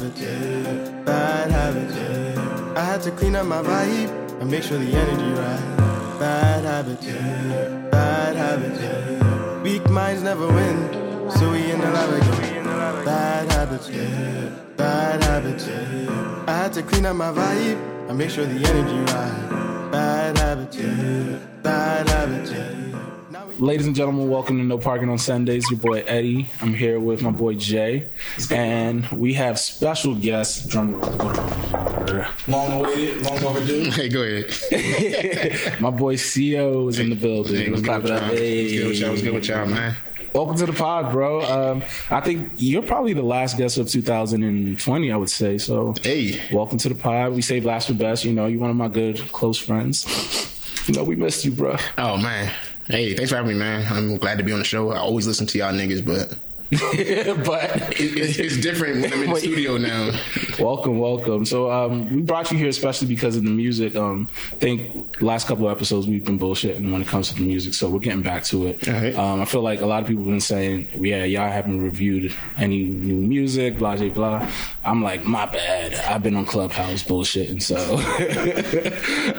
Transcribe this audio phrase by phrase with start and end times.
[0.00, 1.02] habits, yeah.
[1.04, 2.74] Bad habits, yeah.
[2.76, 6.18] I had to clean up my vibe and make sure the energy right.
[6.18, 7.88] Bad habits, yeah.
[7.90, 9.62] Bad habits, yeah.
[9.62, 12.64] Weak minds never win, so we in the lab again.
[13.04, 14.48] Bad habits, yeah.
[14.76, 16.44] Bad habits, yeah.
[16.46, 19.90] I had to clean up my vibe and make sure the energy right.
[19.92, 21.38] Bad habits, yeah.
[21.62, 23.19] Bad habits, yeah.
[23.60, 25.70] Ladies and gentlemen, welcome to No Parking on Sundays.
[25.70, 26.48] Your boy Eddie.
[26.62, 28.08] I'm here with my boy Jay,
[28.50, 30.66] and we have special guests.
[30.66, 32.24] Drum roll.
[32.48, 33.90] Long awaited, long overdue.
[33.90, 35.78] Hey, go ahead.
[35.80, 37.56] My boy CO is in the building.
[37.56, 38.22] Hey, what's Clap good up.
[38.22, 38.30] y'all?
[38.30, 39.10] What's good with y'all?
[39.10, 39.94] What's good with y'all, man?
[40.34, 41.42] Welcome to the pod, bro.
[41.42, 45.58] Um, I think you're probably the last guest of 2020, I would say.
[45.58, 46.40] So, Hey.
[46.52, 47.34] welcome to the pod.
[47.34, 48.24] We save last for best.
[48.24, 50.06] You know, you're one of my good close friends.
[50.88, 51.76] You know, we missed you, bro.
[51.98, 52.50] Oh man.
[52.90, 53.86] Hey, thanks for having me, man.
[53.88, 54.90] I'm glad to be on the show.
[54.90, 56.36] I always listen to y'all niggas, but
[57.44, 57.64] but
[58.00, 60.10] it, it's, it's different when I'm in the studio now.
[60.60, 61.46] Welcome, welcome.
[61.46, 63.96] So um, we brought you here especially because of the music.
[63.96, 67.40] Um, I think last couple of episodes we've been bullshitting when it comes to the
[67.40, 68.86] music, so we're getting back to it.
[68.86, 69.14] Right.
[69.14, 72.34] Um, I feel like a lot of people have been saying, "Yeah, y'all haven't reviewed
[72.58, 74.50] any new music, blah blah blah."
[74.84, 75.94] I'm like, my bad.
[75.94, 77.76] I've been on Clubhouse bullshitting, so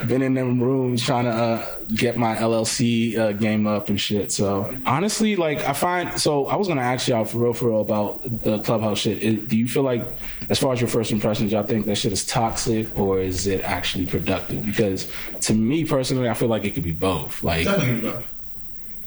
[0.07, 4.31] been in them rooms trying to uh, get my LLC uh, game up and shit.
[4.31, 7.81] So honestly, like I find, so I was gonna ask y'all for real, for real
[7.81, 9.21] about the Clubhouse shit.
[9.21, 10.03] Is, do you feel like,
[10.49, 13.61] as far as your first impressions, y'all think that shit is toxic or is it
[13.63, 14.65] actually productive?
[14.65, 17.43] Because to me personally, I feel like it could be both.
[17.43, 17.67] Like.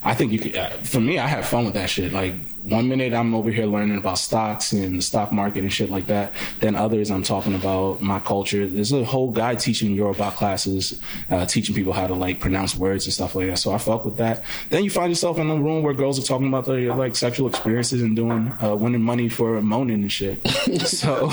[0.04, 0.56] I think you could.
[0.56, 2.12] Uh, for me, I have fun with that shit.
[2.12, 5.90] Like one minute I'm over here learning about stocks and the stock market and shit
[5.90, 6.32] like that.
[6.60, 8.66] Then others I'm talking about my culture.
[8.66, 13.06] There's a whole guy teaching Yoruba classes, uh, teaching people how to like pronounce words
[13.06, 13.58] and stuff like that.
[13.58, 14.44] So I fuck with that.
[14.70, 17.48] Then you find yourself in a room where girls are talking about their like sexual
[17.48, 20.46] experiences and doing uh, winning money for moaning and shit.
[20.86, 21.30] so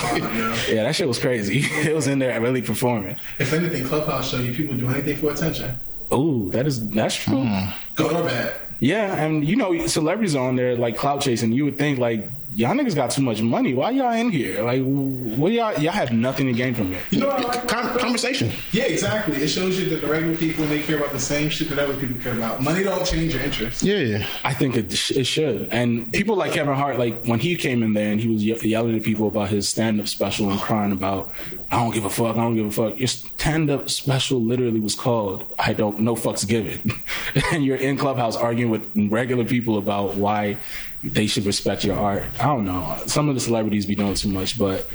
[0.68, 1.60] yeah, that shit was crazy.
[1.88, 3.16] it was in there really performing.
[3.38, 5.78] If anything, Clubhouse show you people do anything for attention,
[6.12, 7.48] Ooh, that is that's true.
[7.94, 8.54] good or bad.
[8.82, 11.52] Yeah, and you know, celebrities are on there like clout chasing.
[11.52, 13.74] You would think like y'all niggas got too much money.
[13.74, 14.62] Why y'all in here?
[14.62, 17.02] Like, what y'all y'all have nothing to gain from it.
[17.10, 17.68] You know what I like?
[17.68, 18.50] Con- conversation.
[18.72, 19.36] Yeah, exactly.
[19.36, 21.96] It shows you that the regular people they care about the same shit that other
[21.96, 22.62] people care about.
[22.62, 23.82] Money don't change your interest.
[23.82, 23.96] Yeah.
[23.96, 24.26] Yeah.
[24.44, 25.68] I think it, sh- it should.
[25.70, 28.58] And people like Kevin Hart, like when he came in there and he was ye-
[28.68, 31.32] yelling at people about his stand up special and crying about,
[31.70, 32.98] I don't give a fuck, I don't give a fuck.
[32.98, 36.92] Your stand up special literally was called, I don't, no fucks given.
[37.52, 40.58] and you're in Clubhouse arguing with regular people about why
[41.02, 42.24] they should respect your art.
[42.40, 42.98] I don't know.
[43.06, 44.88] Some of the celebrities be doing too much, but.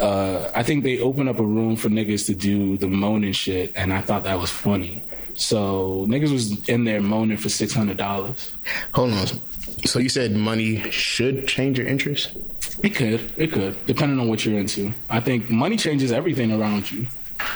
[0.00, 3.72] Uh, I think they open up a room for niggas to do the moaning shit,
[3.76, 5.02] and I thought that was funny.
[5.34, 8.52] So niggas was in there moaning for six hundred dollars.
[8.94, 9.26] Hold on.
[9.84, 12.34] So you said money should change your interest?
[12.82, 13.30] It could.
[13.36, 14.94] It could, depending on what you're into.
[15.10, 17.06] I think money changes everything around you.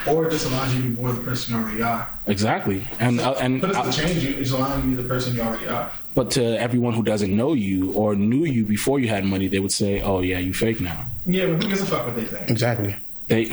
[0.06, 2.08] Or it just allows you to be more the person you already are.
[2.26, 2.84] Exactly.
[3.00, 5.08] And uh, and But it uh, doesn't change you, it's allowing you to be the
[5.08, 5.90] person you already are.
[6.14, 9.60] But to everyone who doesn't know you or knew you before you had money, they
[9.60, 12.24] would say, "Oh yeah, you fake now." Yeah, but who gives a fuck what they
[12.24, 12.50] think?
[12.50, 12.96] Exactly.
[13.28, 13.50] They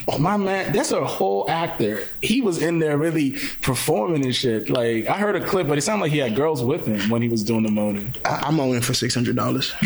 [0.09, 2.03] Oh my man, that's a whole actor.
[2.23, 4.71] He was in there really performing and shit.
[4.71, 7.23] Like I heard a clip, but it sounded like he had girls with him when
[7.23, 8.15] he was doing the moaning.
[8.25, 9.73] I- I'm moaning for six hundred dollars.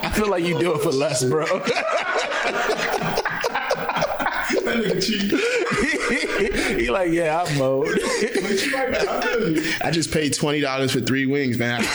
[0.00, 1.44] I feel like you do it for less, bro.
[4.68, 5.32] That nigga cheap.
[6.82, 7.86] he like, yeah, I'm mowed.
[7.86, 9.08] But you right, man.
[9.08, 9.72] I feel you.
[9.82, 11.84] I just paid twenty dollars for three wings, man.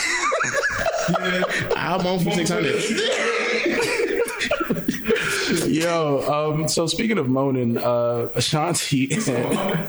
[1.06, 1.42] Yeah.
[1.76, 2.82] I'm on for six hundred.
[5.68, 9.14] Yo, um, so speaking of moaning, uh, Ashanti.
[9.14, 9.86] Hey,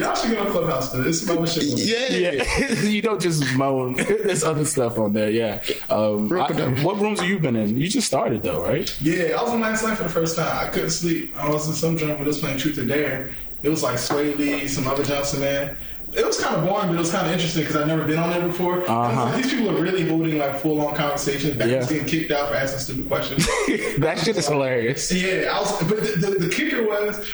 [0.00, 1.20] Y'all should get on Clubhouse for this.
[1.20, 1.64] This is my shit.
[1.64, 2.32] Yeah.
[2.32, 3.94] yeah, you don't just moan.
[3.96, 5.30] There's other stuff on there.
[5.30, 5.62] Yeah.
[5.90, 6.48] Um, I-
[6.82, 7.76] what rooms have you been in?
[7.76, 8.94] You just started though, right?
[9.00, 10.66] Yeah, I was on last night for the first time.
[10.66, 11.36] I couldn't sleep.
[11.36, 13.30] I was in some joint where they was playing Truth or Dare.
[13.62, 15.76] It was like Swae Lee, some other Johnson man.
[16.14, 18.18] It was kind of boring, but it was kind of interesting because I've never been
[18.18, 18.80] on there before.
[18.88, 19.24] Uh-huh.
[19.26, 21.54] like, these people are really holding like full on conversations.
[21.56, 21.80] Back Yeah.
[21.80, 23.46] getting kicked out for asking stupid questions.
[23.98, 25.12] that shit is hilarious.
[25.12, 25.82] yeah, I was.
[25.82, 27.28] But the, the, the kicker was.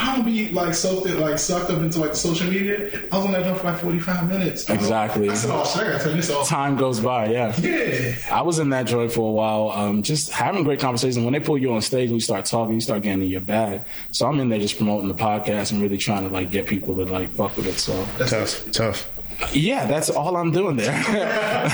[0.00, 2.90] I don't be like so th- like sucked up into like social media.
[3.12, 4.68] I was on that joint for like forty five minutes.
[4.70, 5.28] Exactly.
[5.28, 7.54] I said, "Oh shit, I gotta turn this off." Time goes by, yeah.
[7.60, 8.14] Yeah.
[8.32, 11.22] I was in that joint for a while, um, just having great conversations.
[11.22, 13.40] When they pull you on stage and you start talking, you start getting in your
[13.42, 13.82] bag.
[14.10, 16.94] So I'm in there just promoting the podcast and really trying to like get people
[16.96, 17.74] to like fuck with it.
[17.78, 17.92] So
[18.26, 19.08] Tough, tough.
[19.52, 20.92] Yeah, that's all I'm doing there.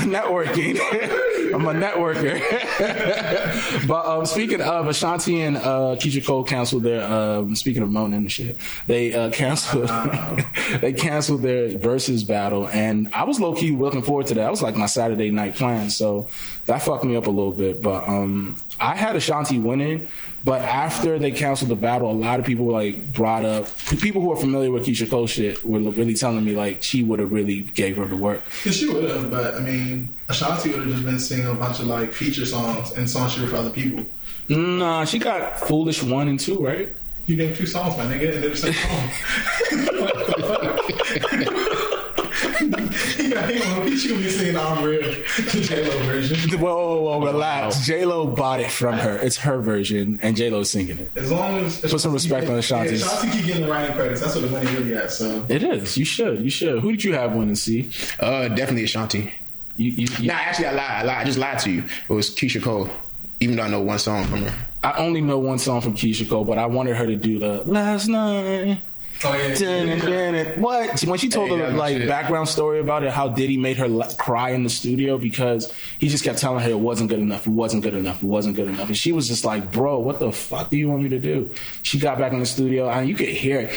[0.07, 0.79] Networking.
[1.55, 2.39] I'm a networker.
[3.89, 7.03] but um, speaking of Ashanti and uh, Keyshia Cole canceled their.
[7.03, 9.89] Um, speaking of moaning and shit, they uh, canceled.
[10.81, 14.43] they canceled their Verzuz battle, and I was low key looking forward to that.
[14.43, 16.29] That was like my Saturday night plan, so
[16.67, 17.81] that fucked me up a little bit.
[17.81, 20.09] But um, I had Ashanti winning.
[20.47, 23.67] But after they canceled the battle, a lot of people like brought up
[23.99, 27.19] people who are familiar with Keyshia Cole shit were really telling me like she would
[27.19, 28.45] have really gave her the work.
[28.65, 31.81] Yeah, she would have, but I mean, Ashanti would have just been singing a bunch
[31.81, 34.07] of like feature songs and songs she wrote for other people.
[34.49, 36.91] Nah, she got Foolish one and two, right?
[37.27, 38.73] You named two songs, my nigga, and they're the same
[41.43, 41.63] song.
[42.71, 46.59] yeah, he gonna, she gonna be singing I'm real, the J Lo version.
[46.61, 47.87] Whoa, whoa, whoa, relax.
[47.87, 49.17] J Lo bought it from her.
[49.19, 51.11] It's her version, and J Lo's singing it.
[51.17, 53.01] As long as Put some respect on Ashanti's.
[53.01, 54.21] Yeah, Ashanti keep getting the writing credits.
[54.21, 55.11] That's what the money really at.
[55.11, 55.97] So It is.
[55.97, 56.41] You should.
[56.43, 56.81] You should.
[56.81, 57.91] Who did you have one to See,
[58.21, 59.33] Uh, definitely Ashanti.
[59.77, 60.91] you, you, you- Nah, actually, I lied.
[60.91, 61.17] I lied.
[61.19, 61.85] I just lied to you.
[62.09, 62.89] It was Keyshia Cole.
[63.41, 64.55] Even though I know one song from her.
[64.83, 67.63] I only know one song from Keyshia Cole, but I wanted her to do the
[67.65, 68.79] last night.
[69.25, 70.61] Oh yeah, Dun, dun, dun, dun.
[70.61, 71.01] What?
[71.05, 72.09] When she told Hey, the that's like shit.
[72.09, 76.09] background story about it, how Diddy made her la- cry in the studio because he
[76.09, 78.69] just kept telling her it wasn't good enough, it wasn't good enough, it wasn't good
[78.69, 81.19] enough, and she was just like, "Bro, what the fuck do you want me to
[81.19, 81.51] do?"
[81.83, 83.71] She got back in the studio and you could hear it.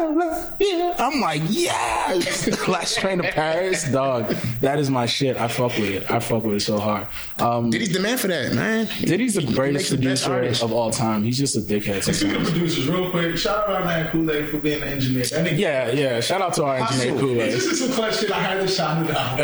[0.00, 0.92] I love you.
[0.98, 4.28] I'm like, yes, Last Train to Paris, dog.
[4.60, 5.36] That is my shit.
[5.36, 6.10] I fuck with it.
[6.10, 7.06] I fuck with it so hard.
[7.38, 8.86] Um, Diddy's the man for that, man.
[9.00, 10.62] Diddy's the He greatest makes the best producer artists.
[10.62, 11.24] of all time.
[11.24, 12.02] He's just a dickhead.
[12.02, 15.24] Speaking of producers, real quick, shout out man Kool Aid for being an engineer.
[15.24, 16.20] That nigga, Yeah, yeah.
[16.20, 17.52] Shout out to our engineer Kool Aid.
[17.52, 18.32] This is a question.
[18.32, 19.38] I had to shout it out.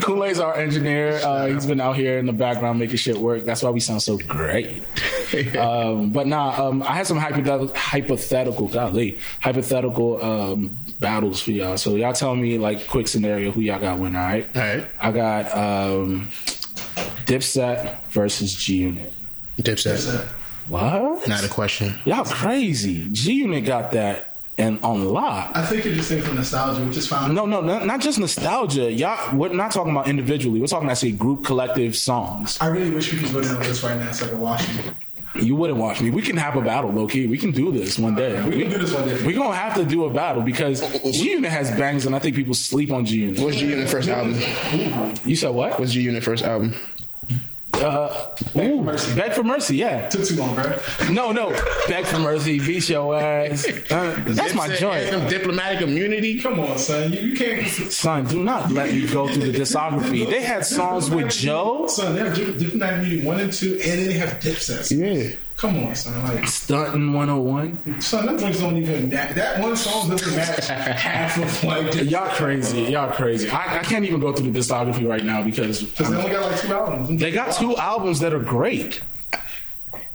[0.02, 1.20] Kool Aid's our engineer.
[1.22, 3.44] Uh, he's been out here in the background making shit work.
[3.44, 4.82] That's why we sound so great.
[5.56, 11.76] um, but nah, um, I had some hypothetical, hypothetical, golly, hypothetical um, battles for y'all.
[11.76, 14.16] So y'all tell me like quick scenario who y'all got win.
[14.16, 14.46] All right.
[14.56, 14.86] All right.
[15.00, 16.28] I got um,
[17.26, 19.12] Dipset versus G Unit.
[19.58, 20.28] Dipset.
[20.68, 21.28] What?
[21.28, 21.98] Not a question.
[22.04, 23.08] Y'all crazy.
[23.10, 25.52] G Unit got that and on lock.
[25.54, 27.34] I think you're just thinking from nostalgia, which is fine.
[27.34, 28.90] No, no, not, not just nostalgia.
[28.90, 30.60] Y'all, we're not talking about individually.
[30.60, 32.58] We're talking about say group, collective songs.
[32.60, 34.94] I really wish we could go down this right now so I could watch you.
[35.42, 36.08] You wouldn't watch me.
[36.08, 37.26] We can have a battle, low key.
[37.26, 38.42] We can do this one day.
[38.48, 39.22] We can do this one day.
[39.22, 42.34] We're gonna have to do a battle because G Unit has bangs, and I think
[42.36, 43.40] people sleep on G Unit.
[43.40, 44.40] What's G Unit first album?
[45.26, 45.78] You said what?
[45.78, 46.74] What's G Unit first album?
[47.82, 49.14] Uh, ooh, Mercy.
[49.14, 50.08] Beg for Mercy, yeah.
[50.08, 50.78] Took too long, bro.
[51.10, 51.50] No, no.
[51.88, 53.66] Beg for Mercy, beat your ass.
[53.90, 55.06] Uh, that's my joint.
[55.06, 56.40] Anthem, Diplomatic Immunity.
[56.40, 57.12] Come on, son.
[57.12, 57.66] You, you can't.
[57.66, 60.28] Son, do not let me go through the discography.
[60.28, 64.00] They had songs with Joe, Son, they have different different media one and two, and
[64.00, 64.90] then they have dipsets.
[64.90, 65.36] Yeah.
[65.56, 66.22] Come on, son.
[66.22, 68.00] Like, Stunting 101.
[68.02, 69.34] son, that joints don't even match.
[69.34, 71.86] That one song doesn't match half of like.
[71.86, 72.82] Because Y'all crazy.
[72.82, 73.48] Y'all crazy.
[73.48, 76.60] I, I can't even go through the discography right now because they only got like
[76.60, 77.20] two albums.
[77.20, 79.00] they got two albums that are great.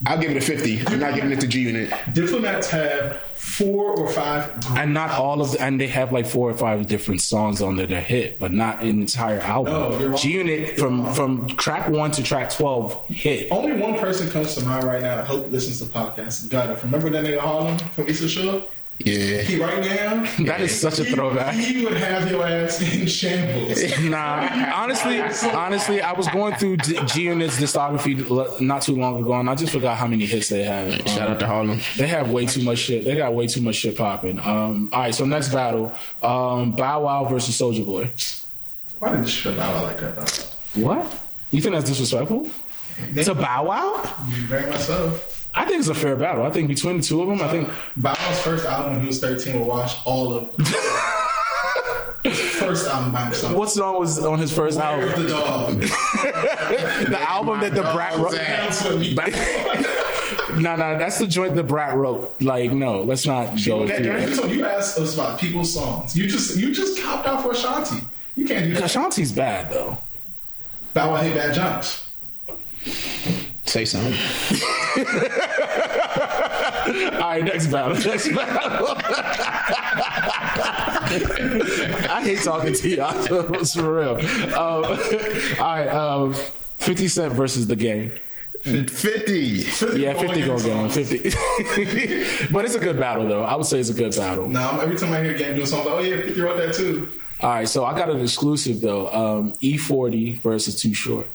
[0.05, 0.87] I'll give it a 50.
[0.87, 1.93] I'm not giving it to G Unit.
[2.13, 4.51] Diplomats have four or five.
[4.77, 7.75] And not all of the, and they have like four or five different songs on
[7.75, 9.73] there that hit, but not an entire album.
[10.09, 10.17] wrong.
[10.17, 13.51] G Unit from from track one to track twelve hit.
[13.51, 15.19] Only one person comes to mind right now.
[15.19, 16.49] I hope listens to podcasts.
[16.49, 16.79] Gutter.
[16.83, 18.63] Remember that nigga Harlem from East Shore?
[19.05, 19.41] Yeah.
[19.41, 20.25] He right now.
[20.45, 21.53] That is such a he- throwback.
[21.55, 23.79] He would have your ass in shambles.
[24.01, 29.33] Nah, honestly, honestly, I was going through G G Unit's discography not too long ago,
[29.33, 31.07] and I just forgot how many hits they had.
[31.07, 31.79] Shout out to Harlem.
[31.97, 33.05] They have way too much shit.
[33.05, 34.39] They got way too much shit popping.
[34.39, 35.93] Um, all right, so next battle,
[36.23, 38.11] um, Bow Wow versus Soulja Boy.
[38.99, 40.15] Why did you strip out like that?
[40.75, 40.81] Though?
[40.87, 41.05] What?
[41.51, 42.49] You think that's disrespectful?
[43.23, 44.01] To Bow Wow?
[44.47, 45.19] Very much so.
[45.53, 46.45] I think it's a fair battle.
[46.45, 49.07] I think between the two of them, I think Bow Wow's first album when he
[49.07, 50.55] was 13 will watch all of
[52.33, 53.53] first album by himself.
[53.55, 55.23] what song was on his first Where's album?
[55.23, 55.81] the dog?
[57.09, 58.31] The album that Da Brat wrote.
[58.33, 59.17] Dance with.
[60.61, 62.39] No, no, that's the joint Da Brat wrote.
[62.41, 64.33] Like, no, let's not go That- through that.
[64.35, 66.15] So you asked us about people's songs.
[66.17, 68.05] You just you just copped out for Ashanti.
[68.35, 68.83] You can't do that.
[68.83, 69.97] Ashanti's bad though.
[70.93, 72.07] Bow Wow hit bad jumps.
[73.71, 74.11] Say something.
[77.13, 77.95] All right, next battle.
[78.05, 78.87] Next battle.
[82.09, 83.53] I hate talking to y'all.
[83.53, 84.17] It's for real.
[84.55, 84.89] Um, all
[85.59, 86.33] right, um,
[86.79, 88.11] 50 Cent versus the game.
[88.63, 89.39] 50.
[89.95, 91.17] Yeah, 50 gonna get on 50.
[92.51, 93.43] but it's a good battle, though.
[93.43, 94.49] I would say it's a good battle.
[94.49, 97.09] Now, every time I hear Game doing something, oh yeah, 50 wrote that too.
[97.39, 99.07] All right, so I got an exclusive, though.
[99.13, 101.27] Um, E40 versus Too Short.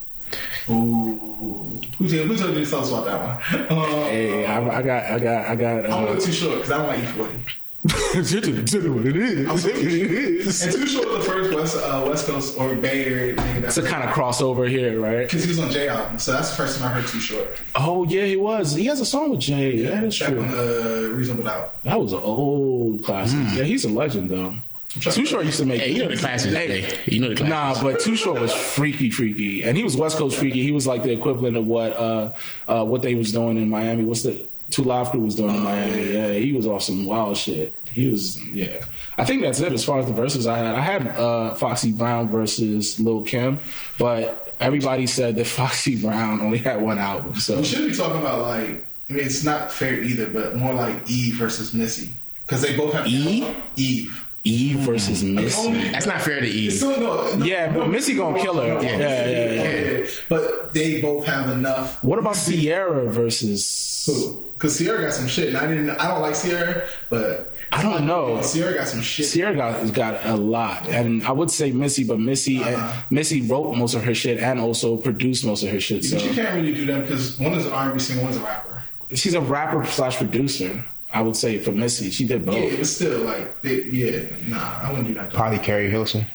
[0.69, 1.79] Ooh.
[1.97, 3.79] Who told, who told you tell us about that one?
[3.79, 5.85] Uh, Hey, I, I got, I got, I got.
[5.85, 7.53] I'm Uh, going too short because I don't like E40.
[7.87, 10.61] what it is.
[10.63, 13.77] And too short was the first West uh, West Coast or Bay Area nigga It's
[13.77, 15.25] a kind of crossover here, right?
[15.25, 17.47] because he was on J album, so that's the first time I heard Too Short.
[17.75, 18.73] Oh yeah, he was.
[18.73, 19.83] He has a song with Jay.
[19.83, 20.41] that is true.
[20.41, 21.81] on uh, Reasonable Doubt.
[21.83, 23.39] That was an old classic.
[23.53, 24.55] Yeah, he's a legend though.
[25.01, 25.81] Too Short used to make.
[25.81, 26.53] Hey, you know the classics.
[26.53, 27.81] Hey, you know the classics.
[27.83, 30.63] Nah, but Too Short was freaky, freaky, and he was West Coast freaky.
[30.63, 32.33] He was like the equivalent of what uh,
[32.67, 34.03] uh, what they was doing in Miami.
[34.03, 36.13] What's the Two Live Crew was doing in Miami?
[36.13, 37.73] Yeah, he was on some wild shit.
[37.91, 38.85] He was, yeah.
[39.17, 40.75] I think that's it as far as the verses I had.
[40.75, 43.59] I had uh, Foxy Brown versus Lil Kim,
[43.97, 47.35] but everybody said that Foxy Brown only had one album.
[47.35, 50.73] So We should be talking about like I mean it's not fair either, but more
[50.73, 52.09] like Eve versus Missy
[52.45, 53.55] because they both have Eve?
[53.75, 54.23] Eve.
[54.47, 55.71] Eve versus Missy.
[55.91, 56.73] That's not fair to Eve.
[56.73, 58.67] So, no, no, Yeah, but Missy gonna kill her.
[58.81, 59.61] Yeah, yeah, yeah.
[60.01, 60.07] yeah.
[60.29, 62.03] But they both have enough.
[62.03, 64.09] What about Ciara versus?
[64.53, 65.89] Because Ciara got some shit, and I didn't.
[65.91, 68.41] I don't like Ciara, but I don't know.
[68.41, 69.27] Ciara got some shit.
[69.29, 73.01] Ciara got got a lot, and I would say Missy, but Missy Uh-huh.
[73.09, 76.05] Missy wrote most of her shit and also produced most of her shit.
[76.05, 78.39] So But you can't really do them because one is an R&B singer, one's a
[78.39, 78.81] rapper.
[79.13, 80.83] she's a rapper slash producer.
[81.13, 82.57] I would say for Missy, she did both.
[82.57, 85.31] Yeah, but still, like, they, yeah, nah, I wouldn't do that.
[85.31, 86.25] Probably Keri Hilson.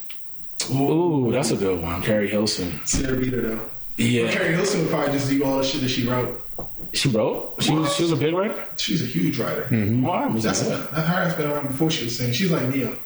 [0.71, 2.81] Ooh, that's a good one, Keri Hilson.
[2.87, 3.69] Ciara beat though.
[3.97, 4.27] Yeah.
[4.27, 6.39] But Keri Hilson would probably just do all the shit that she wrote.
[6.93, 7.57] She wrote.
[7.61, 8.63] She was she was a big writer.
[8.77, 9.63] She's a huge writer.
[9.63, 10.03] Mm-hmm.
[10.03, 10.91] Why was That's that?
[10.93, 12.33] that her has been around before she was singing.
[12.33, 12.97] She's like Ne-Yo.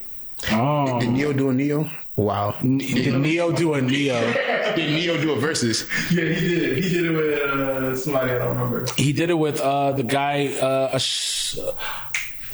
[0.51, 1.89] Oh, Did Ne-Yo do a Neo?
[2.15, 2.55] Wow.
[2.61, 4.19] did Ne-Yo do a Neo?
[4.75, 5.87] Did Ne-Yo do a Verzuz?
[6.11, 6.77] Yeah, he did.
[6.83, 8.85] He did it with uh, somebody I don't remember.
[8.97, 10.47] He did it with uh, the guy.
[10.47, 11.57] Uh, a sh-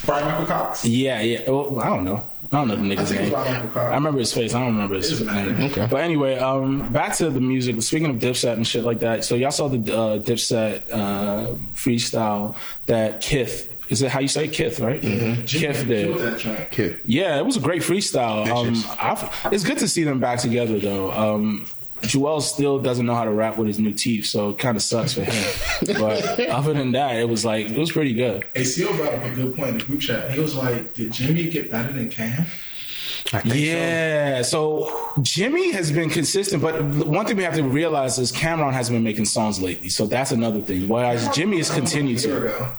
[0.05, 0.83] Brian Michael Cox.
[0.85, 1.49] yeah, yeah.
[1.49, 2.25] Well, I don't know.
[2.51, 3.29] I don't know the nigga's think name.
[3.31, 3.91] Brian Michael Cox.
[3.91, 4.53] I remember his face.
[4.53, 5.61] I don't remember his name.
[5.63, 5.87] Okay.
[5.89, 7.81] But anyway, um, back to the music.
[7.81, 12.55] Speaking of Dipset and shit like that, so y'all saw the uh, Dipset uh, freestyle
[12.87, 13.69] that Kith.
[13.93, 14.53] Is it how you say it?
[14.53, 14.99] Kith, right?
[14.99, 15.45] Mm-hmm.
[15.45, 16.17] Kith did.
[16.17, 16.71] that track.
[16.71, 16.99] Kid.
[17.05, 18.47] Yeah, it was a great freestyle.
[18.49, 21.11] Um, I've, it's good to see them back together, though.
[21.11, 21.67] Um,
[22.01, 24.81] Juelz still doesn't know how to rap with his new teeth, so it kind of
[24.81, 25.43] sucks for him.
[25.99, 28.43] but other than that, it was like it was pretty good.
[28.55, 30.31] ACO brought up a good point in the group chat.
[30.31, 32.47] He was like, "Did Jimmy get better than Cam?"
[33.45, 38.73] Yeah, so Jimmy has been consistent, but one thing we have to realize is Cam'ron
[38.73, 40.87] hasn't been making songs lately, so that's another thing.
[40.87, 42.75] Whereas Jimmy has continued A year to.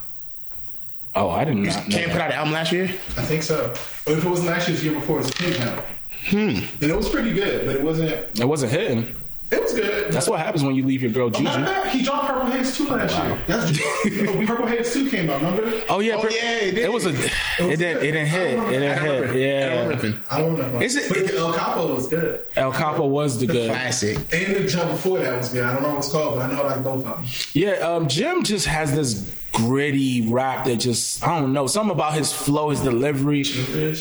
[1.14, 1.26] Ago.
[1.26, 1.71] Oh, I did not know.
[1.73, 1.88] so.
[1.90, 2.85] Can't put out an album last year?
[2.85, 3.66] I think so.
[4.06, 5.83] Or if it wasn't last year's year before, it was Pink now.
[6.28, 6.38] Hmm.
[6.83, 8.11] And it was pretty good, but it wasn't.
[8.40, 9.14] It wasn't hitting.
[9.52, 10.11] It was good.
[10.12, 11.49] That's what happens when you leave your girl Not Juju.
[11.64, 11.87] bad.
[11.88, 13.38] He dropped Purple Haze 2 last year.
[13.47, 13.78] That's
[14.28, 15.71] oh, Purple Haze 2 came out, remember?
[15.88, 16.78] Oh yeah, Oh, per- yeah, it did.
[16.78, 17.11] it was a.
[17.11, 17.99] It didn't.
[17.99, 18.59] It didn't hit.
[18.59, 19.37] It didn't hit.
[19.37, 20.11] Yeah.
[20.30, 20.83] I don't remember.
[20.83, 22.40] Is it- But El Capo was good.
[22.56, 23.71] El Capo was the good.
[23.71, 24.16] Classic.
[24.33, 25.62] And the jump before that was good.
[25.62, 27.25] I don't know what it's called, but I know I like both of them.
[27.52, 32.14] Yeah, um, Jim just has this gritty rap that just I don't know something about
[32.14, 33.40] his flow, his delivery.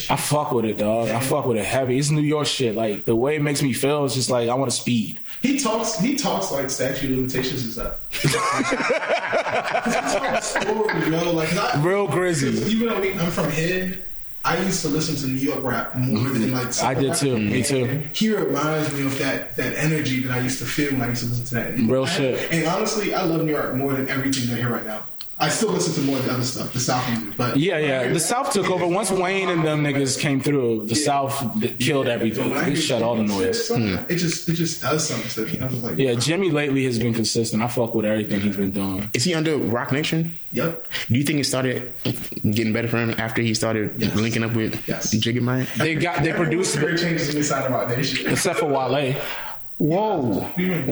[0.10, 1.10] I fuck with it, dog.
[1.10, 1.98] I fuck with it heavy.
[1.98, 2.76] It's New York shit.
[2.76, 5.20] Like the way it makes me feel is just like I want to speed.
[5.42, 5.98] He talks.
[6.00, 8.00] He talks like statute of limitations is up.
[10.42, 11.32] story, yo.
[11.34, 12.48] Like I, Real grizzy.
[12.72, 13.98] even though we, I'm from here,
[14.46, 16.82] I used to listen to New York rap more than like.
[16.84, 17.38] I did too.
[17.38, 17.86] Me too.
[18.14, 21.24] He reminds me of that that energy that I used to feel when I used
[21.24, 21.78] to listen to that.
[21.92, 22.52] Real I- shit.
[22.52, 25.04] And honestly, I love New York more than everything I hear right now.
[25.40, 28.08] I still listen to more of the other stuff, the South music, but Yeah, yeah.
[28.14, 30.86] The South took over once Wayne and them niggas came through.
[30.86, 32.52] The South th- killed everything.
[32.52, 33.68] When They hear shut all the noise.
[33.68, 33.96] Hmm.
[34.10, 35.60] It just it just does something to me.
[35.60, 37.64] I was like, Yeah, Jimmy lately has been consistent.
[37.64, 39.10] I fuck with everything he's been doing.
[39.14, 40.38] Is he under Roc Nation?
[40.52, 40.86] yep.
[41.10, 41.92] Do you think it started
[42.52, 44.16] getting better for him after he started Yes.
[44.16, 45.12] linking up with Yes.
[45.12, 45.68] Jiggy Mike?
[45.76, 48.30] They got they produced Great changes in this side of Roc Nation.
[48.32, 49.16] except for Wale.
[49.84, 50.22] Whoa.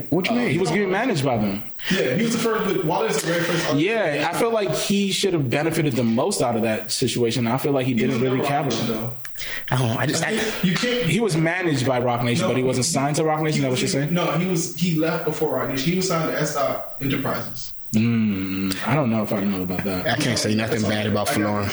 [0.09, 0.49] What you mean?
[0.51, 1.63] He was getting managed by them.
[1.89, 2.75] Yeah, he was the first.
[2.75, 3.65] But Wale's the very first.
[3.67, 7.47] artist- Yeah, I feel like he should have benefited the most out of that situation.
[7.47, 9.01] I feel like he He didn't really never Roc Nation, capitalize.
[9.01, 9.45] though.
[9.71, 9.97] I don't know.
[9.97, 10.31] I just, I,
[10.67, 11.05] You can't.
[11.05, 13.59] He was managed by Roc Nation, but he wasn't signed to Roc Nation.
[13.59, 14.13] Is that what you're saying?
[14.13, 14.75] No, he was.
[14.75, 15.89] He left before Roc Nation.
[15.89, 16.55] He was signed to S.
[16.55, 17.71] Dot Enterprises.
[17.93, 20.05] Mm, I don't know if I know about that.
[20.07, 21.69] I can't say nothing bad about Florin.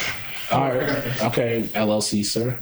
[0.51, 2.59] All right, okay, LLC, sir.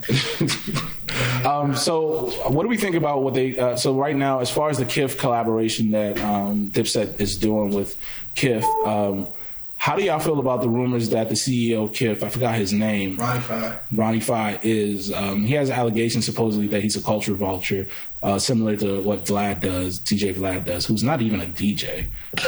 [1.47, 3.57] um, so, what do we think about what they?
[3.59, 7.71] Uh, so, right now, as far as the Kith collaboration that um, Dipset is doing
[7.71, 7.99] with
[8.35, 9.29] Kith, um,
[9.77, 12.73] How do y'all feel about the rumors that the CEO of Kith, I forgot his
[12.73, 13.79] name, Ronnie Fieg.
[13.93, 17.87] Ronnie Fieg, is um, he has allegations supposedly that he's a culture vulture,
[18.23, 22.07] uh, similar to what Vlad does, DJ Vlad does, who's not even a DJ,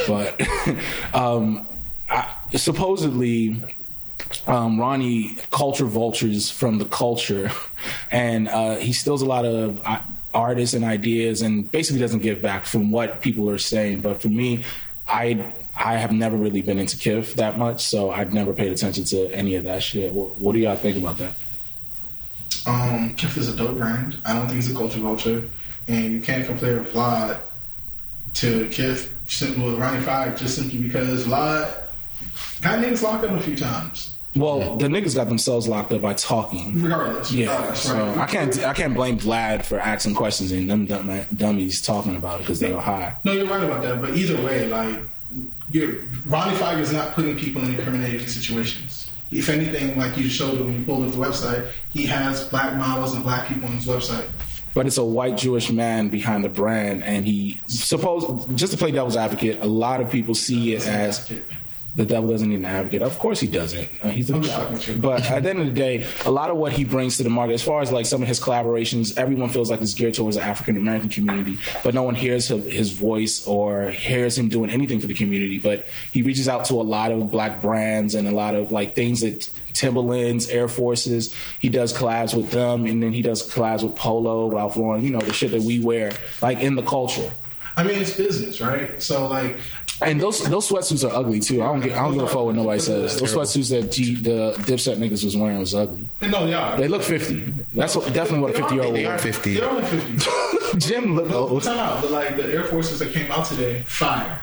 [0.08, 0.40] but
[1.14, 1.68] um,
[2.10, 3.62] I, supposedly
[4.46, 7.50] um, Ronnie culture vultures from the culture,
[8.10, 10.00] and uh, he steals a lot of uh,
[10.34, 14.00] artists and ideas, and basically doesn't give back from what people are saying.
[14.00, 14.64] But for me,
[15.06, 19.04] I I have never really been into Kith that much, so I've never paid attention
[19.04, 20.12] to any of that shit.
[20.12, 21.34] What, what do y'all think about that?
[22.66, 24.18] Um, Kith is a dope brand.
[24.24, 25.48] I don't think he's a culture vulture,
[25.86, 27.40] and you can't compare Vlad
[28.34, 31.74] to Kif simply with Ronnie Fieg just simply because Vlad
[32.60, 34.14] got niggas locked up a few times.
[34.38, 36.80] Well, the niggas got themselves locked up by talking.
[36.80, 38.18] Regardless, Yeah, regardless, so right?
[38.18, 42.36] I can't I can't blame Vlad for asking questions and them dumb, dummies talking about
[42.36, 43.16] it because they were high.
[43.24, 44.00] No, you're right about that.
[44.00, 45.00] But either way, like,
[45.70, 49.10] you're, Ronnie Fieg is not putting people in incriminating situations.
[49.30, 53.14] If anything, like you showed when you pulled up the website, he has black models
[53.14, 54.26] and black people on his website.
[54.72, 58.90] But it's a white Jewish man behind the brand, and he suppose just to play
[58.90, 61.30] devil's advocate, a lot of people see it as
[61.98, 63.02] the devil doesn't need an advocate.
[63.02, 63.88] Of course he doesn't.
[64.04, 64.98] Uh, he's a I'm just fucking with you.
[64.98, 67.28] but at the end of the day, a lot of what he brings to the
[67.28, 70.36] market, as far as like some of his collaborations, everyone feels like it's geared towards
[70.36, 74.70] the African American community, but no one hears his, his voice or hears him doing
[74.70, 75.58] anything for the community.
[75.58, 78.94] But he reaches out to a lot of black brands and a lot of like
[78.94, 81.34] things that Timberlands, Air Forces.
[81.58, 85.02] He does collabs with them, and then he does collabs with Polo, Ralph Lauren.
[85.02, 87.28] You know the shit that we wear, like in the culture.
[87.78, 89.00] I mean, it's business, right?
[89.00, 89.56] So, like,
[90.02, 91.62] And those those sweatsuits are ugly too.
[91.62, 93.18] I don't get I don't give a fuck what nobody says.
[93.20, 96.04] Those sweatsuits that G, the Dipset niggas was wearing was ugly.
[96.22, 96.76] no, they are.
[96.76, 97.54] They look fifty.
[97.74, 99.54] That's what, definitely what a fifty year old They are 50.
[99.54, 100.78] They're only 50.
[100.78, 101.62] Jim look No, old.
[101.62, 102.02] time out.
[102.02, 104.40] But, like, the Air Forces that came out today, fire.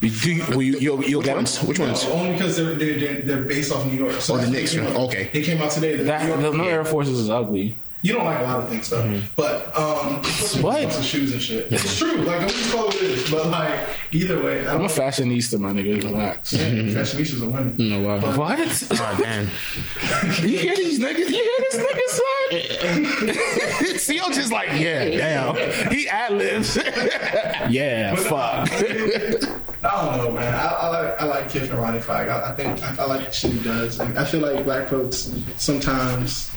[0.00, 1.58] Do you, will you, you'll, you'll Which get ones?
[1.58, 1.68] them?
[1.68, 2.04] Which ones?
[2.04, 4.12] No, only because they're, they're, they're, they're based off New York.
[4.20, 4.86] So Oh, the that's- Knicks one.
[4.86, 5.30] came out- Okay.
[5.32, 5.96] They came out today.
[5.96, 7.76] The That, New York- the no Air Forces is ugly.
[8.00, 9.20] You don't like a lot of things, though.
[9.34, 10.22] But um,
[10.62, 10.84] What?
[10.84, 11.72] Lots of shoes and shit.
[11.72, 12.16] It's true.
[12.18, 13.28] Like I'm just call it is.
[13.30, 13.80] But like
[14.12, 16.04] either way, I I'm a fashionista, my nigga.
[16.04, 16.52] Relax.
[16.54, 17.74] Fashionistas are women.
[17.76, 18.20] No, wow.
[18.20, 18.58] But- What?
[18.92, 19.48] Oh, damn.
[20.48, 21.28] You hear these niggas?
[21.28, 22.08] You hear this nigga,
[24.08, 24.18] son?
[24.24, 25.90] CO just like, yeah, damn.
[25.92, 26.76] He ad libs.
[27.68, 28.68] yeah, fuck.
[28.70, 30.54] I don't know, man.
[30.54, 32.28] I, I like I like Kith and Ronnie Fieg.
[32.28, 33.98] I, I think I, I like the shit he does.
[34.00, 36.50] And I feel like black folks sometimes.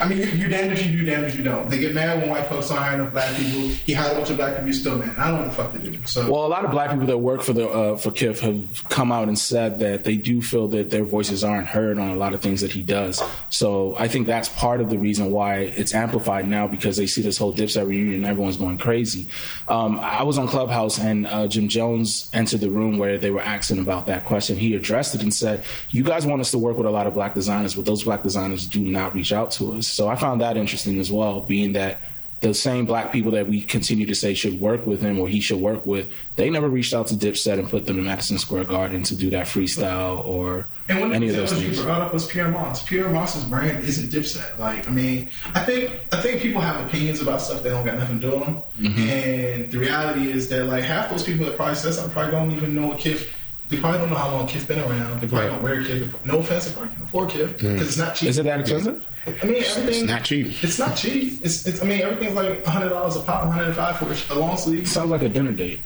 [0.00, 1.68] I mean, you, damned if you do, damned if you don't.
[1.68, 3.68] They get mad when white folks don't hire enough black people.
[3.68, 4.66] He hired a bunch of black people.
[4.66, 5.16] He's still mad.
[5.18, 5.98] I don't know what the fuck to do.
[6.06, 8.88] So Well, a lot of black people that work for the uh, for Kith have
[8.88, 12.16] come out and said that they do feel that their voices aren't heard on a
[12.16, 13.22] lot of things that he does.
[13.50, 17.22] So I think that's part of the reason why it's amplified now because they see
[17.22, 19.26] this whole Dipset reunion and everyone's going crazy.
[19.66, 23.40] Um, I was on Clubhouse and uh, Jim Jones entered the room where they were
[23.40, 24.56] asking about that question.
[24.56, 27.14] He addressed it and said, "You guys want us to work with a lot of
[27.14, 30.40] black designers, but those black designers do not reach out to us." So I found
[30.40, 31.98] that interesting as well, being that
[32.40, 35.40] the same black people that we continue to say should work with him or he
[35.40, 38.64] should work with, they never reached out to Dipset and put them in Madison Square
[38.64, 41.82] Garden to do that freestyle or And one any of those you things.
[41.82, 42.88] brought up was Pyer Moss.
[42.88, 44.56] Pyer Moss's brand isn't Dipset.
[44.56, 47.96] Like, I mean, I think I think people have opinions about stuff that don't got
[47.96, 48.62] nothing to do with them.
[48.78, 49.08] Mm-hmm.
[49.08, 52.52] And the reality is that like half those people that probably said something probably don't
[52.52, 53.34] even know what Kith.
[53.68, 55.20] They probably don't know how long Kith been around.
[55.20, 55.54] They probably Right.
[55.54, 56.24] don't wear Kith.
[56.24, 57.80] No offense, they probably can afford Kith because mm.
[57.82, 58.28] it's not cheap.
[58.30, 59.04] Is it that expensive?
[59.26, 59.88] I mean, everything.
[59.88, 60.64] It's not cheap.
[60.64, 61.40] It's not cheap.
[61.44, 64.38] It's, it's I mean, everything's like hundred dollars a pop, hundred and five for a
[64.38, 64.88] long sleeve.
[64.88, 65.80] Sounds like a dinner date.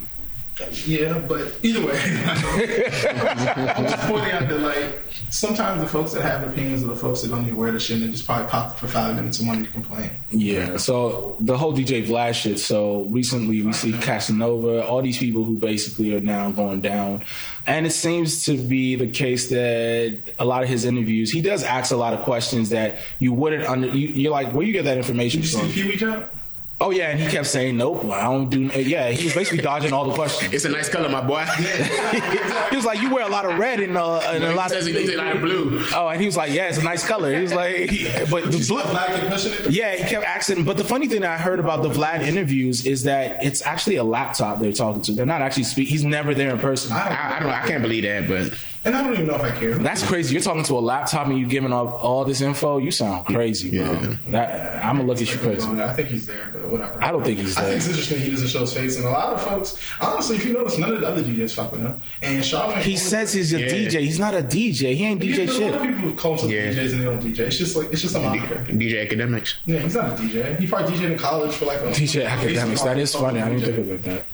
[0.86, 1.92] Yeah, but either way,
[3.76, 7.22] I'm just pointing out that like sometimes the folks that have opinions are the folks
[7.22, 9.48] that don't even wear the shit and they just probably pop for five minutes and
[9.48, 10.10] wanting to complain.
[10.30, 10.76] Yeah.
[10.76, 12.58] So the whole DJ Vlad shit.
[12.58, 17.22] So recently we see Casanova, all these people who basically are now going down,
[17.66, 21.62] and it seems to be the case that a lot of his interviews, he does
[21.62, 23.88] ask a lot of questions that you wouldn't under.
[23.88, 25.68] You, you're like, where you get that information Did you see from?
[25.68, 26.26] the Pee Wee jump?
[26.82, 29.92] Oh yeah, and he kept saying, "Nope, I don't do." Yeah, he was basically dodging
[29.92, 30.52] all the questions.
[30.52, 31.44] It's a nice color, my boy.
[32.70, 34.70] He was like, "You wear a lot of red and, uh, and a he lot
[34.70, 35.80] says of." he thinks a lot of blue.
[35.94, 37.90] Oh, and he was like, "Yeah, it's a nice color." He was like,
[38.30, 39.70] "But the blue." Black kid pushing it.
[39.70, 40.64] Yeah, he kept asking.
[40.64, 43.96] But the funny thing that I heard about the Vlad interviews is that it's actually
[43.96, 45.12] a laptop they're talking to.
[45.12, 45.86] They're not actually speak.
[45.86, 46.92] He's never there in person.
[46.92, 47.50] I, I don't.
[47.50, 49.74] I can't believe that, but And I don't even know if I care.
[49.78, 50.34] That's crazy.
[50.34, 52.78] You're talking to a laptop and you're giving off all this info.
[52.78, 53.92] You sound crazy, bro.
[53.92, 54.16] Yeah.
[54.30, 55.68] That, I'm gonna look at you crazy.
[55.80, 57.02] I think he's there, but whatever.
[57.02, 57.64] I don't think he's there.
[57.64, 60.36] I think it's interesting he doesn't show his face, and a lot of folks, honestly,
[60.36, 62.00] if you notice, none of the other DJs fuck with him.
[62.22, 63.66] And Charlamagne, He says he's a Yeah.
[63.68, 64.00] DJ.
[64.00, 64.94] He's not a DJ.
[64.96, 65.74] He ain't DJ There's a lot shit.
[65.74, 66.72] of people who call to Yeah.
[66.72, 67.38] DJs and they don't DJ.
[67.46, 68.56] It's just like it's just a moniker.
[68.68, 69.54] DJ Akademiks.
[69.64, 70.58] Yeah, he's not a DJ.
[70.58, 72.82] He probably DJed in college for like a DJ Akademiks.
[72.82, 73.40] That is funny.
[73.40, 74.26] I didn't think of that.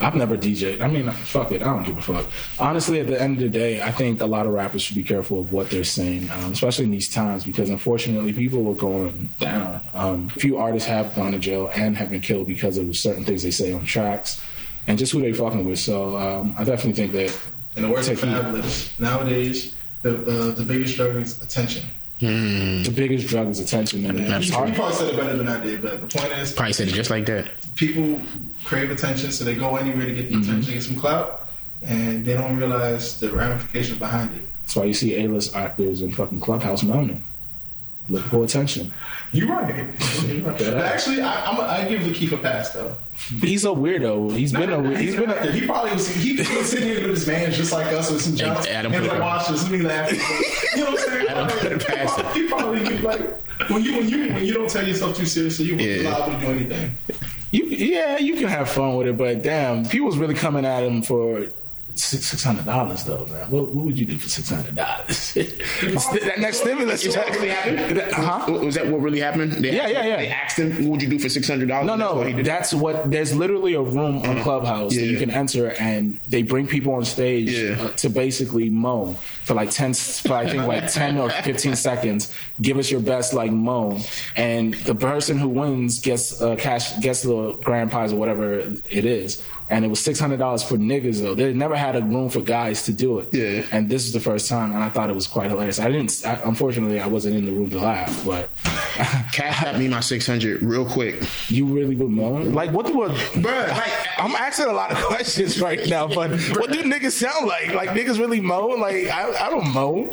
[0.00, 0.80] I've never DJed.
[0.80, 1.62] I mean, fuck it.
[1.62, 2.26] I don't give a fuck.
[2.58, 5.04] Honestly, at the end of the day, I think a lot of rappers should be
[5.04, 9.30] careful of what they're saying, um, especially in these times, because unfortunately, people are going
[9.38, 9.80] down.
[9.94, 13.44] Um, few artists have gone to jail and have been killed because of certain things
[13.44, 14.42] they say on tracks
[14.86, 15.78] and just who they fucking with.
[15.78, 17.38] So um, I definitely think that.
[17.76, 18.20] In the words of.
[18.20, 21.84] Fabolous, nowadays the uh, the biggest drug is attention.
[22.20, 22.82] Hmm.
[22.84, 25.82] The biggest drug is attention, and it's You probably said it better than I did,
[25.82, 27.48] but the point is, Probably said it just like that.
[27.74, 28.20] people
[28.64, 30.72] crave attention, so they go anywhere to get the attention, mm-hmm.
[30.72, 31.48] get some clout,
[31.82, 34.48] and they don't realize the ramifications behind it.
[34.62, 37.22] That's why you see A-list actors in fucking clubhouse moaning,
[38.08, 38.92] looking for attention.
[39.34, 39.84] You're right.
[40.44, 42.96] But actually, I, I'm a, I give Lakeith a pass though.
[43.40, 44.34] He's a weirdo.
[44.36, 44.96] He's been a.
[44.98, 45.50] He's been a.
[45.52, 46.08] He probably was.
[46.08, 48.66] He was sitting here with his man just like us with some jobs.
[48.66, 49.62] Adam and put like, it- watch this.
[49.64, 50.12] Let me laugh.
[50.76, 51.28] You know what I'm saying?
[51.28, 52.26] Adam put it past him.
[52.34, 53.20] He probably be like
[53.70, 56.10] when you when you when you don't take yourself too seriously, you're Yeah.
[56.10, 56.96] liable to do anything.
[57.50, 61.02] You, yeah, you can have fun with it, but damn, people's really coming at him
[61.02, 61.46] for
[61.96, 63.50] six hundred dollars though, man.
[63.50, 65.34] What, what would you do for six hundred dollars?
[65.34, 67.26] that next stimulus Is check.
[67.26, 68.12] that really happened?
[68.12, 68.44] Huh?
[68.52, 69.52] Was- Was that what really happened?
[69.52, 70.16] They Yeah, asked yeah, yeah.
[70.16, 73.10] They asked him, "What would you do for six hundred dollars?" No, no, that's what.
[73.10, 77.04] There's literally a room on Clubhouse that you can enter, and they bring people on
[77.04, 77.80] stage Yeah.
[77.80, 82.34] uh, to basically moan for like ten, for I think like ten or fifteen seconds.
[82.60, 84.00] Give us your best like moan,
[84.36, 88.58] and the person who wins gets uh, cash, gets the grand prize or whatever
[88.90, 89.42] it is.
[89.70, 91.34] And it was six hundred dollars for niggas though.
[91.34, 93.30] They never had a room for guys to do it.
[93.32, 93.64] Yeah.
[93.72, 95.78] And this is the first time, and I thought it was quite hilarious.
[95.80, 96.22] I didn't.
[96.26, 98.50] I, unfortunately, I wasn't in the room to laugh, but
[99.32, 101.16] Cash out me my six hundred real quick.
[101.48, 102.52] you really would moan.
[102.52, 103.04] Like what do?
[103.04, 107.12] A, Bruh, like- I'm asking a lot of questions right now, but what do niggas
[107.12, 107.72] sound like?
[107.72, 108.80] Like niggas really moan?
[108.80, 110.10] Like I, I don't moan.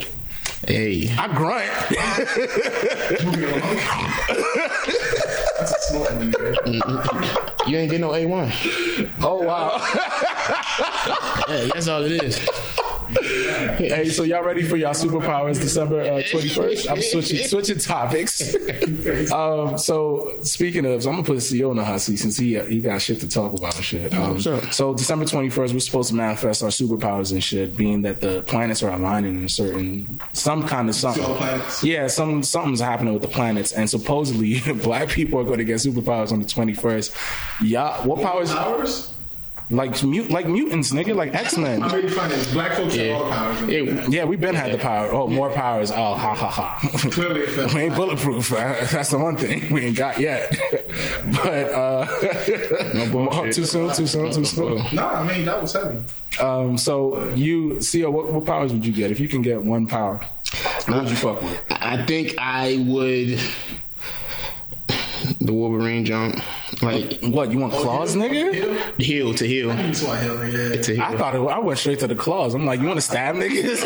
[0.66, 1.70] Hey, I grunt.
[5.92, 7.66] That's a small one, nigga.
[7.68, 8.50] you ain't get no A one.
[9.20, 9.78] oh wow.
[11.48, 12.38] Yeah, that's all it is.
[13.76, 16.90] hey, so y'all ready for y'all superpowers December uh, 21st?
[16.90, 18.54] I'm switching switching topics.
[19.32, 22.58] um, so speaking of, so I'm gonna put CEO in the hot seat since he
[22.60, 24.14] he got shit to talk about and shit.
[24.14, 24.72] Um, what's up?
[24.72, 28.82] so December 21st, we're supposed to manifest our superpowers and shit, being that the planets
[28.82, 31.22] are aligning in a certain some kind of something.
[31.22, 31.84] all the planets?
[31.84, 35.80] Yeah, some something's happening with the planets, and supposedly black people are going to get
[35.82, 37.62] superpowers on the 21st.
[37.62, 38.52] Yeah, what powers?
[38.52, 39.12] Powers?
[39.72, 41.82] Like mute, like mutants, nigga, like X Men.
[41.82, 42.34] I mean, funny.
[42.52, 43.62] Black folks have all powers.
[43.62, 44.06] Yeah.
[44.06, 45.10] Yeah, we've been had the power.
[45.10, 45.90] Oh, more powers.
[45.90, 46.78] Oh, ha ha ha.
[47.10, 48.48] Clearly, we ain't bulletproof.
[48.92, 50.50] That's the one thing we ain't got yet.
[51.42, 52.06] but uh,
[52.92, 54.82] No too soon, too soon, too soon.
[54.92, 56.02] No, I mean that was heavy.
[56.38, 59.86] Um, so you, Cio, what, what powers would you get if you can get one
[59.86, 60.20] power?
[60.86, 61.62] What would you fuck with?
[61.70, 63.40] I think I would.
[65.22, 66.40] The Wolverine jump,
[66.82, 68.52] like What you want claws, nigga?
[68.54, 68.74] Hill?
[68.98, 70.80] heal to heal You saw Hill, yeah.
[70.82, 71.02] to heal.
[71.02, 72.54] I thought it, I went straight to the claws.
[72.54, 73.84] I'm like, you want to stab niggas?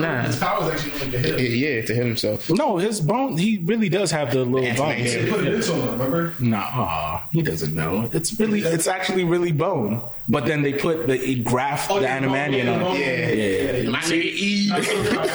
[0.00, 1.40] nah, His powers actually only to Hill.
[1.40, 2.50] yeah, to heal himself.
[2.50, 3.36] no, his bone.
[3.36, 4.98] He really does have the little Ant-Man.
[4.98, 5.12] bones.
[5.14, 6.34] They put it into him, remember?
[6.40, 8.08] Nah, he doesn't know.
[8.12, 10.00] It's really, it's actually really bone.
[10.28, 12.96] But then they put the he graft Oh, the yeah, animanian bone, on.
[13.00, 13.90] yeah, Yeah, yeah.
[13.90, 14.70] My nigga E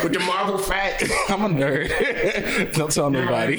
[0.03, 1.03] with the Marvel fat.
[1.29, 2.73] I'm a nerd.
[2.73, 3.57] Don't tell nobody.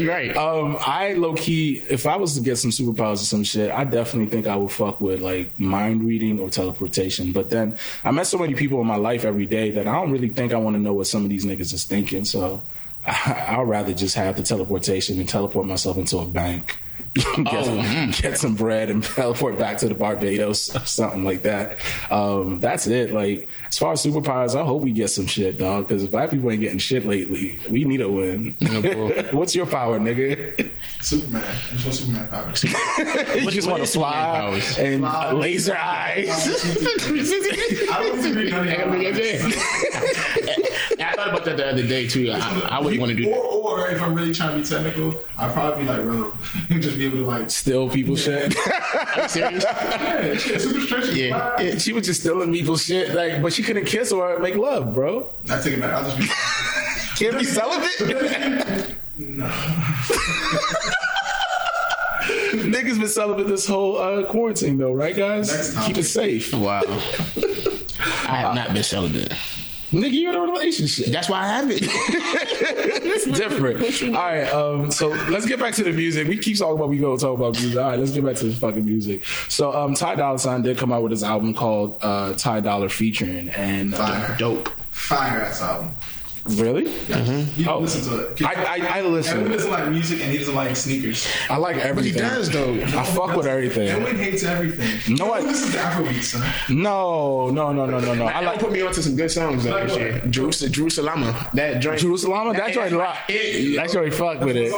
[0.00, 0.36] You right.
[0.36, 3.84] Um, I low key, if I was to get some superpowers or some shit, I
[3.84, 7.32] definitely think I would fuck with like mind reading or teleportation.
[7.32, 10.10] But then I met so many people in my life every day that I don't
[10.10, 12.24] really think I want to know what some of these niggas is thinking.
[12.24, 12.62] So
[13.06, 16.78] I, I'd rather just have the teleportation and teleport myself into a bank.
[17.14, 21.78] get, Oh, get some bread and teleport back to the Barbados or something like that.
[22.10, 23.12] Um, that's it.
[23.12, 25.88] Like as far as superpowers, I hope we get some shit, dog.
[25.88, 27.58] Because if black people ain't getting shit lately.
[27.68, 28.54] We need a win.
[28.60, 29.08] No.
[29.32, 30.70] What's your power, nigga?
[31.00, 31.42] Superman.
[31.42, 32.62] I just want Superman powers.
[33.44, 34.78] you just what want to fly powers?
[34.78, 35.32] and Fly.
[35.32, 36.28] laser eyes.
[36.28, 39.12] I don't even read none of I gotta y'all.
[39.48, 39.56] be
[40.98, 42.30] Yeah, I thought about that the other day too.
[42.30, 42.38] I,
[42.70, 43.40] I would want to do Or, that.
[43.86, 46.34] or if I'm really trying to be technical, I'd probably be like Rogue.
[46.80, 48.54] just be able to like, Steal people shit.
[48.66, 49.64] Are you serious?
[49.64, 51.20] yeah, shit, super stretchy.
[51.20, 51.56] Yeah.
[51.56, 51.78] fly.
[51.78, 55.30] she was just stealing people's shit, like, but she couldn't kiss or make love, bro.
[55.48, 55.94] I take it back.
[55.94, 56.26] I'll just be.
[57.24, 58.96] Can't be celibate.
[59.22, 59.44] No.
[62.52, 65.76] Niggas been celibate this whole uh, quarantine though, right, guys?
[65.84, 66.54] Keep it safe.
[66.54, 66.80] Wow.
[68.26, 69.34] I have not been celibate.
[69.90, 71.06] Nigga, you in a relationship.
[71.06, 71.80] That's why I have it.
[71.82, 74.14] It's different.
[74.14, 76.28] All right, um, so let's get back to the music.
[76.28, 77.76] We keep talking about we go talk about music.
[77.76, 79.24] All right, let's get back to the fucking music.
[79.48, 82.88] So, um, Ty Dolla Sign did come out with his album called uh, Ty Dollar
[82.88, 84.68] Featuring, and uh, Dope.
[84.90, 85.90] Fire ass album.
[86.56, 86.84] Really?
[86.84, 87.60] Mm-hmm.
[87.60, 87.78] You Oh.
[87.78, 88.42] listen to it.
[88.42, 89.50] I, I, I Edwin listen.
[89.50, 91.26] doesn't like music and he doesn't like sneakers.
[91.48, 92.12] I like everything.
[92.14, 92.74] He does, though.
[92.74, 93.88] I fuck with everything.
[93.88, 95.16] Edwin hates everything.
[95.16, 96.42] No, I- listen to Afrobeat, son.
[96.82, 98.24] No, no, no, no, no, no.
[98.26, 99.70] I I like like put me onto some good songs though.
[99.70, 100.30] Like this.
[100.30, 102.00] Jerusalem, Jerusalem, that joint.
[102.00, 102.52] Jerusalem.
[102.56, 103.16] That joint rock.
[103.28, 104.72] That joint fuck with it.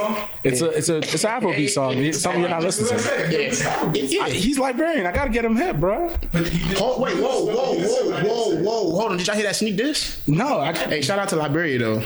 [0.45, 1.97] It's a it's a it's an Afrobeat song.
[1.99, 3.55] It's something you're not listening That's what I to.
[3.55, 4.11] said.
[4.11, 4.25] Yeah.
[4.25, 5.07] I- he's Liberian.
[5.07, 6.15] I gotta get him hip, bro.
[6.33, 8.91] But he Oh, wait, whoa, whoa, whoa, whoa, whoa.
[8.99, 9.17] Hold on.
[9.19, 10.21] Did y'all hear that sneak diss?
[10.27, 10.73] No, I.
[10.75, 12.01] Hey, shout out to Liberia though.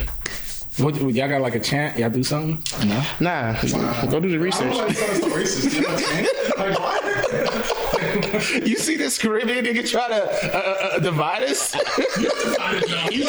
[0.85, 1.99] What, what, y'all got like a chant?
[1.99, 2.63] Y'all do something?
[2.87, 3.03] No.
[3.21, 3.59] Nah,
[4.11, 4.77] go do the I research.
[8.17, 8.61] You know what I'm saying?
[8.61, 8.67] Like, why?
[8.67, 11.75] You see this Caribbean nigga try to uh, uh, uh, divide us?
[13.11, 13.29] you,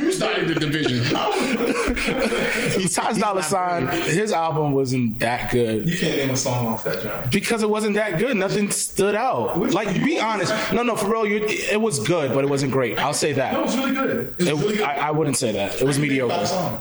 [0.00, 1.04] you started the division.
[2.90, 5.88] Ty Dolla Sign, his album wasn't that good.
[5.88, 7.28] You can't name a song off that genre.
[7.30, 9.58] Because it wasn't that good, nothing stood out.
[9.58, 10.52] Like, be honest.
[10.72, 12.98] No, no, for real, it was good, but it wasn't great.
[12.98, 13.62] I'll say No, it that.
[13.62, 14.10] was really good.
[14.10, 14.84] It was It, really good.
[14.86, 15.80] I, I wouldn't say that.
[15.80, 16.80] It was Five mediocre.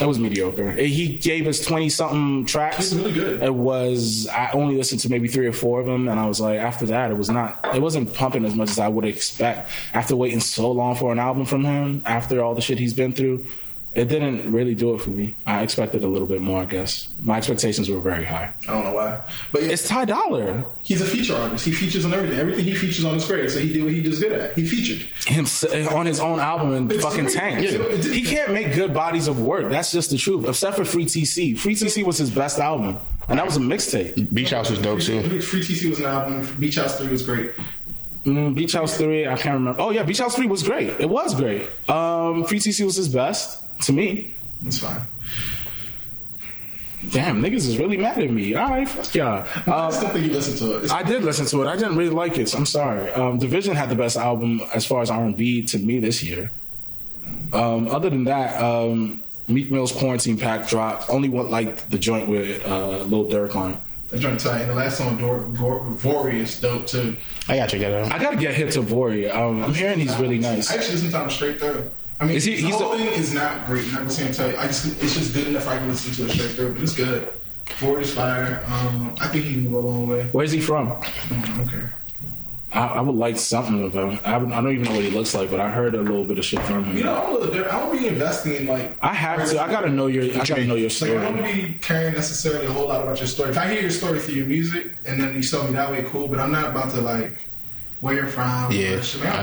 [0.00, 0.72] It was mediocre.
[0.72, 2.78] He gave us twenty something tracks.
[2.78, 3.42] It's really good.
[3.42, 4.28] It was.
[4.28, 6.86] I only listened to maybe three or four of them, and I was like, after
[6.86, 7.60] that, it was not.
[7.74, 9.70] It wasn't pumping as much as I would expect.
[9.94, 13.12] After waiting so long for an album from him, after all the shit he's been
[13.12, 13.44] through,
[13.96, 15.34] it didn't really do it for me.
[15.46, 16.60] I expected a little bit more.
[16.62, 18.52] I guess my expectations were very high.
[18.68, 19.20] I don't know why.
[19.52, 21.64] But yeah, It's Ty Dolla he's a feature artist.
[21.64, 22.38] He features on everything.
[22.38, 23.50] Everything he features on is great.
[23.50, 24.54] So he did what he just good at.
[24.54, 25.08] He featured.
[25.26, 27.34] himself on his own album and It's fucking great.
[27.34, 27.62] tanked.
[27.72, 28.12] Yeah.
[28.12, 29.70] He can't make good bodies of work.
[29.70, 30.46] That's just the truth.
[30.48, 31.58] Except for Free TC.
[31.58, 34.32] Free TC was his best album, and that was a mixtape.
[34.34, 35.40] Beach House was dope too.
[35.40, 36.46] Free TC was an album.
[36.60, 37.52] Beach House 3 was great.
[38.24, 39.80] Mm, Beach House Three, I can't remember.
[39.80, 40.88] Oh yeah, Beach House Three was great.
[41.00, 41.62] It was great.
[41.88, 44.34] Um, Free TC was his best to me.
[44.64, 45.02] It's fine.
[47.10, 48.54] Damn, niggas is really mad at me.
[48.54, 49.46] All right, fuck y'all.
[49.66, 50.84] I Um, just don't think you listened to it.
[50.84, 51.66] It's, I did listen to it.
[51.68, 52.48] I didn't really like it.
[52.48, 53.12] So I'm sorry.
[53.12, 56.50] Um, Division had the best album as far as R&B to me this year.
[57.52, 61.08] Um, other than that, um, Meek Mill's Quarantine Pack dropped.
[61.10, 63.74] Only one like the joint with uh, Lil Durk on.
[63.74, 63.78] it.
[64.10, 64.62] that joint tight.
[64.62, 67.16] And the last song, Dor- Gor- Vory, is dope too.
[67.48, 68.12] I gotta check that out.
[68.12, 69.32] I gotta get hit to Vory.
[69.32, 70.70] Um, I'm hearing he's really nice.
[70.72, 71.88] I actually listened to him straight through.
[72.18, 73.84] I mean, he- the whole the- thing is not great.
[73.94, 74.56] I'm not gonna tell you.
[74.56, 75.68] I just it's just good enough.
[75.68, 77.28] I can listen to it straight through, but it's good.
[77.80, 78.64] Vory is fire.
[78.68, 80.22] Um, I think he can go a long way.
[80.32, 80.88] Where's he from?
[80.92, 81.86] Mm, okay.
[82.72, 84.18] I, I would like something of him.
[84.24, 86.38] I, I don't even know what he looks like, but I heard a little bit
[86.38, 86.96] of shit from him.
[86.96, 87.74] You know, I'm a little different.
[87.74, 88.96] I don't be investing in like.
[89.02, 89.60] I have to.
[89.60, 90.24] I gotta know your.
[90.24, 91.52] I gotta know your Like, I don't story.
[91.66, 93.50] be caring necessarily a whole lot about your story.
[93.50, 96.04] If I hear your story through your music and then you tell me that way,
[96.08, 96.28] cool.
[96.28, 97.46] But I'm not about to like
[98.00, 98.70] where you're from.
[98.72, 98.94] Yeah.
[98.94, 99.24] or shit.
[99.24, 99.42] I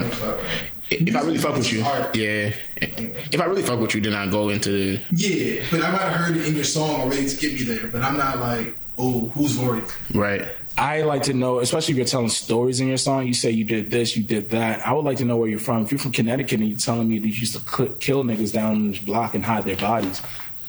[0.98, 1.16] don't give a fuck.
[1.16, 1.16] man.
[1.16, 2.16] If I really fuck with you, Art.
[2.16, 2.54] yeah.
[2.78, 6.14] If I really fuck with you, then I go into Yeah, but I might have
[6.14, 7.88] heard it in your song already to get me there.
[7.88, 9.84] But I'm not like, oh, who's Vory?
[10.14, 10.44] right.
[10.76, 13.28] I like to know, especially if you're telling stories in your song.
[13.28, 14.86] You say you did this, you did that.
[14.88, 15.84] I would like to know where you're from.
[15.84, 18.52] If you're from Connecticut and you're telling me that you used to cl- kill niggas
[18.52, 20.20] down this block and hide their bodies,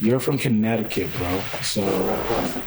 [0.01, 1.41] you're from Connecticut, bro.
[1.63, 1.83] So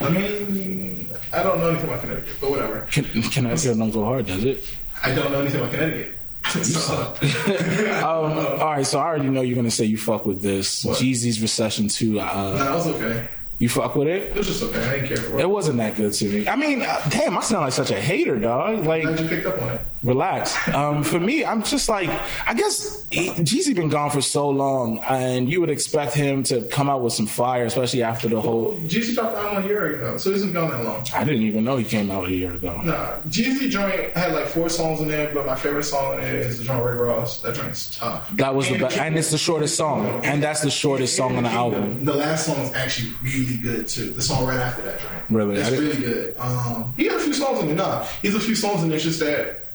[0.01, 2.87] I mean, I don't know anything about Connecticut, but whatever.
[2.91, 4.63] Con- Connecticut don't go hard, does it?
[5.03, 6.16] I don't know anything about Connecticut.
[6.55, 10.97] Um, all right, so I already know you're gonna say you fuck with this What?
[10.97, 12.13] Jeezy's Recession Two.
[12.13, 13.27] no, Uh, that was okay.
[13.59, 14.35] you fuck with It it?
[14.35, 14.79] was just okay.
[14.87, 15.41] I didn't care for it.
[15.41, 16.47] It wasn't that good to me.
[16.47, 18.85] I mean, uh, damn, I sound like such a hater, dog.
[18.85, 19.81] Like, Glad you picked up on it.
[20.07, 20.55] Relax.
[20.69, 22.09] Um, for me, I'm just like,
[22.47, 26.89] I guess Jeezy been gone for so long, and you would expect him to come
[26.89, 28.75] out with some fire, especially after the whole.
[28.85, 31.05] Jeezy dropped the album a year ago, so it hasn't gone that long.
[31.13, 32.81] I didn't even know he came out a year ago.
[32.81, 36.37] Nah, Jeezy joint had like four songs in there, but my favorite song in there
[36.37, 37.41] is the joint Ray Ross.
[37.41, 38.29] That joint's tough.
[38.37, 41.43] That was the best, and it's the shortest song, and that's the shortest song on
[41.43, 42.05] the album.
[42.05, 44.11] The last song is actually really good too.
[44.11, 45.13] The song right after that joint.
[45.29, 45.57] Really?
[45.57, 46.37] It's really good.
[46.37, 47.75] Um, he had a few songs in there.
[47.75, 48.95] Nah, he's a few songs in there.
[48.95, 49.66] It's just that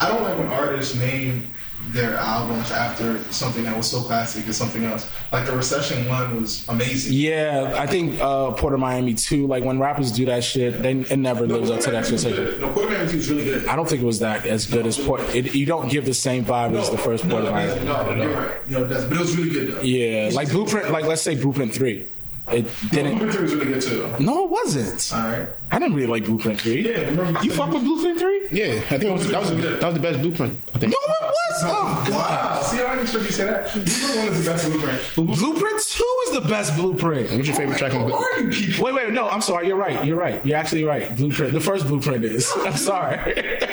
[0.00, 1.50] I don't like when artists name
[1.88, 5.10] their albums after something that was so classic as something else.
[5.32, 7.12] Like the Recession one was amazing.
[7.12, 9.46] Yeah, I think uh, Port of Miami too.
[9.46, 12.60] Like when rappers do that shit, they it never lives up to that expectation.
[12.60, 13.68] No, Port of Miami 2 is really good.
[13.68, 15.20] I don't think it was that as good as Port.
[15.34, 17.52] It, you don't give the same vibe as the first Port of.
[17.52, 17.84] Miami.
[17.84, 18.70] No, you're right.
[18.70, 18.88] No, it.
[18.88, 19.82] But it was really good though.
[19.82, 20.90] Yeah, like Blueprint.
[20.90, 22.08] Like let's say Blueprint Three.
[22.52, 23.18] It didn't.
[23.18, 24.14] Blueprint 3 was really good too.
[24.20, 25.12] No, it wasn't.
[25.14, 25.48] All right.
[25.74, 26.88] I didn't really like Blueprint Three.
[26.88, 28.46] Yeah, remember- You fuck with Blueprint Three?
[28.52, 30.56] Yeah, I think it was, that was that was the best blueprint.
[30.74, 30.92] I think.
[30.92, 31.62] No, it was.
[31.64, 32.10] Oh, God.
[32.10, 32.62] Wow.
[32.62, 33.72] See, I didn't expect you to say that.
[33.72, 35.38] Blueprint 1 is the best Blueprint.
[35.38, 37.30] Blueprint Two is the best Blueprint.
[37.32, 38.08] What's your favorite track on?
[38.08, 38.84] Who are you people?
[38.84, 39.66] Wait, wait, no, I'm sorry.
[39.66, 40.04] You're right.
[40.04, 40.44] You're right.
[40.46, 41.14] You're actually right.
[41.16, 41.52] Blueprint.
[41.52, 42.52] The first Blueprint is.
[42.56, 43.34] I'm sorry.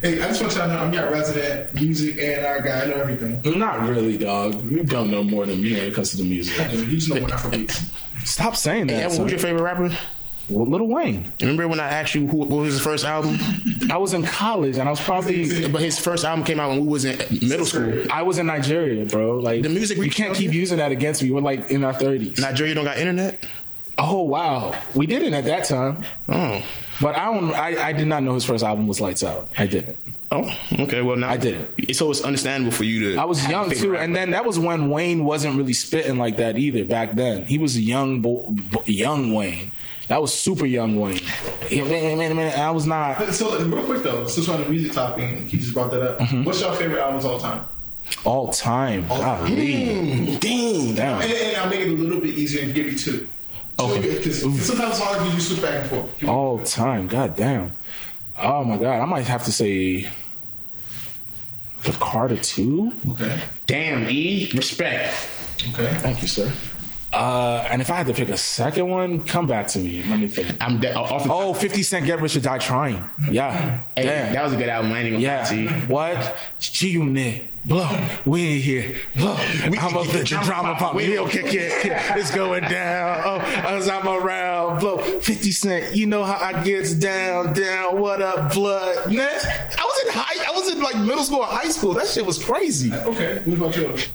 [0.00, 2.82] Hey, I just want y'all to know I'm your resident music and our guy.
[2.82, 3.58] I know everything.
[3.58, 4.70] Not really, dog.
[4.70, 6.56] You don't know more than me when it comes to the music.
[6.72, 7.90] You just know more Afrobeats.
[8.24, 8.94] Stop saying that.
[9.02, 9.22] Evan, son.
[9.24, 9.90] who's your favorite rapper?
[10.50, 11.30] Little Wayne.
[11.40, 13.38] Remember when I asked you who, what was his first album?
[13.90, 16.80] I was in college and I was probably but his first album came out when
[16.80, 18.04] we was in middle school.
[18.10, 19.38] I was in Nigeria, bro.
[19.38, 21.30] Like The music you we- can't keep using that against me.
[21.30, 22.38] We're like in our thirties.
[22.38, 23.44] Nigeria don't got internet.
[24.00, 26.04] Oh wow, we didn't at that time.
[26.28, 26.62] Oh,
[27.00, 27.52] But I don't.
[27.52, 29.48] I, I did not know his first album was Lights Out.
[29.58, 29.96] I didn't.
[30.30, 31.02] oh, okay.
[31.02, 31.96] Well, now I didn't.
[31.96, 33.20] So it's understandable for you to.
[33.20, 36.56] I was young too, and then that was when Wayne wasn't really spitting like that
[36.56, 36.84] either.
[36.84, 39.72] Back then, he was a young, bo- bo- young Wayne.
[40.08, 41.20] That was super young Wayne.
[41.70, 44.68] Yeah, man, man, man, I was not So real quick though, since we're on the
[44.70, 46.18] music topic, and he just brought that up.
[46.18, 46.44] Mm-hmm.
[46.44, 47.64] What's your favorite albums all time?
[48.24, 49.06] all time.
[49.06, 50.38] Golly.
[50.40, 50.94] Damn.
[50.94, 51.20] Damn.
[51.22, 53.28] And, and I'll make it a little bit easier and give you two.
[53.78, 54.00] Okay.
[54.16, 56.18] Because sometimes it's hard for you to switch back and forth.
[56.18, 57.06] Give me- All time.
[57.06, 57.72] God damn.
[58.38, 59.00] Oh my god.
[59.00, 60.08] I might have to say
[61.84, 62.92] the Carter two.
[63.10, 63.38] Okay.
[63.66, 64.08] Damn.
[64.08, 64.50] E.
[64.54, 65.12] Respect.
[65.74, 65.92] Okay.
[65.98, 66.50] Thank you, sir.
[67.12, 70.02] Uh, and if I had to pick a second one, come back to me.
[70.02, 70.54] Let me think.
[70.60, 71.32] I'm de- off the.
[71.32, 73.02] Oh, 50 Cent Get Rich or Die Trying.
[73.30, 73.80] Yeah.
[73.96, 74.32] Hey, Damn.
[74.34, 74.92] that was a good album.
[74.92, 75.44] I ain't even Yeah.
[75.48, 75.86] gonna lie you.
[75.86, 76.36] What?
[76.60, 77.46] G Unit.
[77.64, 77.88] Blow.
[78.24, 78.96] We in here.
[79.16, 79.34] Blow.
[79.36, 80.94] I'm up the drama pop.
[80.94, 81.72] We don't kick it.
[82.16, 83.22] It's going down.
[83.24, 84.80] Oh, as I'm around.
[84.80, 84.98] Blow.
[84.98, 85.96] 50 Cent.
[85.96, 88.00] You know how I gets down, down.
[88.00, 89.12] What up, blood?
[89.12, 90.44] Man, I was in high.
[90.46, 91.94] I was in like middle school or high school.
[91.94, 92.92] That shit was crazy.
[92.92, 93.40] Okay.
[93.44, 94.08] What about yours?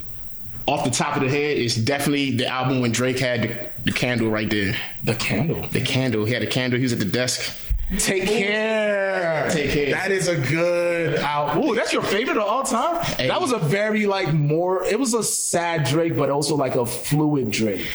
[0.65, 3.91] Off the top of the head, it's definitely the album when Drake had the, the
[3.91, 4.75] candle right there.
[5.03, 5.67] The candle.
[5.67, 6.25] The candle.
[6.25, 6.77] He had a candle.
[6.79, 7.53] He was at the desk.
[7.99, 9.49] Take care.
[9.51, 9.91] Take care.
[9.91, 11.63] That is a good album.
[11.63, 13.03] Ooh, that's your favorite of all time?
[13.03, 13.27] Hey.
[13.27, 16.85] That was a very like more it was a sad Drake, but also like a
[16.85, 17.85] fluid Drake.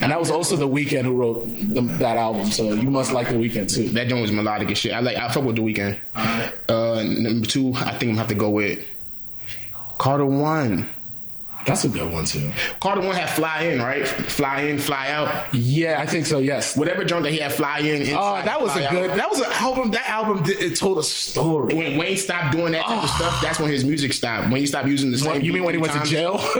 [0.00, 2.46] And that was also the Weeknd who wrote the, that album.
[2.46, 3.88] So you must like the Weeknd too.
[3.88, 4.92] That joint was melodic as shit.
[4.92, 5.16] I like.
[5.16, 5.98] I fuck with the Weeknd.
[6.68, 8.84] Uh, number two, I think I'm gonna have to go with
[9.96, 10.88] Carter One.
[11.66, 12.50] That's a good one too.
[12.80, 14.06] Carter One had fly in, right?
[14.06, 15.54] Fly in, fly out.
[15.54, 16.76] Yeah, I think so, yes.
[16.76, 18.02] Whatever joint that he had fly in.
[18.16, 18.90] Oh, that was a out.
[18.90, 21.74] good that was an album that album did, it told a story.
[21.74, 23.16] When Wayne stopped doing that type of ah.
[23.16, 24.50] stuff, that's when his music stopped.
[24.50, 25.42] When he stopped using the same.
[25.42, 26.38] You mean when he went to jail?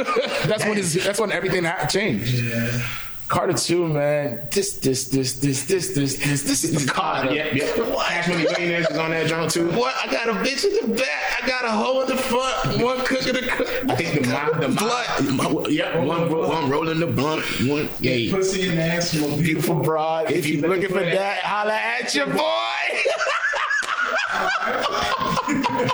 [0.46, 2.42] that's when his that's when everything changed.
[2.42, 2.86] Yeah.
[3.28, 4.48] Carter 2, man.
[4.50, 7.32] This, this, this, this, this, this, this, this is the Carter.
[7.34, 7.74] Yep, yep.
[7.74, 9.70] Cash Money Millionaires is on that joint too.
[9.72, 9.94] What?
[10.02, 11.42] I got a bitch in the back.
[11.42, 12.82] I got a hoe in the front.
[12.82, 13.68] One cook in the cook.
[13.90, 15.70] I think the mob, the blood.
[15.70, 17.44] Yep, one, ro- one rolling the blunt.
[17.68, 18.30] One, yeah.
[18.32, 20.30] Pussy and ass from a Beautiful broad.
[20.30, 22.38] If you looking for that, holla at your boy.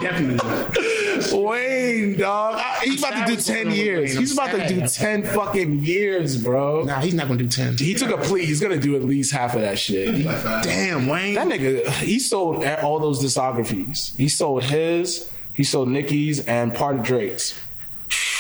[0.01, 1.04] Definitely.
[1.33, 2.57] Wayne, dog.
[2.57, 4.17] I- He's about to do 10 years.
[4.17, 6.85] He's about to do 10 fucking years, bro.
[6.85, 7.77] Nah, he's not gonna do ten.
[7.77, 8.45] He took a plea.
[8.45, 10.25] He's going to do at least half of that shit.
[10.25, 10.63] Like.
[10.63, 11.35] Damn, Wayne.
[11.35, 14.15] That nigga, he sold all those discographies.
[14.17, 17.59] He sold his, he sold Nicki's, and part of Drake's.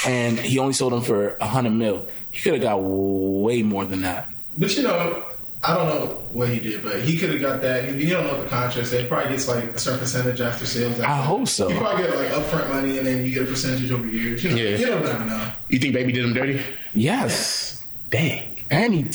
[0.06, 2.06] And he only sold them for a hundred mil.
[2.30, 4.28] He could have got way more than that.
[4.58, 5.24] But you know,
[5.66, 7.94] I don't know what he did, but he could have got that.
[7.94, 9.02] You don't know what the contract said.
[9.02, 11.00] He probably gets like a certain percentage after sales.
[11.00, 11.70] I hope so.
[11.70, 14.44] You probably get like upfront money and then you get a percentage over years.
[14.44, 14.76] You know, Yeah.
[14.76, 15.52] you don't never know.
[15.70, 16.60] You think Baby did him dirty?
[16.92, 17.82] Yes.
[18.10, 18.60] Dang.
[18.70, 19.10] And he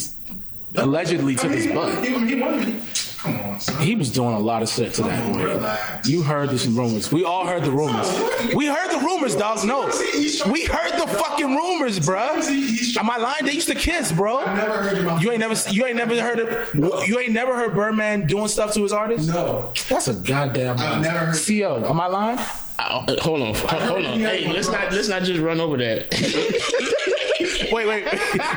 [0.75, 2.03] allegedly took his butt.
[2.03, 2.79] He, he, wanted me.
[3.21, 3.81] Come on, son.
[3.81, 5.43] He was doing a lot of shit to that on, boy.
[5.45, 6.07] relax.
[6.07, 7.11] You heard the rumors.
[7.11, 8.07] We all heard the rumors.
[8.55, 9.65] We heard the rumors, dogs.
[9.65, 9.87] No,
[10.49, 12.97] we heard the fucking rumors, bruh.
[12.97, 13.45] Am I lying?
[13.45, 14.43] They used to kiss, bro.
[14.45, 18.25] Never heard You ain't never, you ain't never heard of, you ain't never heard Birdman
[18.25, 19.27] doing stuff to his artists.
[19.27, 19.73] No.
[19.89, 20.77] That's a goddamn.
[20.79, 21.89] I've never heard- Co.
[21.89, 22.39] Am I lying?
[22.79, 24.19] Uh, hold on, hold, hold on.
[24.19, 26.07] Hey, let's not let's not just run over that.
[27.71, 28.03] Wait, wait.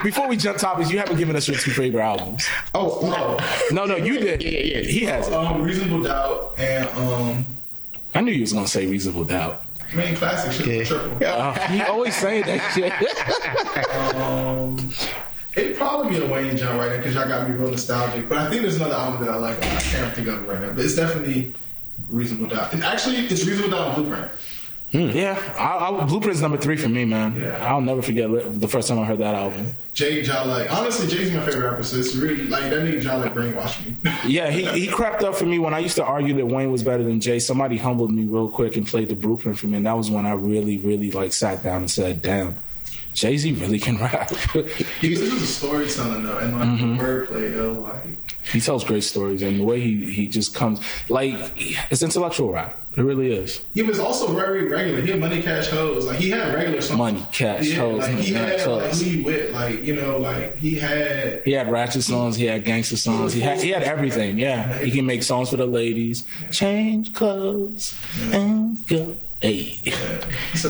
[0.02, 2.46] Before we jump topics, you haven't given us your two favorite albums.
[2.74, 3.66] oh, Oh.
[3.70, 4.42] No, no, you did.
[4.42, 4.80] Yeah, yeah, yeah.
[4.90, 5.34] He has it.
[5.34, 7.46] Um, Reasonable Doubt and um,
[8.14, 9.64] I knew you was gonna say Reasonable Doubt.
[9.92, 10.86] I mean, classic shit.
[10.86, 11.26] Triple.
[11.26, 14.14] Uh, he always saying that shit.
[14.16, 14.92] Um,
[15.56, 18.28] it'd probably be a Wayne John right now because y'all got me real nostalgic.
[18.28, 19.58] But I think there's another album that I like.
[19.58, 21.52] I can't think of it right now, but it's definitely
[22.12, 22.72] Reasonable Doubt.
[22.74, 24.30] And actually, it's Reasonable Doubt and Blueprint.
[24.92, 27.34] yeah, I, I, Blueprint is number three for me, man.
[27.40, 27.56] Yeah.
[27.66, 28.28] I'll never forget
[28.60, 29.74] the first time I heard that album.
[29.94, 30.68] Jay Jolly.
[30.68, 33.96] Honestly, Jay's my favorite rapper, so it's really like that nigga Jolly brainwashed me.
[34.26, 36.82] Yeah, he, he crept up for me when I used to argue that Wayne was
[36.82, 37.38] better than Jay.
[37.38, 40.26] Somebody humbled me real quick and played the Blueprint for me, and that was when
[40.26, 42.56] I really, really like sat down and said, "Damn,
[43.14, 44.28] Jay Z really can rap."
[45.00, 47.00] he was, he was a storytelling though, and like Mm-hmm.
[47.00, 51.34] wordplay though, like he tells great stories, and the way he he just comes like
[51.90, 52.78] it's intellectual rap.
[52.94, 53.62] It really is.
[53.72, 55.00] he was also very regular.
[55.00, 56.04] He had money, cash, hoes.
[56.04, 56.98] Like he had regular songs.
[56.98, 60.58] Money, cash, yeah, hoes, Like he had like who you with, like you know, like
[60.58, 61.42] he had.
[61.44, 62.36] He had ratchet songs.
[62.36, 63.32] He had gangster songs.
[63.32, 64.38] He had he had everything.
[64.38, 66.24] Yeah, he can make songs for the ladies.
[66.50, 67.98] Change clothes
[68.30, 69.16] and go.
[69.40, 69.78] Hey.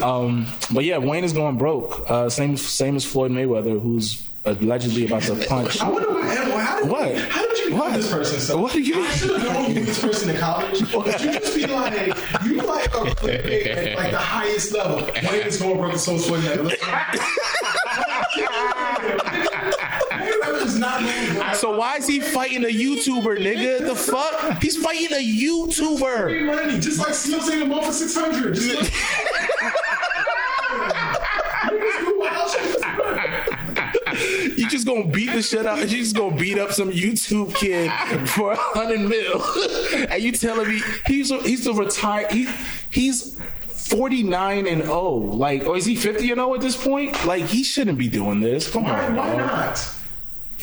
[0.01, 2.09] Um, but yeah, Wayne is going broke.
[2.09, 5.79] Uh, same same as Floyd Mayweather, who's allegedly about to punch.
[5.81, 6.23] I wonder what.
[6.23, 7.17] How did, What?
[7.17, 7.91] How should have What?
[7.91, 8.39] known this person.
[8.39, 10.81] So What are you- I should have known you this person in college.
[10.93, 12.07] But you just be like,
[12.45, 15.01] you like a clickbait at like the highest level.
[15.01, 16.47] My name is Noah Brooks, so sweaty.
[19.23, 21.53] That is not me, bro.
[21.53, 23.85] So why is he fighting a YouTuber, nigga?
[23.85, 24.59] The fuck?
[24.61, 26.45] He's fighting a YouTuber.
[26.45, 28.55] Money, just like saying them both for six hundred.
[28.55, 28.91] Just like.
[31.71, 32.81] Niggas do wild shit.
[34.57, 35.79] You just gonna beat the shit out.
[35.79, 37.91] You just gonna beat up some YouTube kid
[38.29, 39.43] for a hundred mil,
[40.09, 42.47] and you telling me he's a, he's a retired he,
[42.89, 43.39] he's.
[43.67, 45.09] 49 and 0.
[45.17, 47.25] Like, or is he 50 and 0 at this point?
[47.25, 48.71] Like, he shouldn't be doing this.
[48.71, 49.15] Come Why, on.
[49.15, 49.95] why not?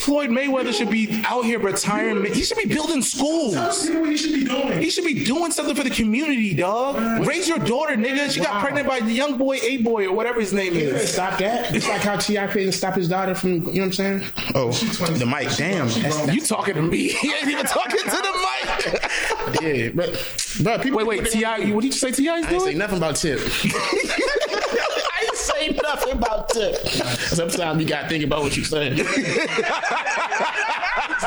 [0.01, 2.25] Floyd Mayweather should be out here retiring.
[2.33, 3.55] He should be building schools.
[3.55, 4.81] That's what he should be doing.
[4.81, 7.27] He should be doing something for the community, dog.
[7.27, 8.31] Raise your daughter, nigga.
[8.31, 11.13] She got pregnant by the young boy, A boy, or whatever his name is.
[11.13, 11.75] Stop that.
[11.75, 12.47] It's like how T.I.
[12.47, 14.25] couldn't stop his daughter from, you know what I'm saying?
[14.55, 15.55] Oh, the mic.
[15.57, 15.89] Damn.
[15.89, 17.09] That's, You talking to me?
[17.21, 19.63] He ain't even talking to the mic.
[19.63, 20.99] yeah, but, but people.
[20.99, 23.39] Wait, wait, Ti, what did you say Ti is I ain't say nothing about Tip.
[25.59, 26.77] Say nothing about Tip.
[26.87, 28.99] Sometimes you gotta think about what you're saying.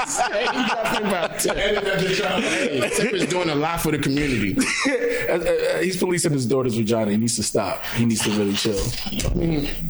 [0.07, 1.55] say nothing about Tip.
[1.57, 2.41] Edit that bitch out.
[2.41, 4.53] Hey, Tip is doing a lot for the community.
[5.83, 7.11] He's policing his daughter's vagina.
[7.11, 7.83] He needs to stop.
[7.95, 8.73] He needs to really chill.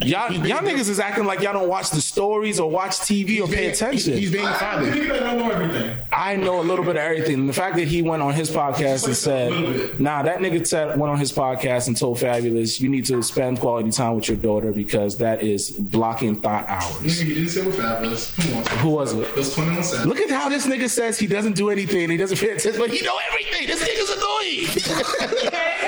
[0.01, 3.47] Y'all, y'all niggas is acting like y'all don't watch the stories or watch TV or
[3.47, 4.13] pay attention.
[4.17, 4.91] He's being a I father.
[4.91, 5.97] think that I know everything.
[6.11, 7.47] I know a little bit of everything.
[7.47, 11.11] The fact that he went on his podcast and said, "Nah, that nigga said went
[11.11, 14.71] on his podcast and told Fabolous, you need to spend quality time with your daughter
[14.71, 18.31] because that is blocking thought hours." Nigga, he didn't say we're Fabolous.
[18.79, 19.21] Who was it?
[19.21, 20.07] It was 21 Savage.
[20.07, 22.09] Look at how this nigga says he doesn't do anything.
[22.09, 23.67] He doesn't pay attention, but he know everything.
[23.67, 25.79] This nigga's annoying.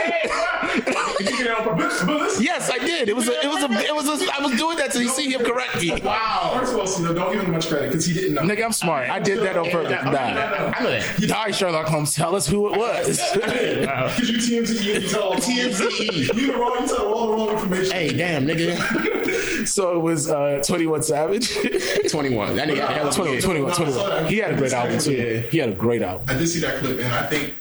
[1.26, 2.43] But listen.
[2.43, 3.09] yes, I did.
[3.09, 5.32] It was a, it was a, it was a, I was doing that to see
[5.34, 5.99] him correct me.
[6.03, 6.53] Wow.
[6.59, 8.41] First of all, Cena, don't give him much credit because he didn't know.
[8.41, 9.09] Nigga, I'm smart.
[9.09, 9.91] I did that on purpose.
[9.91, 10.09] Nah.
[10.09, 11.19] I know that.
[11.19, 13.21] You die, Sherlock Holmes, tell us who it was.
[14.15, 16.34] Because you TMZ, you tell all TMZ.
[16.36, 17.91] You the wrong, you tell all the wrong information.
[17.91, 19.67] Hey, damn, nigga.
[19.67, 21.53] so it was uh, 21 Savage.
[22.09, 22.55] 21.
[22.55, 24.26] That nigga had a hell of a 21, 21, 21.
[24.26, 25.43] He had a great album too.
[25.49, 26.26] He had a great album.
[26.30, 27.53] I did see that clip, and I think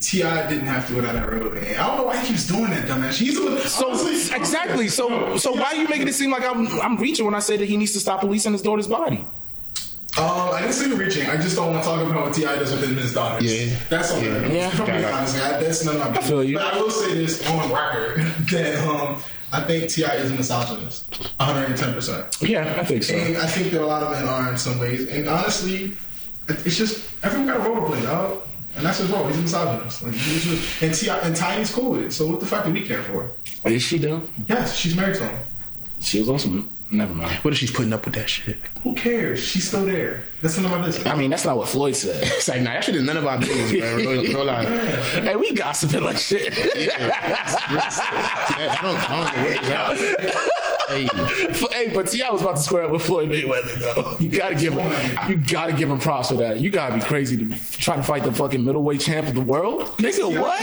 [0.00, 0.48] T.I.
[0.48, 1.56] didn't have to go down that road.
[1.58, 3.18] And I don't know why he keeps doing that, dumbass.
[3.18, 4.88] He's a, So honestly- exactly.
[4.88, 7.56] So so why are you making it seem like I'm I'm reaching when I say
[7.58, 9.24] that he needs to stop policing his daughter's body?
[10.18, 11.28] Um, I didn't say you reaching.
[11.30, 13.44] I just don't want to talk about what Ti does within his daughters.
[13.70, 13.76] Yeah.
[13.88, 14.20] that's all.
[14.20, 14.46] Yeah.
[14.48, 14.70] Yeah.
[14.74, 16.28] I'm being honest, I, that's none of my business.
[16.28, 16.56] feel you.
[16.56, 18.16] But I will say this on record
[18.50, 19.22] that um,
[19.52, 21.04] I think Ti is a misogynist,
[21.38, 21.94] 110.
[21.94, 23.14] percent Yeah, I think so.
[23.14, 25.08] And I think that a lot of men are in some ways.
[25.08, 25.92] And honestly,
[26.48, 28.42] it's just everyone got a role to play, dog.
[28.80, 29.26] And that's his role.
[29.26, 30.02] He's a misogynist.
[30.02, 32.12] Like, he's just, and Ti and Tiny's cool with it.
[32.14, 33.30] So what the fuck do we care for?
[33.62, 34.22] Oh, is she though?
[34.46, 35.38] Yes, she's married to him.
[36.00, 37.34] She was also never mind.
[37.44, 38.56] What if she's putting up with that shit?
[38.84, 39.38] Who cares?
[39.38, 40.24] She's still there.
[40.40, 41.06] That's none of my business.
[41.06, 42.22] I mean, that's not what Floyd said.
[42.40, 43.98] It's like, nah, that shit is none of our business, bro.
[43.98, 44.64] No, no lie.
[44.64, 46.50] hey, we gossiping like shit.
[46.56, 47.18] I
[48.80, 50.50] don't, I don't
[50.90, 51.72] know what it's about.
[51.72, 54.16] Hey, hey, but Ti was about to square up with Floyd Mayweather though.
[54.18, 56.60] You gotta give him, you gotta give him props for that.
[56.60, 59.82] You gotta be crazy to try to fight the fucking middleweight champ of the world.
[59.98, 60.62] Nigga, what?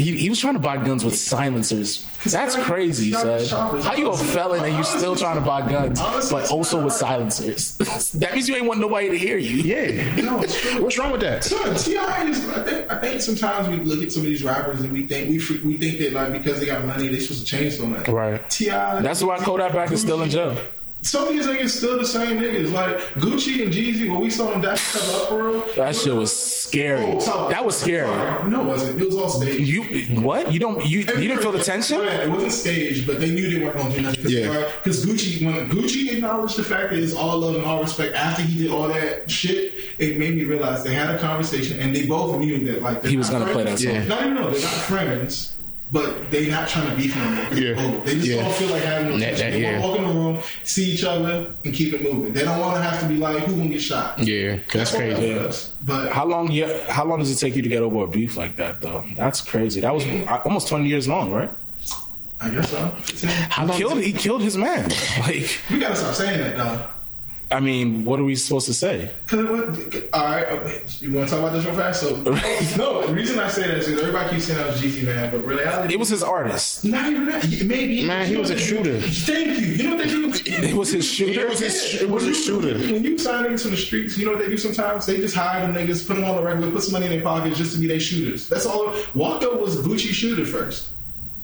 [0.00, 0.14] Choppers.
[0.14, 2.06] He, he was trying to buy guns with silencers.
[2.24, 3.46] That's crazy, son.
[3.82, 7.76] How you a felon and you still trying to buy guns, but also with silencers?
[8.14, 9.56] that means you ain't want nobody to hear you.
[9.56, 10.14] yeah.
[10.16, 10.38] No.
[10.82, 11.44] What's wrong with that?
[11.44, 12.28] Son, T.I.
[12.28, 12.48] is.
[12.50, 12.90] I think.
[12.90, 15.76] I think sometimes we look at some of these rappers and we think we we
[15.76, 18.08] think that like because they got money they supposed to change so much.
[18.08, 18.48] Right.
[18.50, 19.00] T.I.
[19.02, 20.56] That's why Kodak Black is still in jail.
[21.02, 22.72] Some of these niggas still the same niggas.
[22.72, 25.64] Like Gucci and Jeezy, when we saw them dash each up for real.
[25.76, 27.14] That shit was scary.
[27.24, 28.06] That was scary.
[28.50, 29.00] No, it wasn't.
[29.00, 29.60] It was all staged.
[29.66, 29.82] You
[30.20, 30.52] what?
[30.52, 32.00] You don't you you didn't feel the tension?
[32.02, 34.22] It wasn't staged, but they knew they weren't going to do nothing.
[34.24, 34.70] Cause Yeah.
[34.82, 38.42] Because Gucci, when Gucci acknowledged the fact that it's all love and all respect after
[38.42, 42.06] he did all that shit, it made me realize they had a conversation and they
[42.06, 43.82] both knew that like He was gonna play friends.
[43.82, 44.02] that song.
[44.02, 44.04] Yeah.
[44.06, 45.56] Not even know they're not friends.
[45.92, 47.44] But they not trying to beef no more.
[47.46, 47.74] 'cause Yeah.
[47.74, 48.00] they're.
[48.04, 48.42] They just Yeah.
[48.42, 49.80] don't feel like having no That- that- They yeah.
[49.80, 52.32] want to walk in the room, see each other, and keep it moving.
[52.32, 54.18] They don't want to have to be like, who gonna get shot?
[54.20, 55.32] Yeah, that's what crazy.
[55.34, 55.70] that was.
[55.84, 56.52] But How long?
[56.52, 59.04] Yeah, how long does it take you to get over a beef like that, though?
[59.16, 59.80] That's crazy.
[59.80, 61.50] That was uh, almost twenty years long, right?
[62.42, 62.92] I guess so.
[63.50, 63.76] How long?
[63.76, 64.00] Killed.
[64.00, 64.90] He killed his man.
[65.20, 66.82] Like, We gotta stop saying that, though.
[67.52, 69.10] I mean, what are we supposed to say?
[69.32, 72.00] All right, you want to talk about this real fast?
[72.00, 72.16] So,
[72.78, 75.32] no, the reason I say that is because everybody keeps saying I was Jeezy man,
[75.32, 76.84] but really, It was his artist.
[76.84, 77.44] not even that.
[77.64, 79.00] Maybe Man, he was a shooter.
[79.00, 79.66] Thank you.
[79.66, 80.20] You know what they do?
[80.70, 81.40] It was his shooter.
[81.40, 82.78] It was his, it was his shooter.
[82.92, 85.06] When you sign niggas from the streets, you know what they do sometimes?
[85.06, 87.22] They just hire them niggas, put them on the regular, put some money in their
[87.22, 88.48] pockets just to be their shooters.
[88.48, 88.94] That's all.
[89.14, 90.90] Walker was Gucci shooter first.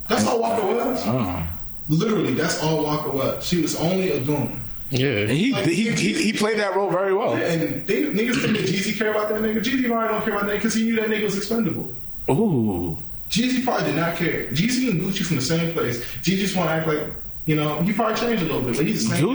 [0.09, 1.03] That's all Walker was.
[1.05, 1.47] Oh.
[1.89, 3.45] Literally, that's all Walker was.
[3.45, 4.61] She was only a goon.
[4.91, 5.27] And Yeah.
[5.27, 7.35] he, he he he played that role very well.
[7.35, 9.59] And they, niggas think that Jeezy care about that nigga.
[9.63, 11.93] Jeezy probably don't care about that because he knew that nigga was expendable.
[12.31, 12.97] Ooh.
[13.31, 14.47] Jeezy probably did not care.
[14.51, 16.01] Jeezy and Gucci from the same place.
[16.23, 17.13] Jeezy just want to act like,
[17.47, 19.27] you know, he probably changed a little bit, but he's the same.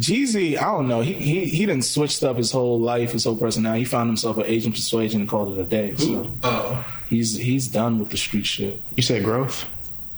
[0.00, 1.00] Jeezy, I don't know.
[1.00, 3.80] He he he done switched up his whole life, his whole personality.
[3.80, 5.96] He found himself an agent persuasion and called it a day.
[5.96, 6.84] So Oh.
[7.08, 8.80] he's he's done with the street shit.
[8.96, 9.66] You said growth.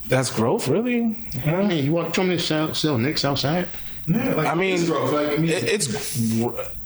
[0.08, 1.16] That's growth, really.
[1.46, 3.66] I mean, you want, you want me to sell, sell Knicks outside?
[4.06, 5.12] Yeah, like, I mean, it's growth.
[5.12, 5.86] Like, I mean, It, it's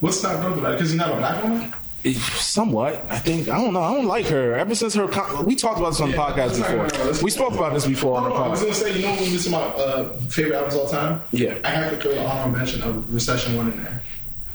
[0.00, 0.76] what's not growth about it?
[0.76, 1.72] Because he's not a black woman?
[2.12, 3.04] somewhat.
[3.10, 3.82] I think I don't know.
[3.82, 4.54] I don't like her.
[4.54, 6.90] Ever since her, con- we talked about this on the Yeah, podcast let's talk about
[6.92, 7.06] before.
[7.06, 8.44] Let's- We spoke about this before on the podcast.
[8.44, 10.88] I was gonna say, you know, when we listen to my uh, favorite albums all
[10.88, 11.58] time, Yeah.
[11.64, 14.02] I have to throw the honorable mention of Recession One in there.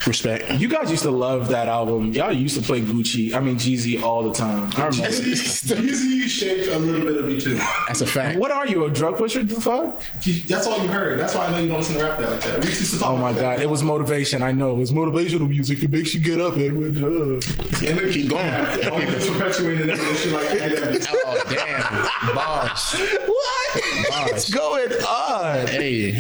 [0.07, 0.51] Respect.
[0.53, 2.11] You guys used to love that album.
[2.13, 3.33] Y'all used to play Gucci.
[3.33, 4.71] I mean Jeezy all the time.
[4.75, 5.07] I remember.
[5.09, 7.55] Jeezy shaped a little bit of me too.
[7.87, 8.39] That's a fact.
[8.39, 9.43] What are you, a drug pusher?
[9.43, 10.01] The fuck?
[10.47, 11.19] That's all you heard.
[11.19, 12.59] That's why I know you don't listen to rap that like that.
[12.63, 13.61] We used to talk Oh my god, that.
[13.61, 14.41] it was motivation.
[14.41, 15.83] I know it was motivational music.
[15.83, 18.45] It makes you get up and with And then Keep going.
[18.45, 18.89] Yeah,
[19.31, 21.07] perpetuating and shit like that.
[21.25, 22.35] Oh, damn.
[22.35, 22.93] Bars.
[23.27, 23.70] What?
[24.09, 25.67] What's going on?
[25.67, 26.13] Hey,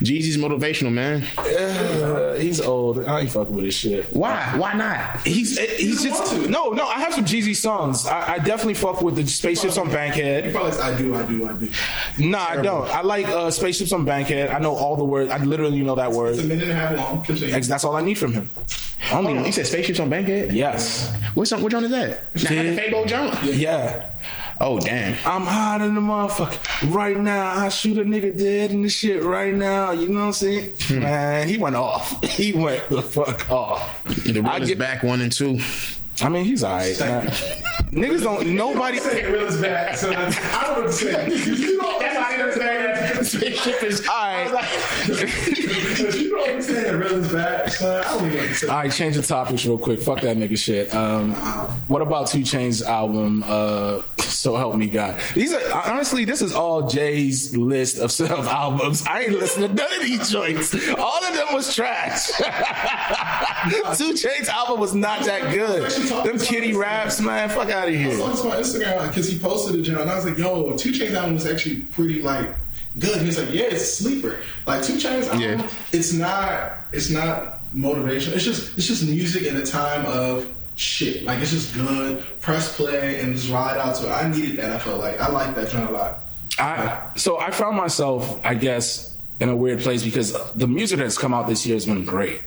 [0.00, 1.24] Jeezy's motivational, man.
[1.38, 3.04] Uh, he's old.
[3.04, 4.12] I ain't fucking with his shit.
[4.12, 4.54] Why?
[4.56, 5.26] Why not?
[5.26, 6.48] He's he's just to.
[6.48, 6.86] no no.
[6.86, 8.06] I have some Jeezy songs.
[8.06, 10.52] I, I definitely fuck with the spaceships on Bankhead.
[10.52, 11.70] probably I do, I do, I do.
[12.18, 12.88] Nah, I don't.
[12.88, 14.50] I like uh, spaceships on Bankhead.
[14.50, 15.30] I know all the words.
[15.30, 16.34] I literally know that word.
[16.34, 16.48] It's a word.
[16.48, 17.24] minute and a half long.
[17.24, 17.60] Continue.
[17.60, 18.50] That's all I need from him.
[19.00, 19.46] I don't Hold on, need.
[19.46, 20.52] you said spaceships on Bankhead?
[20.52, 21.12] Yes.
[21.34, 22.22] What's on, which one is that?
[22.34, 22.62] Not Yeah.
[22.64, 23.56] the Fabo Jones?
[23.56, 24.10] Yeah.
[24.60, 25.12] Oh, damn.
[25.24, 26.92] I'm hot in the motherfucker.
[26.92, 29.92] Right now, I shoot a nigga dead in the shit right now.
[29.92, 30.72] You know what I'm saying?
[30.80, 30.98] Hmm.
[30.98, 32.22] Man, he went off.
[32.28, 34.02] He went the fuck off.
[34.24, 35.58] The I real is get- back one and two.
[36.20, 36.98] I mean, he's alright.
[36.98, 37.26] man.
[37.92, 38.48] Niggas don't.
[38.56, 38.98] Nobody.
[38.98, 39.96] Say real is bad.
[39.96, 40.32] So I don't
[40.76, 41.28] know what to say.
[41.54, 43.24] You don't understand.
[43.26, 44.06] Spaceship is.
[44.08, 44.50] Alright.
[45.98, 47.68] You don't understand that real.
[47.68, 48.66] Son, I don't even know what to say.
[48.68, 50.00] All right, change the topics real quick.
[50.00, 50.94] Fuck that nigga shit.
[50.94, 51.34] Um,
[51.88, 53.42] what about Two Chain's album?
[53.46, 55.20] Uh, so help me God.
[55.34, 59.04] These are honestly, this is all Jay's list of self albums.
[59.06, 60.74] I ain't listening to none of these joints.
[60.96, 62.28] All of them was trash.
[63.96, 65.90] Two Chain's album was not that good.
[66.24, 67.48] Them kitty raps, man.
[67.48, 68.16] Fuck out of I here.
[68.18, 69.98] saw this on Instagram because he posted it, John.
[69.98, 72.50] And I was like, "Yo, Two Chainz album was actually pretty like
[72.98, 74.36] good." He was like, "Yeah, it's a sleeper.
[74.66, 75.70] Like Two Chainz album, Yeah.
[75.92, 78.32] it's not, it's not motivation.
[78.34, 81.24] It's just, it's just music in a time of shit.
[81.24, 82.24] Like it's just good.
[82.40, 84.10] Press play and just ride out to it.
[84.10, 84.70] I needed that.
[84.70, 86.18] I felt like I like that joint a lot.
[86.58, 91.16] I so I found myself, I guess, in a weird place because the music that's
[91.18, 92.40] come out this year has been great.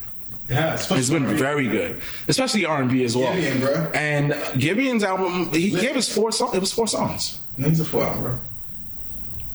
[0.49, 3.31] Yeah, It's been very good, especially R and B as well.
[3.33, 3.73] Giveon, bro.
[3.93, 6.53] And Giveon's album, he gave us four songs.
[6.55, 7.39] It was four songs.
[7.55, 8.37] Name's a four, bro.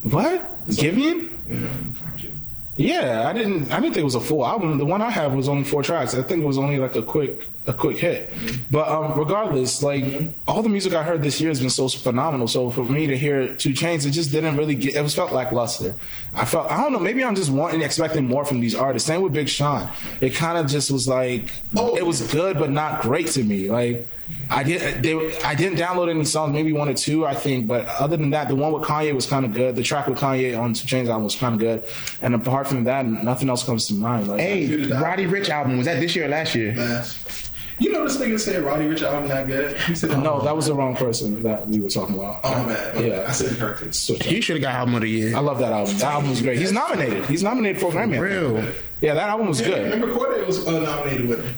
[0.03, 0.69] What?
[0.69, 1.31] Giveon?
[1.49, 1.69] Yeah.
[2.77, 3.73] Yeah, I didn't.
[3.73, 4.77] I didn't think it was a full album.
[4.77, 6.15] The one I have was only four tracks.
[6.15, 8.33] I think it was only like a quick, a quick hit.
[8.71, 10.05] But um, regardless, like
[10.47, 12.47] all the music I heard this year has been so phenomenal.
[12.49, 14.95] So for me to hear Two Chainz, it just didn't really get.
[14.95, 15.95] It was felt lackluster.
[16.35, 16.71] I felt.
[16.71, 16.99] I don't know.
[16.99, 19.07] Maybe I'm just wanting, expecting more from these artists.
[19.07, 19.89] Same with Big Sean.
[20.21, 21.97] It kind of just was like Oh.
[21.97, 23.71] it was good, but not great to me.
[23.71, 24.07] Like.
[24.51, 25.05] I did.
[25.05, 27.69] They, I didn't download any songs, maybe one or two, I think.
[27.69, 29.77] But other than that, the one with Kanye was kind of good.
[29.77, 31.85] The track with Kanye on Two Chainz album was kind of good.
[32.23, 34.27] And apart from that, nothing else comes to mind.
[34.27, 35.77] Like, Hey, Roddy Ricch album.
[35.77, 36.75] Was that this year or last year?
[36.75, 37.53] Last.
[37.79, 39.77] You know this nigga said Roddy Ricch album not good.
[39.77, 42.41] He said no, that was the wrong person that we were talking about.
[42.43, 43.05] Oh my bad.
[43.05, 43.25] Yeah.
[43.29, 43.93] I said it correctly.
[43.93, 45.37] Switch He should have got album of the year.
[45.37, 45.95] I love that album.
[45.99, 46.59] That album was great.
[46.59, 47.27] He's nominated.
[47.27, 48.19] He's nominated for a Grammy.
[48.19, 48.65] Real.
[49.03, 49.93] Yeah, that album was good.
[49.93, 51.55] Remember Cordae was uh, nominated with him.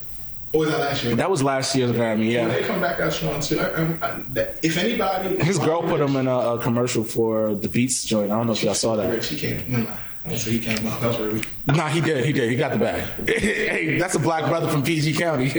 [0.52, 1.14] Or was that last year?
[1.14, 2.32] That was last year's Grammy.
[2.32, 2.48] Yeah.
[2.48, 3.60] They come back out strong too.
[3.60, 4.24] I, I, I,
[4.62, 8.32] if anybody, His girl put him in a, a commercial for the Beats joint.
[8.32, 9.08] I don't know if y'all saw that.
[9.12, 9.62] Rich, he came.
[9.68, 9.94] No, no.
[10.32, 11.00] I he came out.
[11.00, 11.46] That was rude.
[11.66, 12.24] Nah, he did.
[12.24, 12.50] He did.
[12.50, 13.28] He got the bag.
[13.28, 15.48] hey, that's a black brother from PG County.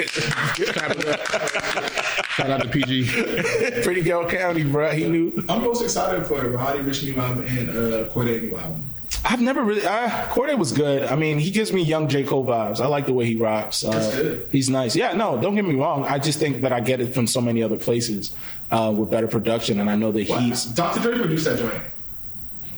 [2.40, 3.84] Shout out to PG.
[3.84, 4.92] Pretty Girl County, bro.
[4.92, 5.44] He knew.
[5.50, 8.86] I'm most excited for Roddy Ricch new album and uh, Cordae new album.
[9.26, 9.86] I've never really.
[9.86, 11.04] Uh, Cordae was good.
[11.04, 12.80] I mean, he gives me young J Cole vibes.
[12.80, 13.84] I like the way he rocks.
[13.84, 14.48] Uh, That's good.
[14.52, 14.96] He's nice.
[14.96, 16.06] Yeah, no, don't get me wrong.
[16.06, 18.34] I just think that I get it from so many other places
[18.72, 21.02] uh, with better production, and I know that he's Dr.
[21.02, 21.84] Dre produced that joint.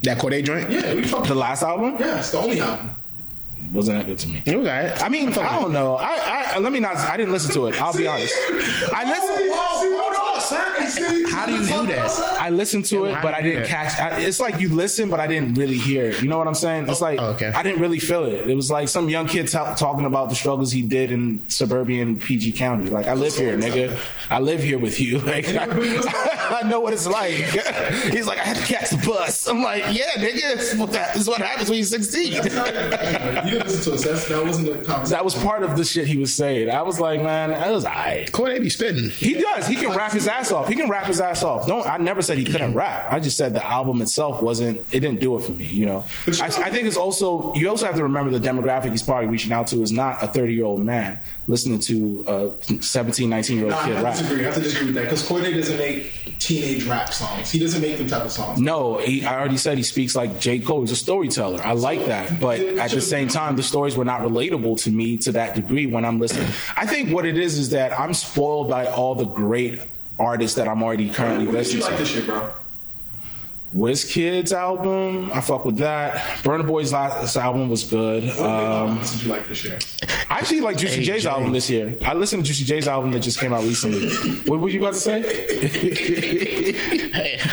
[0.03, 0.69] That Cordae joint?
[0.69, 1.27] Yeah, we talked.
[1.27, 2.95] the last album Yeah, it's the only album.
[3.71, 4.41] wasn't that good to me.
[4.45, 5.01] It was alright.
[5.03, 5.95] I mean, I don't know.
[5.95, 6.95] I, I let me not.
[6.97, 7.79] I didn't listen to it.
[7.81, 8.33] I'll be honest.
[8.35, 8.43] I
[9.05, 9.49] oh, listened.
[9.53, 10.10] Oh, oh,
[10.51, 11.15] See, hold on, son.
[11.27, 12.11] See, How how do you do that?
[12.39, 13.99] I listened to it, but I didn't catch.
[13.99, 16.21] I, it's like you listen, but I didn't really hear it.
[16.21, 16.87] You know what I'm saying?
[16.89, 17.47] It's like Oh, okay.
[17.47, 18.49] I didn't really feel it.
[18.49, 22.19] It was like some young kid ta- talking about the struggles he did in suburban
[22.19, 22.89] PG County.
[22.89, 23.97] Like I live here, nigga.
[24.29, 25.19] I live here with you.
[25.31, 27.31] Like I, I know what it's like.
[28.11, 29.47] He's like, I had to catch the bus.
[29.47, 30.57] I'm like, yeah, nigga.
[30.57, 32.33] This is what, that, this is what happens when you're 16.
[32.33, 34.03] You didn't listen to us.
[34.03, 35.09] That's, that wasn't the conversation.
[35.11, 36.69] That was part of the shit he was saying.
[36.69, 38.31] I was like, man, that was alright.
[38.31, 39.09] Corey be spitting.
[39.09, 39.67] He does.
[39.67, 40.69] He can rap his ass off.
[40.69, 41.67] He can rap his ass off.
[41.67, 41.85] Don't.
[41.85, 43.11] I never said he couldn't rap.
[43.11, 44.77] I just said the album itself wasn't.
[44.93, 45.65] It didn't do it for me.
[45.65, 46.05] You know.
[46.41, 47.53] I, I think it's also.
[47.55, 50.27] You also have to remember the demographic he's probably reaching out to is not a
[50.27, 52.23] 30 year old man listening to
[52.69, 54.13] a 17, 19 year old Nah, kid I rap.
[54.17, 54.39] disagree.
[54.39, 57.51] I have to disagree with that because Cordae doesn't make teenage rap songs.
[57.51, 58.61] He doesn't make them type of songs.
[58.61, 60.59] No, he, I already said he speaks like J.
[60.59, 60.81] Cole.
[60.81, 61.61] He's a storyteller.
[61.61, 62.39] I like that.
[62.39, 65.87] But at the same time, the stories were not relatable to me to that degree
[65.87, 66.47] when I'm listening.
[66.77, 69.81] I think what it is is that I'm spoiled by all the great
[70.19, 71.97] artists that I'm already currently What did you listening like to.
[71.99, 72.51] this shit, bro?
[73.75, 76.15] WizKid's album, I fuck with that.
[76.43, 78.25] Burna Boy's last album was good.
[78.25, 78.45] What Um,
[78.89, 79.79] albums did you like this year?
[80.29, 81.95] I actually like Juicy Hey, J's album this year.
[82.05, 84.09] I listened to Juicy J's album that just came out recently.
[84.49, 85.21] what were you about to say?
[85.21, 87.39] Hey,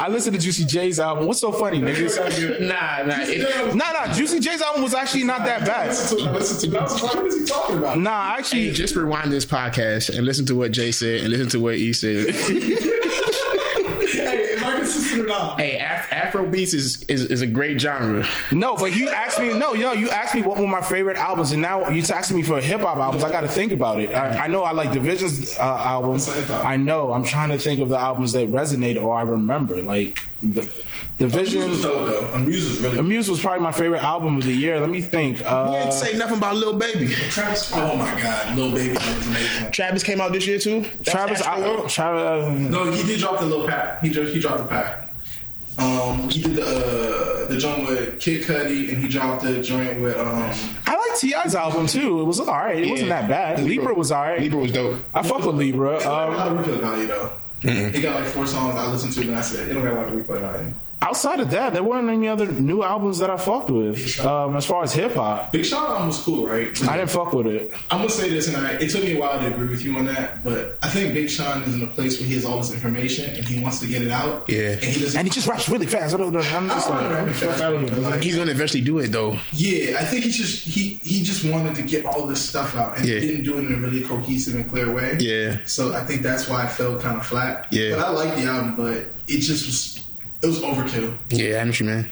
[0.00, 1.26] I listened to Juicy J's album.
[1.26, 2.60] What's so funny, niggas?
[2.60, 3.16] nah, nah.
[3.24, 4.12] It, Nah, nah.
[4.12, 5.88] Juicy J's album was actually not that bad.
[5.88, 6.32] Listen to it.
[6.32, 6.80] Listen to it.
[6.80, 7.98] I was like, what is he talking about?
[7.98, 11.48] Nah, actually, hey, just rewind this podcast and listen to what Jay said and listen
[11.50, 12.34] to what E said.
[15.28, 15.60] Hey, am I consistent or not?
[15.60, 18.26] hey, Af- Afro beats is, is is a great genre.
[18.52, 18.76] no.
[18.76, 21.52] But you asked me, no, you know, you asked me what were my favorite albums,
[21.52, 23.24] and now you're asking me for hip hop albums.
[23.24, 24.14] I got to think about it.
[24.14, 26.20] I, I know I like Division's uh, album.
[26.64, 27.12] I know.
[27.12, 29.82] I'm trying to think of the albums that resonate or I remember.
[29.82, 30.68] Like the,
[31.18, 31.62] Division.
[31.62, 32.38] Muse was dope though.
[32.38, 33.02] Muse was really.
[33.02, 34.78] Muse was probably my favorite album of the year.
[34.78, 35.38] Let me think.
[35.38, 37.08] He Uh, didn't say nothing about Lil Baby.
[37.08, 37.72] Travis.
[37.74, 39.72] Oh my god, Lil Baby was amazing.
[39.72, 40.82] Travis came out this year too.
[40.82, 41.88] That's Travis, Astro I, World?
[41.88, 42.70] Travis.
[42.70, 44.00] No, he did drop the little pack.
[44.00, 45.08] He dro- he dropped the pack.
[45.78, 50.00] Um, he did the uh, the joint with Kid Cudi, and he dropped the joint
[50.00, 50.50] with um.
[50.86, 52.20] I like Ti's album too.
[52.20, 52.82] It was alright.
[52.82, 53.58] It wasn't that bad.
[53.58, 54.40] Libra- Libra was alright.
[54.40, 54.96] Libra was dope.
[55.14, 55.96] I fuck with Libra.
[55.96, 57.32] It don't got a Um, lot of replay value though.
[57.60, 59.96] He got like four songs I listened to, and I said it don't got a
[59.96, 60.72] lot of replay value.
[61.00, 64.18] Outside of that, there weren't any other new albums that I fucked with.
[64.20, 66.68] Um, as far as hip hop, Big Sean album was cool, right?
[66.88, 67.72] I didn't fuck with it.
[67.90, 69.96] I'm gonna say this, and I, it took me a while to agree with you
[69.96, 72.58] on that, but I think Big Sean is in a place where he has all
[72.58, 74.44] this information and he wants to get it out.
[74.48, 74.72] Yeah.
[74.72, 75.16] and he.
[75.18, 76.14] And he just raps really fast.
[76.14, 76.40] I don't know.
[76.40, 77.98] I'm just like, fuck out of.
[77.98, 79.38] Like, He's gonna eventually do it though.
[79.52, 82.96] Yeah, I think he just he he just wanted to get all this stuff out
[82.98, 83.20] and Yeah.
[83.20, 85.16] he didn't do it in a really cohesive and clear way.
[85.20, 85.58] Yeah.
[85.64, 87.66] So I think that's why I felt kind of flat.
[87.70, 87.96] Yeah.
[87.96, 88.96] But I like the album, but
[89.28, 90.04] it just was
[90.42, 91.16] it was overkill.
[91.30, 92.10] Yeah, I'm sure, man.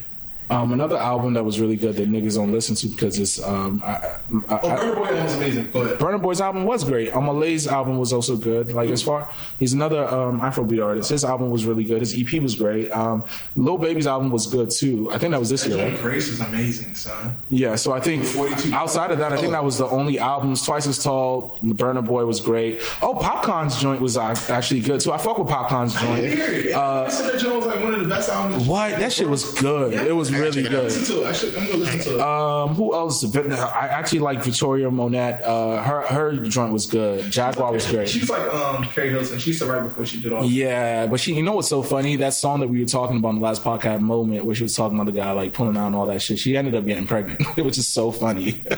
[0.49, 3.82] Um, another album that was really good that niggas don't listen to because it's um,
[3.84, 4.18] I, I,
[4.49, 5.70] Oh, I, Burna Boy album was amazing.
[5.72, 5.99] Go ahead.
[5.99, 7.12] Burna Boy's album was great.
[7.14, 8.72] Um, Malay's album was also good.
[8.72, 9.28] Like as far
[9.59, 11.11] he's another um, Afrobeat artist.
[11.11, 12.01] His album was really good.
[12.01, 12.90] His EP was great.
[12.92, 13.24] Um,
[13.57, 15.11] Lil Baby's album was good too.
[15.11, 15.78] I think that was this year.
[15.84, 15.99] Right?
[16.01, 17.36] Grace is amazing, son.
[17.51, 17.74] Yeah.
[17.74, 18.72] So I think 42.
[18.72, 20.64] outside of that, I think that was the only albums.
[20.64, 21.59] Twice as tall.
[21.62, 22.80] Burna Boy was great.
[23.03, 25.12] Oh, Popcorn's joint was actually good too.
[25.12, 26.24] I fuck with Popcorn's I joint.
[26.34, 26.72] hear it.
[26.72, 28.66] Uh, I said that joint was like one of the best albums.
[28.68, 28.99] what?
[28.99, 29.92] That shit was good.
[29.94, 30.84] It was really good.
[30.84, 31.26] Listen.
[31.26, 32.20] I should, I'm gonna listen to it.
[32.20, 33.24] Um, who else?
[33.37, 35.43] I actually like Victoria Monét.
[35.45, 37.30] Uh, her her joint was good.
[37.30, 38.09] Jaguar was great.
[38.09, 39.39] She's like um Keri Hilson.
[39.39, 40.45] She said right before she did all.
[40.45, 42.16] Yeah, but she, you know what's so funny?
[42.16, 44.74] That song that we were talking about in the last podcast moment, where she was
[44.74, 46.39] talking about the guy like pulling out and all that shit.
[46.39, 48.61] She ended up getting pregnant, which is so funny.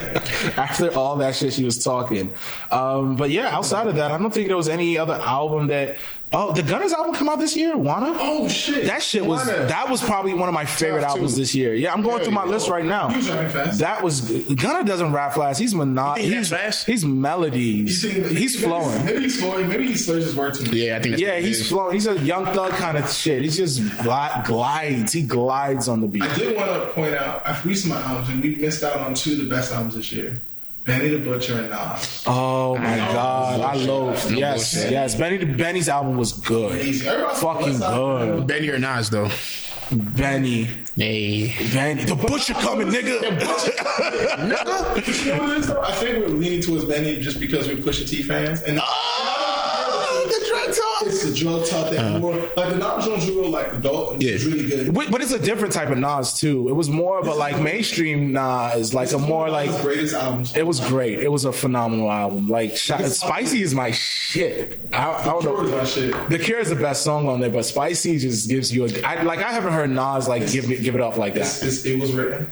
[0.57, 2.33] After all that shit she was talking,
[2.71, 5.97] um, but yeah, outside of that, I don't think there was any other album that.
[6.31, 8.15] Oh, the Gunna's album come out this year, Wunna?
[8.19, 8.85] Oh shit.
[8.85, 9.69] That shit was Wunna.
[9.69, 11.21] that was probably one of my favorite Top two.
[11.21, 11.73] albums this year.
[11.73, 13.09] Yeah, I'm going through my list right now.
[13.09, 13.79] He was rapping fast.
[13.79, 14.21] That was
[14.55, 15.59] Gunna doesn't rap fast.
[15.59, 16.85] He's mono- You he's fast?
[16.87, 18.05] he's melodies.
[18.05, 19.07] You think- He's flowing.
[19.07, 19.69] Maybe he's flowing.
[19.69, 20.77] Maybe he slurs his word too.
[20.77, 21.17] Yeah, I think.
[21.19, 21.95] Yeah, he's flowing.
[21.95, 23.41] He's a young thug kind of shit.
[23.43, 25.13] He just gli- glides.
[25.15, 26.23] He glides on the beat.
[26.25, 29.15] I did want to point out, I've recent my albums, and we missed out on
[29.15, 30.41] two of the best albums this year.
[30.89, 32.25] Benny the Butcher and Nas.
[32.27, 34.31] Oh my god, I love.
[34.31, 34.91] No Yes, bullshit.
[34.91, 35.15] yes.
[35.15, 36.97] Benny Benny's album was good.
[37.37, 38.47] Fucking good.
[38.47, 39.31] Benny or Nas though.
[39.91, 40.65] Benny,
[40.97, 41.55] Hey.
[41.73, 43.23] Benny, the butcher coming, nigga.
[44.39, 45.81] You know what it is, though?
[45.81, 48.61] I think we're leaning towards Benny just because we're Pusha T fans.
[48.63, 49.18] And Oh, the drug talk.
[51.09, 54.17] It's the drug talk that more, like the Nas Jones you wrote, like adult, Uh-huh.
[54.21, 54.31] Yeah.
[54.33, 54.95] is really good.
[54.95, 56.69] But it's a different type of Nas too.
[56.69, 59.71] It was more of a like mainstream Nas, like a more like.
[59.83, 60.57] Greatest albums.
[60.57, 61.21] It was great.
[61.21, 62.49] It was a phenomenal album.
[62.49, 64.81] Like, Spicy is my shit.
[64.93, 65.77] I, I don't Cure is know.
[65.79, 66.31] my shit.
[66.31, 69.03] The Cure is the best song on there, but Spicy just gives you a.
[69.03, 71.67] I, like I haven't heard Nas like give it give it up like It's, that.
[71.67, 72.51] it's, it was written.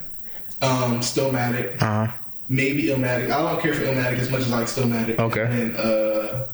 [0.63, 1.81] Um, Stillmatic.
[1.83, 2.13] Uh huh.
[2.49, 3.25] Maybe Illmatic.
[3.31, 5.19] I don't care for Illmatic as much as I like Stillmatic.
[5.19, 5.43] Okay.
[5.43, 6.47] And uh,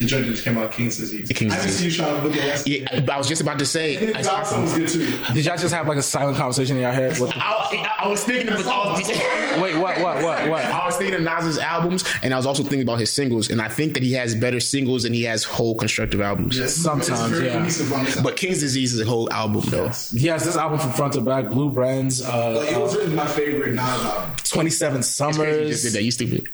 [0.00, 1.28] The joint that just came out, King's Disease.
[1.28, 2.66] King's I haven't seen you trying to look at that.
[2.66, 3.96] Yeah, I was just about to say.
[3.96, 5.34] And I, his song was good too.
[5.34, 7.18] Did y'all just have like a silent conversation in your head?
[7.18, 10.64] What the- I, I was thinking of all wait, what, what, what, what?
[10.64, 13.60] I was thinking of Nas's albums, and I was also thinking about his singles, and
[13.60, 16.58] I think that he has better singles than he has whole constructive albums.
[16.58, 17.52] Yes, Sometimes, yeah.
[17.58, 18.22] cohesive on this album.
[18.30, 19.88] But King's Disease is a whole album, though.
[20.16, 23.14] He has this album from front to back, Blue Benz, uh, like, it was really
[23.14, 24.30] my favorite Nas album.
[24.44, 25.92] 27 You just did Summers.
[25.92, 26.02] that.
[26.02, 26.48] You stupid.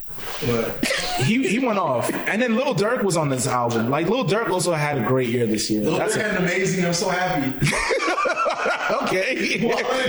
[0.45, 0.84] But
[1.24, 2.12] He he went off.
[2.12, 3.91] And then Lil Durk was on this album.
[3.91, 5.82] Like Lil Durk also had a great year this year.
[5.82, 6.84] Lil That's Durk had an amazing.
[6.84, 7.53] I'm so happy.
[9.05, 9.59] okay.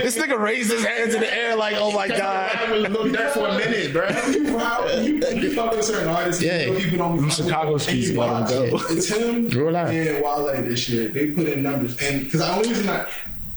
[0.02, 2.70] this nigga raised his hands in the air like, oh my god.
[2.70, 4.08] Lil Durk for a minute, bro.
[4.30, 6.42] you, how, you, you fuck with certain artists.
[6.42, 6.62] Yeah.
[6.62, 8.80] You know people don't be Them fucking Chicago streets let watch go.
[8.90, 11.08] It's him Real and Wale this year.
[11.08, 12.86] They put in numbers, and because I only reason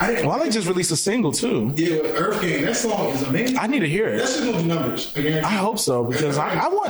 [0.01, 0.29] I, I didn't.
[0.29, 1.73] Wale just released a single too.
[1.75, 3.57] Yeah, with Earth Gang, that song is amazing.
[3.57, 4.27] I need to hear That it.
[4.27, 5.13] shit gonna do numbers.
[5.15, 5.39] I.
[5.39, 6.89] I hope so because I, I want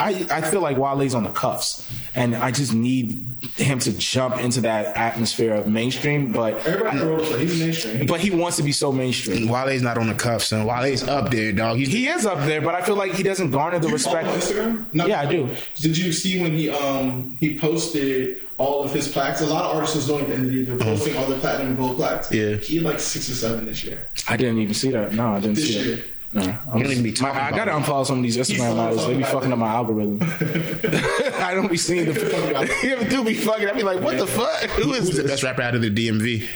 [0.00, 3.24] I, I feel like Wale's on the cuffs and I just need
[3.56, 8.06] him to jump into that atmosphere of mainstream but Everybody knows that he's mainstream.
[8.06, 9.48] but he wants to be so mainstream.
[9.48, 11.76] Wale's not on the cuffs, and Wale's up there, dog.
[11.78, 14.26] He's He is up there, but I feel like he doesn't garner the You respect.
[14.28, 14.86] on Instagram?
[14.92, 15.06] No.
[15.06, 15.48] Yeah, I do.
[15.76, 19.40] Did you see when he um he posted all of his plaques?
[19.40, 20.64] A lot of artists was doing at the end of the year.
[20.66, 20.88] They're mm-hmm.
[20.88, 22.30] posting all their platinum and gold plaques.
[22.30, 22.56] Yeah.
[22.56, 24.08] He had like six or seven this year.
[24.28, 25.12] I didn't even see that.
[25.12, 25.96] No, I didn't This see year.
[25.96, 26.04] that.
[26.30, 29.06] No, I'm You don't be my- talking I gotta unfollow some of these Instagram models.
[29.06, 30.18] They be talking fucking up my algorithm.
[31.42, 32.12] I don't be seeing the.
[32.12, 33.66] They do be fucking.
[33.66, 34.64] I'd be like, what the fuck?
[34.70, 36.46] Who is Who's the best rapper out of the DMV?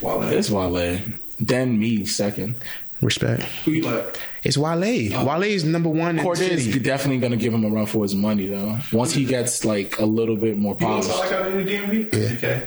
[0.00, 1.00] Wow, It's Wale.
[1.38, 2.56] Then me second.
[3.02, 3.42] Respect.
[3.64, 4.18] Who you like?
[4.42, 4.80] It's Wale.
[5.24, 8.14] Wale is number one in Cordae is definitely gonna give him a run for his
[8.14, 8.78] money though.
[8.92, 11.10] Once he gets like a little bit more You know what polished.
[11.10, 12.12] I like out in the DMV?
[12.14, 12.36] Yeah.
[12.36, 12.66] Okay.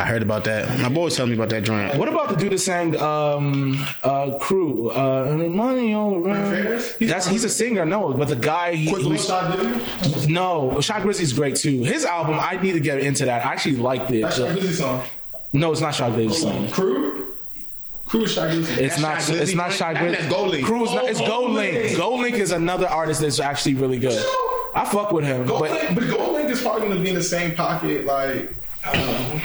[0.00, 0.78] I heard about that.
[0.80, 1.96] My boy was telling me about that joint.
[1.96, 6.96] What about the dude that sang um uh crew uh money on Ferris?
[7.00, 9.56] That's he's a singer, no, but the guy he, Quick he shot,
[10.28, 11.82] no, Shy Glizzy's great too.
[11.82, 13.44] His album, I need to get into that.
[13.44, 14.22] I actually liked it.
[14.22, 15.02] That's Shy Glizzy song.
[15.52, 16.70] No, it's not Shy Glizzy's song.
[16.70, 17.17] Crew?
[18.08, 18.78] Crew is Shy Glizzy.
[18.78, 19.20] It's not.
[19.20, 19.78] Shy Glizzy It's not joint?
[19.78, 20.68] Shot that's Gold Link.
[20.68, 21.04] Not.
[21.04, 21.74] It's oh, Gold Gold Link.
[21.74, 21.96] Link.
[21.96, 24.24] Gold Link is another artist that's actually really good.
[24.74, 27.10] I fuck with him, Gold but Link, but Gold Link is probably going to be
[27.10, 28.06] in the same pocket.
[28.06, 28.54] Like,
[28.84, 29.40] I don't know.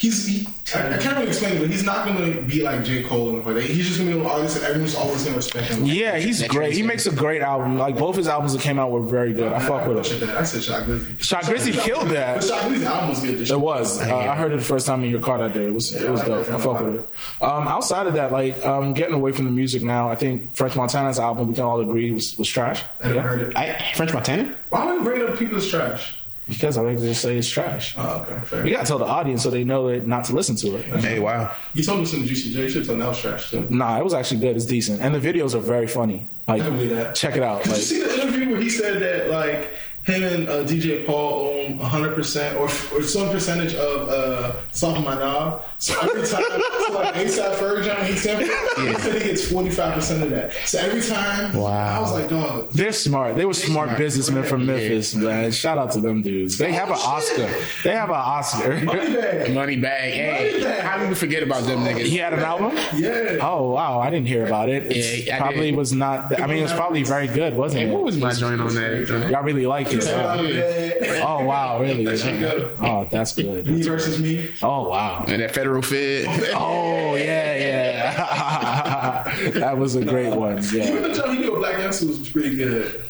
[0.00, 2.82] He's, he, I, I can't really explain it, but he's not going to be like
[2.84, 3.02] J.
[3.02, 3.60] Cole and Cordae.
[3.60, 5.84] He's just going to be an artist that everyone's always going to respect him.
[5.84, 6.72] yeah, he's great.
[6.72, 7.76] He makes a great album.
[7.76, 9.52] Like both his albums that came out were very good.
[9.52, 10.26] I fuck with him.
[10.26, 10.38] That.
[10.38, 11.22] I said Shy Glizzy.
[11.22, 12.42] Shy Glizzy killed But that.
[12.44, 13.38] Shy Glizzy's album was good.
[13.40, 14.00] This It was.
[14.00, 15.66] Uh, I heard it the first time in your car that day.
[15.66, 15.92] It was.
[15.94, 16.48] It was dope.
[16.48, 17.08] I fuck with it.
[17.42, 20.76] Um, outside of that, like um, getting away from the music now, I think French
[20.76, 22.82] Montana's album we can all agree was, was trash.
[23.02, 23.56] I haven't heard it.
[23.56, 24.54] I, French Montana?
[24.70, 26.16] Why would you bring up people's trash?
[26.50, 27.94] Because I like to just say it's trash.
[27.96, 28.66] Oh, okay, fair.
[28.66, 30.84] You gotta tell the audience so they know it not to listen to it.
[31.00, 31.52] Hey, wow.
[31.74, 33.66] You told me some Juicy J shit, so now it's trash too.
[33.70, 34.56] Nah, it was actually good.
[34.56, 36.26] It's decent, and the videos are very funny.
[36.48, 37.14] Like, I believe that.
[37.14, 37.62] check it out.
[37.62, 39.72] Did you see the interview where he said that like
[40.10, 45.00] him and uh, DJ Paul own 100 percent or or some percentage of uh, Soft
[45.04, 45.62] My Knob?
[45.78, 50.22] So every time, so like ASAP Ferg he said he said he gets 45 percent
[50.22, 50.52] of that.
[50.66, 51.98] So every time, Wow.
[51.98, 52.70] I was like, dog.
[52.72, 53.36] they're smart.
[53.36, 55.50] They were smart, businessmen from Memphis, man.
[55.52, 56.58] Shout out to them dudes.
[56.58, 57.48] They have an Oh, Oscar.
[57.48, 57.64] shit.
[57.84, 58.80] They have an Oscar.
[58.80, 59.54] Moneybagg.
[59.54, 60.12] Money bag.
[60.12, 60.80] Hey, Moneybagg.
[60.80, 62.06] how did we forget about them niggas?
[62.06, 62.76] he had an album.
[62.94, 63.38] Yeah.
[63.40, 64.84] Oh wow, I didn't hear about it.
[64.92, 65.76] It's Yeah, probably did.
[65.76, 66.38] was not.
[66.40, 69.28] I mean, it was probably very good, wasn't Hey, what was my joint on that?
[69.30, 69.99] Y'all really like it.
[70.06, 70.42] Huh?
[70.42, 71.24] yeah.
[71.26, 72.04] Oh wow, really?
[72.04, 72.76] That shit good.
[72.80, 73.66] Oh, that's good.
[73.68, 74.50] Me versus me.
[74.62, 75.24] Oh wow.
[75.28, 76.26] And that federal fed.
[76.54, 79.50] Oh yeah, yeah.
[79.54, 80.58] that was a great one.
[80.58, 81.00] Even Yeah.
[81.00, 83.04] the joke he did with Black Youngsters was pretty good.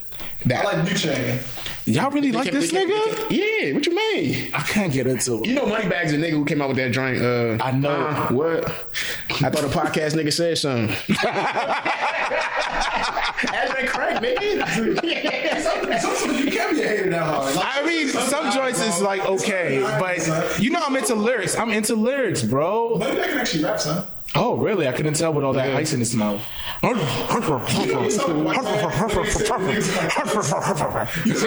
[0.47, 1.39] That, I like New Chain.
[1.91, 3.31] Y'all really like this nigga?
[3.31, 4.51] Yeah, what you mean?
[4.55, 5.47] I can't get into it.
[5.47, 7.21] You know Moneybags a nigga who came out with that joint.
[7.23, 7.91] Uh, I know.
[7.91, 8.65] uh, what?
[9.43, 10.89] I thought a podcast nigga said something.
[13.43, 15.61] That's that crack, nigga.
[16.01, 17.55] Sometimes you can't be a hater that hard.
[17.57, 21.57] Like, I mean, some joints is like okay, but you know I'm into lyrics.
[21.57, 22.97] I'm into lyrics, bro.
[22.99, 24.07] Moneybagg can actually rap, son.
[24.35, 24.87] Oh, really?
[24.87, 26.41] I couldn't tell with all that ice in his mouth.
[26.83, 27.03] You so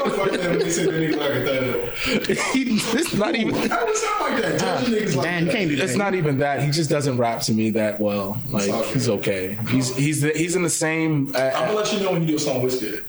[0.09, 2.93] fucked up when they said that nigga like a thug.
[2.95, 3.55] It's not even.
[3.71, 4.59] I would sound like that.
[4.59, 5.55] Judging niggas like Man, you that.
[5.55, 5.83] can't do that.
[5.83, 6.61] It's not even that.
[6.63, 8.37] He just doesn't rap to me that well.
[8.49, 8.93] Like okay.
[8.93, 9.57] he's okay.
[9.69, 11.29] He's he's the, he's in the same.
[11.29, 13.03] I'm Uh, gonna let you know when you do a song with Wizkid.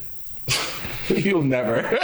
[1.09, 1.83] he'll never.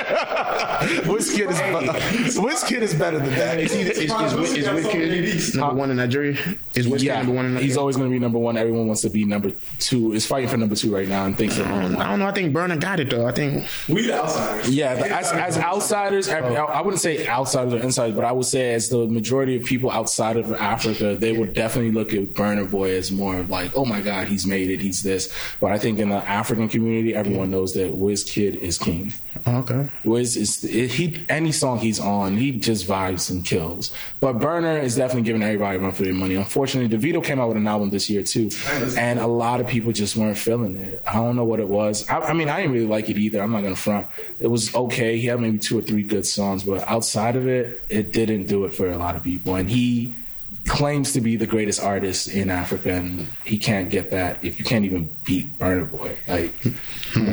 [1.09, 3.59] Wizkid is Wizkid is better than that.
[3.59, 6.33] Is, he, is, is, is, is, is Wizkid number one in Nigeria?
[6.75, 7.67] Is Wizkid Yeah, number one in Nigeria?
[7.67, 8.59] he's always going to be number one.
[8.59, 10.13] Everyone wants to be number two.
[10.13, 11.67] Is fighting for number two right now and thinks that.
[11.67, 12.27] I don't know.
[12.27, 13.27] I think Burna got it though.
[13.27, 14.69] I think We the outsiders.
[14.69, 16.65] Yeah, but as, as outsiders, I oh.
[16.67, 19.91] I wouldn't say outsiders or insiders, but I would say as the majority of people
[19.91, 23.85] outside of Africa, they would definitely look at Burna Boy as more of like, oh
[23.85, 25.33] my God, he's made it, he's this.
[25.61, 27.53] But I think in the African community, everyone mm.
[27.53, 28.90] knows that Wiz Kid is king.
[28.91, 29.13] King.
[29.47, 29.89] Okay.
[30.05, 33.93] Was is he any song he's on, he just vibes and kills.
[34.19, 36.35] But Burna is definitely giving everybody a run for their money.
[36.35, 38.51] Unfortunately, Davido came out with an album this year too,
[38.97, 41.03] and a lot of people just weren't feeling it.
[41.07, 42.09] I don't know what it was.
[42.09, 43.41] I, I mean, I didn't really like it either.
[43.43, 44.07] I'm not gonna front.
[44.39, 45.19] It was okay.
[45.19, 48.65] He had maybe two or three good songs, but outside of it, it didn't do
[48.65, 49.55] it for a lot of people.
[49.55, 50.15] And he
[50.67, 54.65] claims to be the greatest artist in Africa, and he can't get that if you
[54.65, 56.17] can't even beat Burna Boy.
[56.29, 56.55] Like,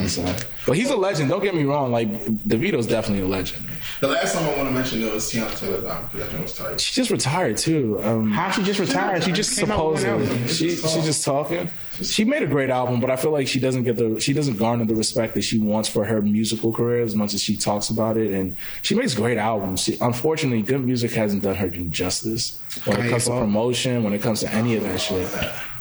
[0.10, 1.30] so- but he's a legend.
[1.30, 1.92] Don't get me wrong.
[1.92, 3.66] Like, Davido's definitely a legend.
[4.02, 6.44] The last song I want to mention though is Teyana Taylor's album because that joint
[6.44, 6.80] was tight.
[6.82, 8.00] She just retired too.
[8.04, 9.24] Um, How she just retired?
[9.24, 10.48] She just came out with supposedly, album.
[10.50, 11.70] she she's just talking.
[12.04, 14.58] She made a great album, but I feel like she doesn't get the she doesn't
[14.58, 17.90] garner the respect that she wants for her musical career as much as she talks
[17.90, 18.32] about it.
[18.32, 19.82] And she makes great albums.
[19.82, 24.22] She, unfortunately, good music hasn't done her justice when it comes to promotion, when it
[24.22, 25.28] comes to any of that shit.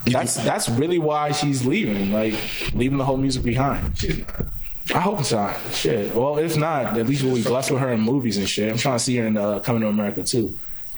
[0.07, 2.35] That's that's really why she's leaving, like
[2.75, 3.93] leaving the whole music behind.
[4.95, 5.59] I hope it's not.
[5.73, 6.15] Shit.
[6.15, 8.71] Well, if not, at least we'll be blessed with her in movies and shit.
[8.71, 10.57] I'm trying to see her in uh, Coming to America too.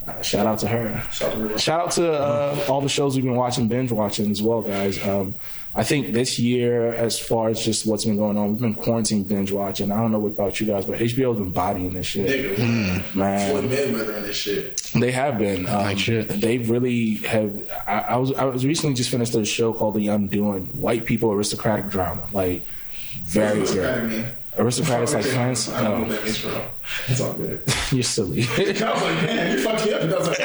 [0.09, 1.03] Uh, shout out to her.
[1.13, 1.59] Shout out to her.
[1.59, 5.05] Shout out to uh, all the shows we've been watching, binge watching as well, guys.
[5.07, 5.35] Um,
[5.75, 9.23] I think this year, as far as just what's been going on, we've been quarantine
[9.23, 9.93] binge watching.
[9.93, 12.57] I don't know about you guys, but HBO's been bodying this shit.
[12.57, 14.79] Nigga, Floyd Man, Mayweather and this shit.
[14.95, 15.67] they have been.
[15.69, 16.29] Um, Like shit.
[16.29, 17.71] They really have.
[17.87, 20.67] I, I was I was recently just finished a show called The Undoing.
[20.81, 22.63] White people aristocratic drama, like
[23.25, 24.35] very What's good.
[24.59, 24.67] Mean?
[24.67, 25.69] Aristocrats like friends.
[25.71, 26.05] I No.
[27.07, 27.63] It's all good.
[27.93, 28.43] you're silly.
[28.43, 30.03] I was like, man, you fucked me up.
[30.03, 30.39] And I was like,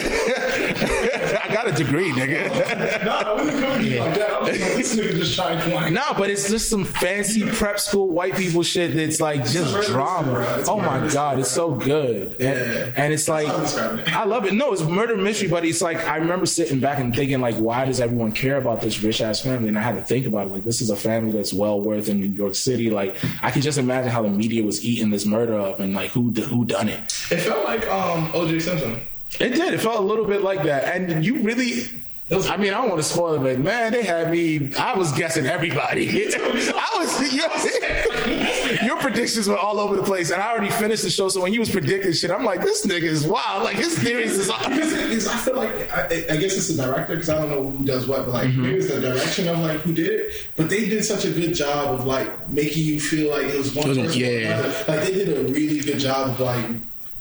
[1.64, 3.06] got a degree, nigga.
[3.06, 4.30] nah, I wasn't coming to you like that.
[4.30, 5.94] I was like, this nigga just trying to like.
[5.94, 10.40] No, but it's just some fancy prep school white people shit that's like just drama.
[10.40, 10.60] mystery, bro.
[10.60, 12.42] It's Oh my god, it's so good.
[12.42, 14.16] And, and it's like I'm describing it.
[14.16, 14.54] I love it.
[14.54, 17.86] No, it's murder mystery, but it's like I remember sitting back and thinking like, why
[17.86, 19.70] does everyone care about this rich ass family?
[19.70, 20.54] And I had to think about it.
[20.54, 22.90] Like this is a family that's well worth in New York City.
[22.90, 26.12] Like I can just imagine how the media was eating this murder up and like
[26.12, 27.00] who who done it.
[27.32, 29.02] It felt like um, OJ Simpson.
[29.40, 29.74] It did.
[29.74, 30.96] It felt a little bit like that.
[30.96, 31.86] And you really.
[32.32, 34.74] I mean, I don't want to spoil it, but man, they had me.
[34.76, 36.08] I was guessing everybody.
[36.36, 37.34] I was.
[37.34, 41.30] Your, your predictions were all over the place, and I already finished the show.
[41.30, 43.64] So when he was predicting shit, I'm like, this nigga is wild.
[43.64, 44.48] Like his theories is.
[44.48, 47.50] Because it is- I feel like I, I guess it's the director because I don't
[47.50, 48.62] know who does what, but like mm-hmm.
[48.64, 50.48] maybe it's the direction of like who did it.
[50.56, 53.76] But they did such a good job of like making you feel like it was
[53.76, 54.20] one person.
[54.20, 54.62] yeah.
[54.88, 56.66] Like they did a really good job of like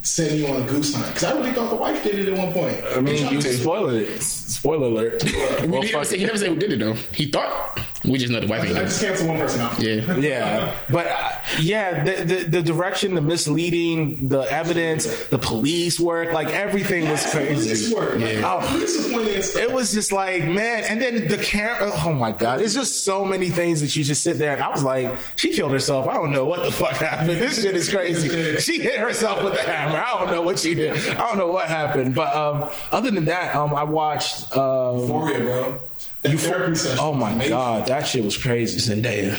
[0.03, 1.07] setting you on a goose hunt.
[1.09, 2.83] Because I really thought the wife did it at one point.
[2.95, 4.21] I mean, you spoiled it.
[4.23, 5.25] Spoiler alert.
[5.25, 6.95] We Well, never say, he never said who did it though.
[7.15, 7.81] He thought.
[8.05, 9.07] We just know the wife ain't I just it.
[9.07, 9.81] canceled one person out.
[9.81, 10.17] Yeah.
[10.17, 11.31] Yeah, but uh,
[11.61, 17.23] yeah, the, the the direction, the misleading, the evidence, the police work, like everything was
[17.31, 17.95] Police crazy.
[17.95, 18.19] work.
[18.19, 18.59] Like, Oh.
[18.59, 19.63] I'm disappointed in stuff.
[19.63, 21.93] It was just like, man, and then the camera.
[22.05, 24.69] Oh my god, it's just so many things that you just sit there and I
[24.71, 26.09] was like, she killed herself.
[26.09, 27.31] I don't know what the fuck happened.
[27.31, 28.57] This shit is crazy.
[28.59, 29.99] She hit herself with the hammer.
[29.99, 30.97] I don't know what she did.
[31.11, 32.15] I don't know what happened.
[32.15, 34.57] But um, other than that, um, I watched.
[34.57, 35.81] Um, Euphoria, bro.
[36.23, 36.99] That therapy session.
[37.01, 37.51] oh my amazing.
[37.51, 38.79] god, that shit was crazy.
[38.79, 39.31] Zendaya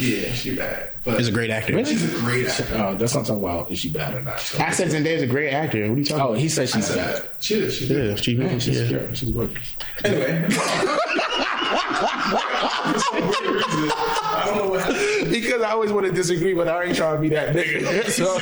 [0.00, 0.90] Yeah, she bad.
[1.04, 1.84] But is a great actor.
[1.84, 2.74] She's a great actor.
[2.76, 4.34] Oh, that's not talking about is she bad or not.
[4.60, 5.80] I said Zendaya's a great actor.
[5.88, 6.38] What are you talking Oh, about?
[6.38, 7.28] he said she's bad.
[7.40, 7.74] She is.
[7.76, 8.88] She's Yeah, she, Man, she's yeah.
[8.88, 9.16] good.
[9.16, 9.58] She's good.
[10.04, 10.48] Anyway.
[11.68, 15.30] For some weird reason, I don't know what happened.
[15.30, 18.08] Because I always want to disagree, but I ain't trying to be that nigga.
[18.10, 18.38] So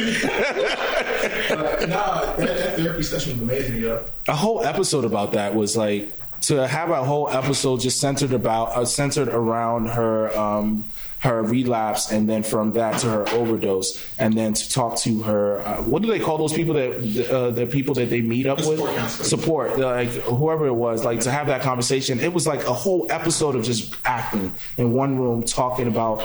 [1.57, 4.05] But nah, that, that therapy session was amazing, yo.
[4.28, 6.12] a whole episode about that was like
[6.47, 10.84] to have a whole episode just centered about uh, centered around her um
[11.18, 15.61] her relapse and then from that to her overdose and then to talk to her
[15.66, 18.59] uh, what do they call those people that uh, the people that they meet up
[18.59, 18.78] with?
[18.78, 19.24] Support counselor.
[19.24, 22.20] support like whoever it was like to have that conversation.
[22.20, 26.22] It was like a whole episode of just acting in one room talking about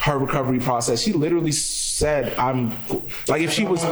[0.00, 1.00] her recovery process.
[1.00, 1.52] She literally
[2.02, 2.70] said i'm
[3.28, 3.84] like if she was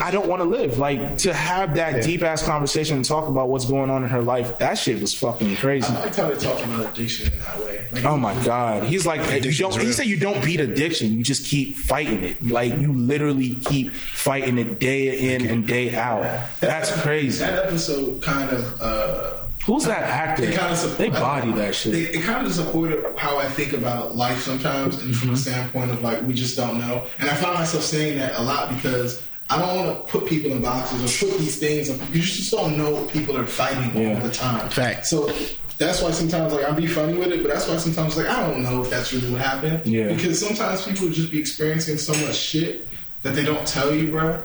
[0.00, 3.50] i don't want to live like to have that deep ass conversation and talk about
[3.50, 6.36] what's going on in her life that shit was fucking crazy I liked how they
[6.36, 7.86] talked about addiction in that way.
[7.92, 8.84] Like, Oh my god!
[8.84, 12.46] He's like, you don't, he said you don't beat addiction, you just keep fighting it.
[12.46, 16.22] Like you literally keep fighting it day in and day out.
[16.60, 17.44] That's crazy.
[17.44, 18.80] That episode kind of.
[18.80, 19.37] uh
[19.68, 20.44] Who's that actor?
[20.44, 21.94] It kind of They body that shit.
[21.94, 25.20] It, it kind of supported how I think about life sometimes, and Mm-hmm.
[25.20, 27.06] from the standpoint of like we just don't know.
[27.20, 30.52] And I find myself saying that a lot because I don't want to put people
[30.52, 31.90] in boxes or put these things.
[31.90, 34.14] In, you just don't know what people are fighting Yeah.
[34.14, 34.70] all the time.
[34.70, 35.04] Fact.
[35.06, 35.30] So
[35.76, 38.40] that's why sometimes like I be funny with it, but that's why sometimes like I
[38.48, 39.86] don't know if that's really what happened.
[39.86, 40.08] Yeah.
[40.14, 42.88] Because sometimes people just be experiencing so much shit
[43.22, 44.42] that they don't tell you, bro.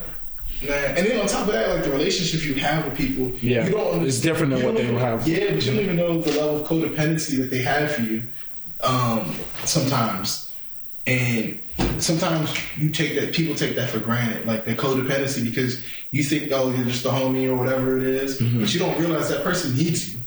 [0.70, 3.66] And then on top of that, like the relationship you have with people, Yeah.
[3.66, 4.06] you don't.
[4.06, 5.28] It's different than what they have.
[5.28, 8.24] Yeah, but you don't even know the level of codependency that they have for you.
[8.84, 9.34] Um,
[9.64, 10.52] sometimes,
[11.08, 11.60] and
[12.00, 16.52] sometimes you take that people take that for granted, like the codependency, because you think,
[16.52, 19.76] oh, you're just a homie or whatever it is, but you don't realize that person
[19.76, 20.20] needs you.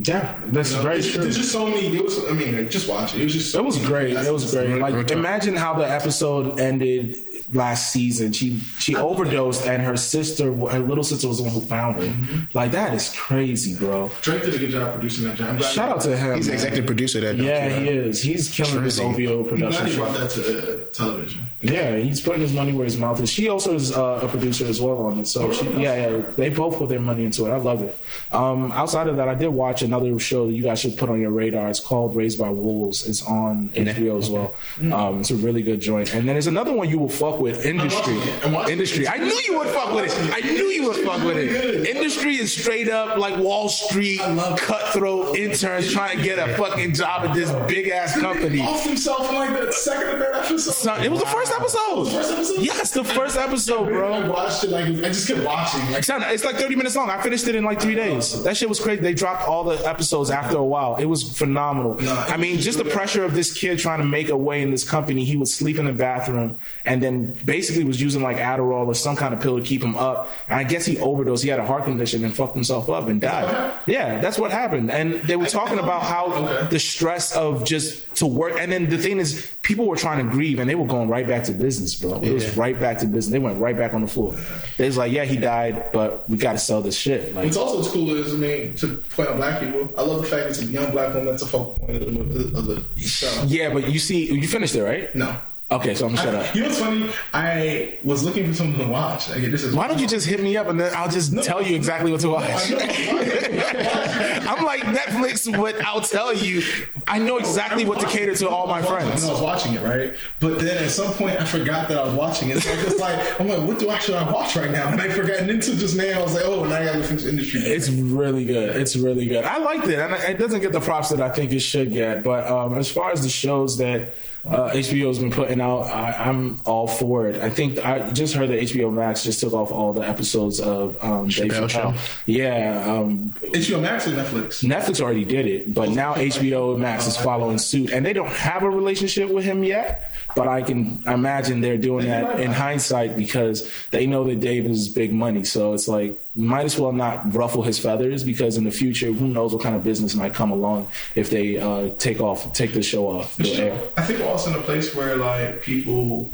[0.00, 1.22] Yeah, that's You know, very there's, true.
[1.24, 1.88] there's just so many.
[1.96, 3.20] It was, I mean, like, just watch it.
[3.20, 3.50] It was just.
[3.50, 4.12] So It was great.
[4.16, 4.80] It was great.
[4.80, 7.16] Like imagine how the episode ended
[7.52, 8.32] last season.
[8.32, 12.02] She she overdosed and her sister, her little sister, was the one who found her.
[12.02, 12.56] Mm-hmm.
[12.56, 14.10] Like that is crazy, bro.
[14.22, 15.36] Drake did a good job producing that.
[15.36, 15.60] Job.
[15.62, 16.36] Shout out to him.
[16.36, 16.56] He's the man.
[16.56, 17.36] executive producer of that.
[17.36, 18.22] Yeah, he is.
[18.22, 19.86] He's killing this OVO production.
[19.86, 21.42] he brought that to uh, television.
[21.60, 23.30] Yeah, he's putting his money where his mouth is.
[23.30, 25.26] She also is uh, a producer as well on it.
[25.26, 27.50] So she, yeah, yeah, they both put their money into it.
[27.50, 27.98] I love it.
[28.32, 31.20] Um, outside of that, I did watch another show that you guys should put on
[31.20, 31.68] your radar.
[31.68, 33.08] It's called Raised by Wolves.
[33.08, 34.54] It's on HBO as well.
[34.92, 36.14] Um, it's a really good joint.
[36.14, 37.64] And then there's another one you will fuck with.
[37.64, 38.16] Industry.
[38.16, 38.46] watching it.
[38.46, 39.08] I'm watching Industry.
[39.08, 40.34] I knew you would fuck with it.
[40.34, 41.86] I knew you would fuck with it.
[41.86, 47.26] Industry is straight up like Wall Street, cutthroat interns trying to get a fucking job
[47.26, 48.60] at this big ass company.
[48.60, 51.02] Off himself in like the second or third episode.
[51.02, 52.04] It was the first episode.
[52.06, 52.62] First episode?
[52.62, 54.12] Yes, the first episode, bro.
[54.12, 55.80] I watched it like I just kept watching.
[55.92, 57.10] Like, it's like 30 minutes long.
[57.10, 58.42] I finished it in like three days.
[58.42, 59.00] That shit was crazy.
[59.02, 60.96] They dropped all the episodes after a while.
[60.96, 61.96] It was phenomenal.
[62.08, 64.88] I mean, just the pressure of this kid trying to make a way in this
[64.88, 65.24] company.
[65.24, 69.16] He would sleep in the bathroom and then basically was using like Adderall or some
[69.16, 70.28] kind of pill to keep him up.
[70.48, 71.42] And I guess he overdosed.
[71.42, 73.72] He had a heart condition and fucked himself up and died.
[73.86, 74.90] Yeah, that's what happened.
[74.90, 78.54] And they were talking about how the stress of just to work.
[78.58, 81.26] And then the thing is, people were trying to grieve and they were going right
[81.26, 82.20] back to business, bro.
[82.22, 83.32] It was right back to business.
[83.32, 84.34] They went right back on the floor.
[84.76, 87.34] They was like, yeah, he died, but we got to sell this shit.
[87.34, 90.26] Like, What's also cool is, I mean, to point out black people, I love the
[90.26, 93.00] fact that it's a young black woman that's a focal point of the, of the
[93.00, 93.44] show.
[93.46, 95.14] yeah, but you see, you finished it, right?
[95.14, 95.36] No.
[95.70, 96.54] Okay, so I'm gonna shut up.
[96.54, 97.10] You know what's funny?
[97.34, 99.28] I was looking for something to watch.
[99.28, 101.60] Like, this is Why don't you just hit me up and then I'll just tell
[101.60, 102.48] you exactly what to watch?
[102.48, 102.78] I know.
[104.48, 106.62] I'm like Netflix, but I'll tell you.
[107.06, 109.24] I know exactly what to cater to all my friends.
[109.24, 110.14] I was watching it, right?
[110.40, 112.60] But then at some point, I forgot that I was watching it.
[112.62, 114.88] So I'm just like, I'm like, what do I should I watch right now?
[114.88, 115.36] And I forgot.
[115.36, 117.60] And until just now, I was like, oh, now I got to finish industry.
[117.60, 118.74] It's really good.
[118.74, 119.44] It's really good.
[119.44, 122.22] I liked it, and it doesn't get the props that I think it should get.
[122.22, 124.14] But um, as far as the shows that
[124.50, 127.42] uh, HBO's been putting out, I, I'm all for it.
[127.42, 131.02] I think I just heard that HBO Max just took off all the episodes of
[131.04, 131.94] um, Dave Chappelle Chappelle.
[131.94, 132.00] Show.
[132.26, 134.64] Yeah, um, HBO Max or Netflix?
[134.64, 138.62] Netflix already did it, but now HBO Max is following suit, and they don't have
[138.62, 140.10] a relationship with him yet.
[140.38, 144.88] But I can imagine they're doing that in hindsight because they know that Dave is
[144.88, 145.42] big money.
[145.42, 149.26] So it's like might as well not ruffle his feathers because in the future, who
[149.26, 150.86] knows what kind of business might come along
[151.16, 153.80] if they uh, take off, take the show off the air.
[153.96, 156.30] I think we're also in a place where like people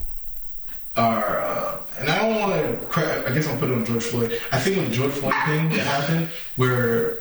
[0.98, 2.86] are, uh, and I don't want to.
[2.88, 4.38] Cra- I guess I'll put it on George Floyd.
[4.52, 7.20] I think when the George Floyd thing that happened, where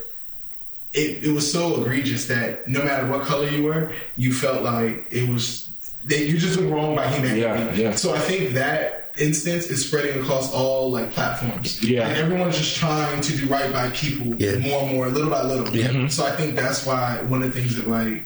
[0.92, 5.06] it, it was so egregious that no matter what color you were, you felt like
[5.10, 5.70] it was
[6.04, 7.40] that you just went wrong by humanity.
[7.40, 7.94] Yeah, yeah.
[7.94, 11.82] So I think that instance is spreading across all like platforms.
[11.82, 12.08] Yeah.
[12.08, 14.58] and everyone's just trying to do right by people Yeah.
[14.58, 15.68] more and more, little by little.
[15.74, 15.88] Yeah.
[15.88, 16.08] Mm-hmm.
[16.08, 18.24] So I think that's why one of the things that like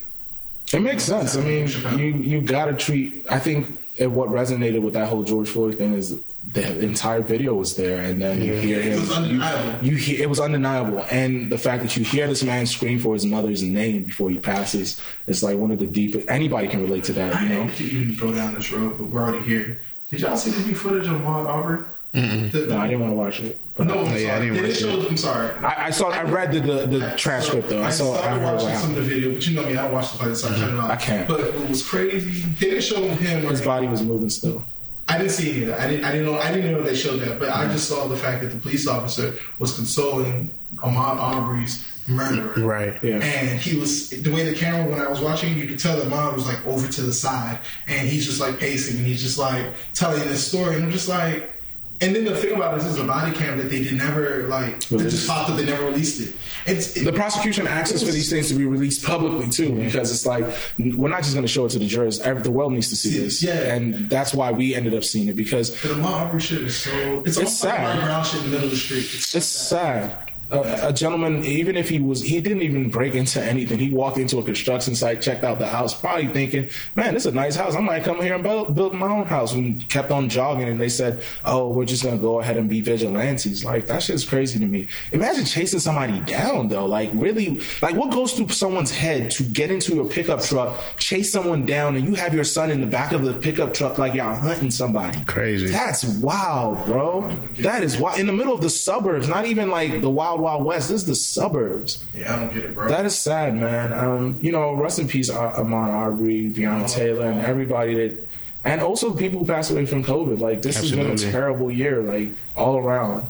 [0.72, 1.37] It makes sense.
[1.37, 1.68] I mean,
[1.99, 3.24] you you gotta treat.
[3.31, 3.66] I think
[3.97, 6.18] it, what resonated with that whole George Floyd thing is
[6.53, 8.92] the entire video was there, and then you hear him.
[8.94, 9.84] It was undeniable.
[9.84, 12.99] You, you hear it was undeniable, and the fact that you hear this man scream
[12.99, 16.28] for his mother's name before he passes is like one of the deepest.
[16.30, 17.64] Anybody can relate to that, I you know.
[17.66, 19.80] hate to even go down this road, but we're already here.
[20.11, 21.84] Did y'all see the new footage of Ahmaud Arbery?
[22.12, 23.59] The- No, I didn't want to watch it.
[23.74, 24.40] But no, I'm oh, yeah, I sorry.
[24.49, 25.57] didn't They watch didn't I'm sorry.
[25.59, 26.09] I, I saw.
[26.11, 27.82] I read the the, the transcript though.
[27.82, 28.14] I I saw.
[28.14, 30.18] I started heard watching some of the video, but you know me, I watched the
[30.24, 30.90] fight, so I turned it off.
[30.90, 31.28] I can't.
[31.28, 32.40] But it was crazy.
[32.59, 33.42] They didn't show him.
[33.49, 34.64] His body was moving still.
[35.09, 35.80] I didn't see any of that.
[35.80, 36.04] I didn't.
[36.04, 36.38] I didn't know.
[36.38, 37.38] I didn't know they showed that.
[37.40, 42.54] But I just saw the fact that the police officer was consoling Ahmaud Arbery's murderer.
[42.62, 43.02] Right.
[43.02, 43.16] Yeah.
[43.16, 46.06] And he was the way the camera when I was watching, you could tell that
[46.06, 49.38] Ahmaud was like over to the side, and he's just like pacing, and he's just
[49.38, 51.54] like telling this story, and I'm just like.
[52.01, 54.80] And then the thing about this is a body cam that they did never like.
[54.84, 55.57] They just popped up.
[55.57, 56.34] They never released it.
[56.64, 60.12] It's it, The prosecution asks us for these things to be released publicly too, because
[60.12, 60.44] it's like
[60.78, 62.20] we're not just going to show it to the jurors.
[62.20, 63.74] The world needs to see this, Yeah.
[63.74, 67.22] and that's why we ended up seeing it because But Ahmaud Arbery shit is so.
[67.26, 68.05] It's, like sad.
[68.05, 68.99] Brown shit in the middle of the street.
[69.01, 70.28] It's, it's sad.
[70.51, 73.78] A, a gentleman, even if he was, he didn't even break into anything.
[73.78, 77.32] He walked into a construction site, checked out the house, probably thinking, "Man, this is
[77.32, 77.74] a nice house.
[77.74, 80.80] I might come here and build, build my own house." And kept on jogging, and
[80.80, 84.59] they said, "Oh, we're just gonna go ahead and be vigilantes." Like that shit's crazy
[84.59, 84.86] to me.
[85.12, 86.86] Imagine chasing somebody down though.
[86.86, 91.30] Like really, like what goes through someone's head to get into a pickup truck, chase
[91.30, 94.14] someone down, and you have your son in the back of the pickup truck like
[94.14, 95.18] y'all hunting somebody.
[95.26, 95.66] Crazy.
[95.66, 97.30] That's wild, bro.
[97.59, 98.18] That is wild.
[98.18, 100.89] In the middle of the suburbs, not even like the wild, wild west.
[100.89, 102.05] This is the suburbs.
[102.14, 102.89] yeah, I don't get it, bro.
[102.89, 103.93] That is sad, man.
[103.93, 108.28] Um, you know, rest in peace, Ar- Amon Arbery, Breonna Taylor, and everybody that
[108.64, 110.41] and also people who passed away from COVID.
[110.41, 113.26] Like this has been a terrible year, like all around.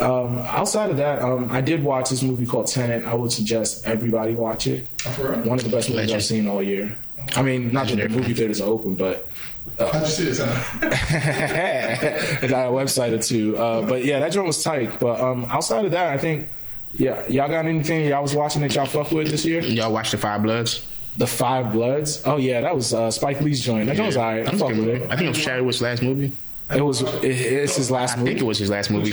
[0.00, 3.04] Um, outside of that, um, I did watch this movie called Tenet.
[3.06, 4.86] I would suggest everybody watch it.
[5.06, 5.40] Oh, for real?
[5.42, 6.94] One of the best movies I've seen all year.
[7.36, 9.26] I mean, not that the movie theaters are open, but
[9.78, 10.40] How'd you see this?
[10.42, 10.88] Huh?
[12.42, 13.56] I got a website or two.
[13.56, 14.98] Uh, but yeah, that joint was tight.
[14.98, 16.48] But um, outside of that, I think,
[16.94, 19.60] yeah, y'all got anything y'all was watching that y'all fuck with this year?
[19.60, 20.86] Y'all watch the Five Bloods?
[21.16, 22.22] The Five Bloods.
[22.24, 23.86] Oh yeah, that was uh, Spike Lee's joint.
[23.86, 24.40] That joint was alright.
[24.40, 25.02] I That's a fuck with it.
[25.10, 26.32] I think it was Chadwick's last movie.
[26.70, 27.00] It was.
[27.00, 28.40] It, it's his last I think movie.
[28.40, 29.08] it was his last movie.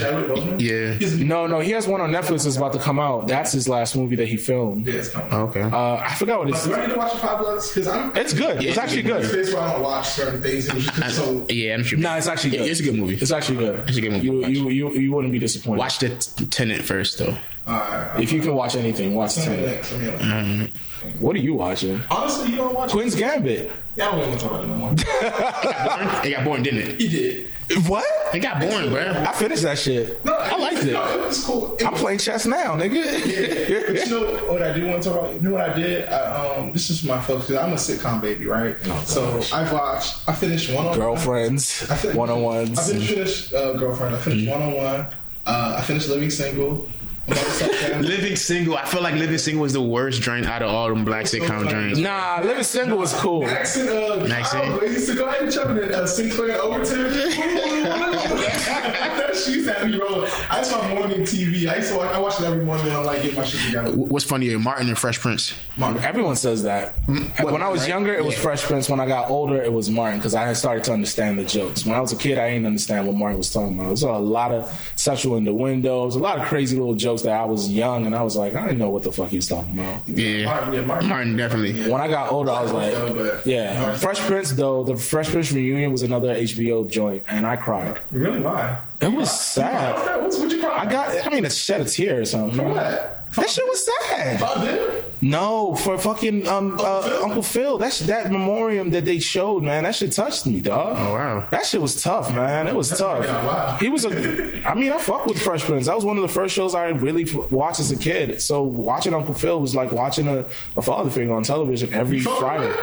[0.62, 0.98] Yeah.
[1.24, 3.28] No, no, he has one on Netflix that's about to come out.
[3.28, 4.86] That's his last movie that he filmed.
[4.86, 5.32] Yeah, it's coming.
[5.32, 5.62] Okay.
[5.62, 6.66] Uh, I forgot what it's.
[6.66, 7.68] Do I need to watch the Five Bloods?
[7.72, 8.14] Because I'm.
[8.14, 8.62] It's good.
[8.62, 9.46] It's actually There's good.
[9.46, 10.68] space where I don't watch certain things.
[10.68, 11.98] And it's just so yeah, I'm sure.
[11.98, 12.60] No, it's actually good.
[12.68, 13.14] It's a good movie.
[13.14, 13.88] It's actually good.
[13.88, 14.26] It's a good movie.
[14.26, 15.78] You you you, you wouldn't be disappointed.
[15.78, 17.36] Watch the t- Tenet first, though.
[17.66, 19.14] Alright, if you can watch anything.
[19.14, 19.74] Watch Send me a Tenet.
[19.74, 20.72] link, send me a link.
[21.20, 22.00] What are you watching?
[22.10, 23.70] Honestly, you don't watch Queen's Gambit.
[23.96, 26.22] Yeah, I don't even want to talk about it no more.
[26.26, 27.00] It got boring, didn't it?
[27.00, 27.48] he did.
[27.88, 28.04] What?
[28.34, 29.10] It got boring, bro.
[29.26, 30.24] I finished that shit.
[30.24, 30.92] No, I liked it.
[30.92, 31.74] No, it was cool.
[31.76, 34.04] It I'm was- playing chess now, But nigga.
[34.06, 35.34] you know what I do want to talk about?
[35.34, 36.08] You know what I did?
[36.08, 38.76] I, um, this is my focus because I'm a sitcom baby, right?
[39.04, 40.28] so I watched.
[40.28, 42.88] I finished one on Girlfriends, one on I ones.
[42.90, 44.14] finished, finished uh, girlfriend.
[44.14, 45.06] I finished one on one.
[45.46, 46.88] Uh, I finished living single.
[47.26, 48.08] I'm about to start family.
[48.08, 48.76] Living Single.
[48.76, 51.68] I feel like Living Single was the worst drink out of all them black sitcom
[51.68, 51.98] drinks.
[51.98, 53.42] Nah, living single was cool.
[53.42, 54.60] Maxine, uh, Maxine.
[54.60, 57.12] Kyle, he used to go ahead and jump in uh, Synclaire Overton.
[59.36, 60.30] she used to have me rolling.
[60.50, 61.70] I just my morning TV.
[61.70, 63.60] I used to watch, I watch it every morning when I'm like getting my shit
[63.66, 63.92] together.
[63.92, 65.54] What's funnier, Martin and Fresh Prince?
[65.78, 66.94] Everyone says that.
[67.06, 67.88] when I was right?
[67.88, 68.88] younger, it was Fresh Prince.
[68.88, 71.84] When I got older, it was Martin because I had started to understand the jokes.
[71.84, 73.84] When I was a kid, I didn't understand what Martin was talking about.
[73.84, 77.44] There was a lot of sexual innuendos, a lot of crazy little jokes that I
[77.44, 79.72] was young and I was like, I didn't know what the fuck he was talking
[79.78, 80.08] about.
[80.08, 81.08] Yeah, Martin, yeah, Martin.
[81.08, 81.88] Martin definitely.
[81.90, 83.94] When I got older, I was like, but- yeah.
[83.96, 88.00] Fresh Prince, though, the Fresh Prince reunion was another HBO joint, and I cried.
[88.10, 88.40] Really?
[88.40, 88.80] Why?
[89.00, 90.22] It was sad.
[90.22, 90.80] What's what you cry?
[90.80, 92.68] I got, I mean, it shed a tear or something.
[92.68, 93.15] what?
[93.34, 94.60] That shit was sad.
[94.64, 95.04] Dude.
[95.20, 97.76] No, for fucking um, uh, Uncle Phil.
[97.78, 99.84] That's that memoriam that they showed, man.
[99.84, 100.96] That shit touched me, dog.
[100.98, 101.48] Oh, wow.
[101.50, 102.66] That shit was tough, man.
[102.66, 103.24] It was tough.
[103.24, 103.76] yeah, wow.
[103.78, 104.62] He was a.
[104.66, 105.86] I mean, I fuck with Fresh Prince.
[105.86, 108.40] That was one of the first shows I really f- watched as a kid.
[108.40, 110.44] So watching Uncle Phil was like watching a,
[110.76, 112.74] a father figure on television every Friday.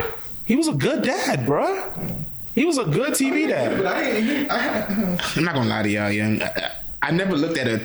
[0.46, 2.14] He was a good dad, bruh.
[2.54, 3.84] He was a good TV dad.
[3.86, 4.52] I ain't.
[4.52, 6.42] I, had- I'm not gonna lie to y'all, young.
[6.44, 6.72] I, I-
[7.06, 7.82] I never looked at a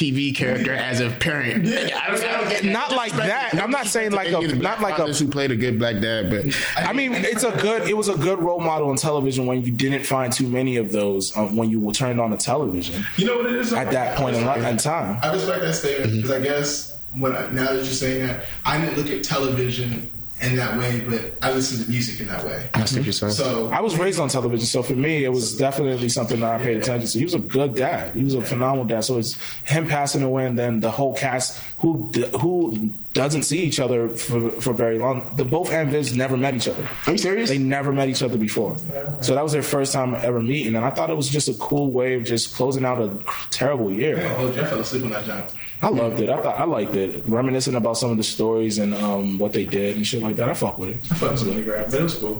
[0.00, 1.66] TV character as a parent.
[1.68, 3.54] I, I don't get Not like that.
[3.60, 6.46] I'm not saying like a not like a who played a good black dad, but
[6.76, 7.88] I mean, it's a good.
[7.88, 10.90] It was a good role model on television when you didn't find too many of
[10.90, 13.72] those um, when you were turned on the television you know what it is?
[13.72, 15.18] at that point in, in time.
[15.22, 18.80] I respect that statement because I guess when I, now that you're saying that, I
[18.80, 20.10] didn't look at television
[20.42, 22.68] in that way, but I listen to music in that way.
[22.74, 23.32] I see what you're saying.
[23.32, 26.62] So I was raised on television, so for me, it was definitely something that I
[26.62, 27.18] paid attention to.
[27.18, 28.14] He was a good dad.
[28.14, 29.04] He was a phenomenal dad.
[29.04, 32.04] So it's him passing away, and then the whole cast who
[32.40, 35.34] who doesn't see each other for, for very long.
[35.36, 36.86] The both Aunt Vivs never met each other.
[37.06, 37.48] Are you serious?
[37.48, 38.76] They never met each other before.
[39.20, 41.54] So that was their first time ever meeting, and I thought it was just a
[41.54, 43.18] cool way of just closing out a
[43.50, 44.16] terrible year.
[44.38, 45.50] oh, Jeff fell asleep on that jump.
[45.82, 46.28] I loved it.
[46.28, 47.24] I thought I liked it.
[47.26, 50.50] Reminiscing about some of the stories and um, what they did and shit like that.
[50.50, 50.96] I fuck with it.
[51.10, 52.38] I thought it was gonna grab, but it was cool.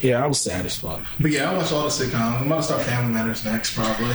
[0.00, 1.00] Yeah, I was sad as fuck.
[1.18, 2.40] But yeah, I watch all the sitcoms.
[2.40, 4.14] I'm about to start Family Matters next, probably.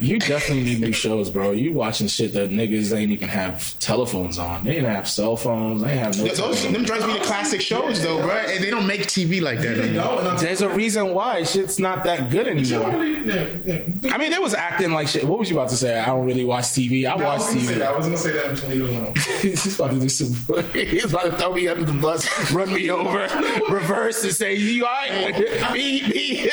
[0.00, 1.50] You definitely need new shows, bro.
[1.50, 4.64] You watching shit that niggas ain't even have telephones on.
[4.64, 5.82] They didn't have cell phones.
[5.82, 6.26] They have no.
[6.28, 8.30] Those, them joints be the classic shows, though, bro.
[8.34, 10.04] And they don't make TV like that You anymore.
[10.04, 13.04] know, and I'm There's a reason why shit's not that good anymore.
[13.04, 13.82] yeah, yeah.
[14.14, 15.24] I mean, they was acting like shit.
[15.24, 15.98] What was you about to say?
[15.98, 17.10] I don't really watch TV.
[17.10, 17.78] I No, I watch was gonna say TV.
[17.78, 17.88] that.
[17.92, 18.44] I was gonna say that.
[18.46, 19.14] I'm just gonna leave it alone.
[19.42, 20.64] He's about to do some.
[20.72, 23.28] He's about to throw me under the bus, run me over,
[23.68, 26.50] reverse, and say, "You all right?" Beep, beep.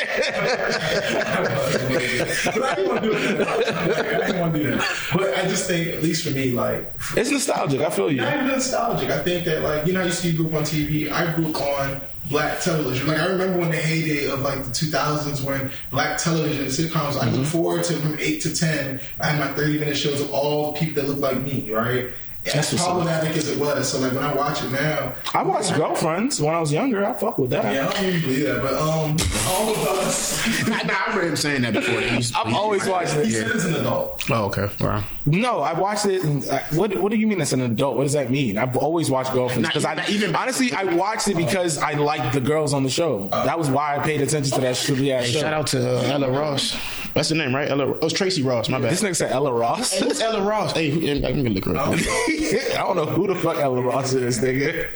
[2.54, 3.48] but I didn't want to do it.
[3.48, 4.96] I didn't want to do that.
[5.14, 7.80] But I just think, at least for me, like It's nostalgic.
[7.80, 8.20] I feel you.
[8.20, 9.10] not even nostalgic.
[9.10, 11.10] I think that like you know, how you see you grew up on TV.
[11.10, 13.06] I grew up on black television.
[13.08, 17.16] Like I remember when the heyday of like the 2000s when black television sitcoms.
[17.20, 19.00] I look forward to from eight to ten.
[19.20, 21.70] I had my 30 minute shows of all the people that look like me.
[21.70, 22.10] Right.
[22.44, 25.74] That's As problematic as it was, so like when I watch it now, I watched
[25.74, 27.04] Girlfriends when I was younger.
[27.06, 27.72] I fuck with that.
[27.72, 28.62] yeah, I don't even believe that.
[28.62, 29.16] But um,
[29.48, 30.42] all of us.
[30.68, 32.00] Nah, nah, I remember him saying that before.
[32.00, 33.26] He's- I've always watched it.
[33.26, 33.42] He it.
[33.46, 34.24] said as an adult.
[34.30, 34.68] Oh, okay.
[34.80, 35.04] Wow.
[35.26, 36.22] No, I watched it.
[36.24, 37.96] And, uh, what What do you mean as an adult?
[37.96, 38.58] What does that mean?
[38.58, 42.40] I've always watched Girlfriends because I even- honestly I watched it because I liked the
[42.40, 43.28] girls on the show.
[43.30, 45.40] That was why I paid attention to that shitty ass Hey, show.
[45.40, 46.76] shout out to uh, Ella Ross.
[47.14, 47.68] That's the name, right?
[47.70, 47.86] Ella.
[47.88, 48.68] Oh, it's Tracee Ross.
[48.70, 48.90] My bad.
[48.90, 49.92] This nigga said Ella Ross.
[49.92, 50.72] Hey, who's Ella Ross?
[50.72, 51.94] Hey, who- I'm gonna look her up.
[52.74, 54.88] I don't know who the fuck Ella Ross is, nigga.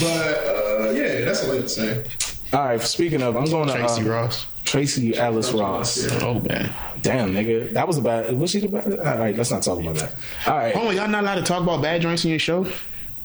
[0.00, 2.04] But uh, yeah, that's all I have to say.
[2.52, 2.80] All right.
[2.82, 4.46] Speaking of, I'm going to Tracee uh, Ross.
[4.64, 6.06] Tracee Ellis Ross.
[6.22, 6.70] Oh man.
[7.02, 8.32] Damn, nigga, that was a bad.
[8.38, 8.86] Was she the bad?
[8.98, 10.14] All right, let's not talk about that.
[10.46, 12.62] All right, Oh, y'all not allowed to talk about bad joints in your show?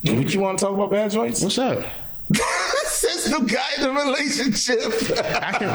[0.02, 0.90] what you want to talk about?
[0.90, 1.40] Bad joints?
[1.42, 1.84] What's up?
[2.86, 4.78] Since the guy in the relationship.
[5.42, 5.68] I can,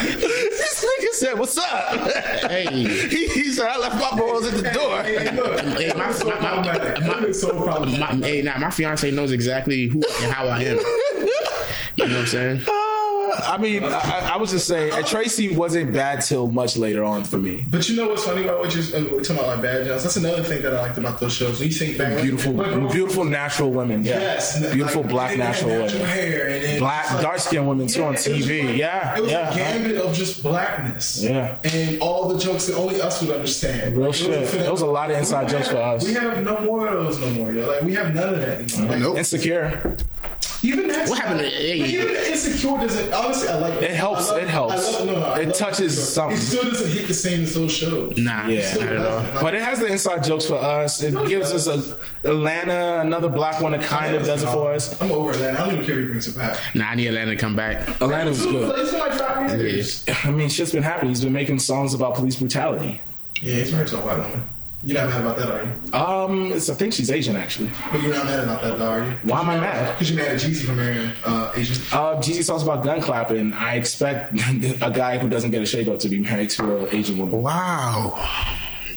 [0.00, 2.10] this nigga said, "What's up?"
[2.50, 2.66] hey,
[3.08, 6.12] he, he said, "I left my balls at the door." Hey, look, Hey, my- I'm
[6.14, 7.06] so my- my- problematic.
[7.06, 8.18] my- I'm so problematic.
[8.20, 10.76] my, hey, now my fiance knows exactly who and how I am.
[10.78, 12.60] You know what I'm saying?
[12.68, 12.87] Oh,
[13.46, 17.24] I mean, I, I was just saying, and Tracee wasn't bad till much later on
[17.24, 17.64] for me.
[17.70, 20.02] But you know what's funny about what you're uh, talking about, like Bad Jones?
[20.02, 21.60] That's another thing that I liked about those shows.
[21.60, 24.04] When you think back, Beautiful, Look, beautiful natural women.
[24.04, 25.88] Yeah, Yes, beautiful like, black they had natural women.
[26.06, 28.66] hair and Black, like- dark skinned women too on it was just TV.
[28.66, 29.52] like- Yeah, it was yeah.
[29.52, 31.22] a gambit of just blackness.
[31.22, 31.56] Yeah.
[31.64, 33.96] and all the jokes that only us would understand.
[33.96, 34.48] Real Like, it shit.
[34.48, 36.04] for There was a lot of inside jokes have- for us.
[36.06, 37.52] We have no more of those no more.
[37.52, 37.66] Yo.
[37.68, 38.90] Like we have none of that anymore.
[38.90, 39.18] Like, Nope.
[39.18, 39.96] Insecure.
[40.62, 41.08] Even that.
[41.08, 41.84] What happened to- like, hey.
[41.84, 43.12] even the insecure doesn't.
[43.12, 44.72] Honestly, I like It It helps, love- it helps.
[44.74, 46.04] I love, no, no, I It touches Insecure.
[46.10, 46.36] something.
[46.36, 48.16] It still doesn't hit the same as those shows.
[48.16, 48.74] Nah, Yeah.
[48.74, 49.24] not at all.
[49.40, 51.00] But it has the inside jokes for us.
[51.02, 55.00] It gives us a Atlanta, another black one that kind of does it for us.
[55.00, 55.58] I'm over that.
[55.60, 56.56] I don't even care if he brings it back.
[56.74, 57.88] Nah, I need Atlanta to come back.
[58.00, 58.78] Atlanta was good.
[58.78, 60.04] It's been like five years.
[60.24, 61.10] I mean, shit's been happening.
[61.10, 63.00] He's been making songs about police brutality.
[63.40, 64.42] Yeah, he's married to a white woman.
[64.84, 65.92] You're not mad about that, are you?
[65.92, 67.68] Um, it's, I think she's Asian actually.
[67.90, 69.10] But you're not mad about that, though, are you?
[69.24, 69.94] Why am I mad?
[69.94, 71.76] Because you're mad at Jeezy for marrying uh, Asian.
[71.92, 73.52] Uh, Jeezy talks about gun clapping.
[73.52, 74.34] I expect
[74.80, 77.42] a guy who doesn't get a shave up to be married to an Asian woman.
[77.42, 78.24] Wow.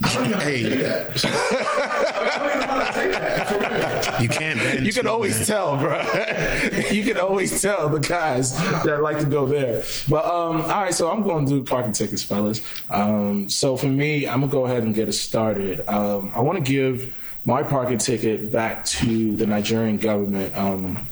[0.03, 0.63] I don't even know how to Hey.
[0.63, 1.25] say that.
[1.25, 3.47] I don't even know how to say that.
[3.47, 4.21] For real.
[4.21, 5.99] You can't You can always tell, bro.
[6.91, 9.83] you can always tell the guys that like to go there.
[10.09, 12.61] But um, all right, so I'm going to do parking tickets, fellas.
[12.89, 15.87] Um, so for me, I'm gonna go ahead and get us started.
[15.87, 17.15] Um, I want to give
[17.45, 20.55] my parking ticket back to the Nigerian government.
[20.55, 21.07] Um,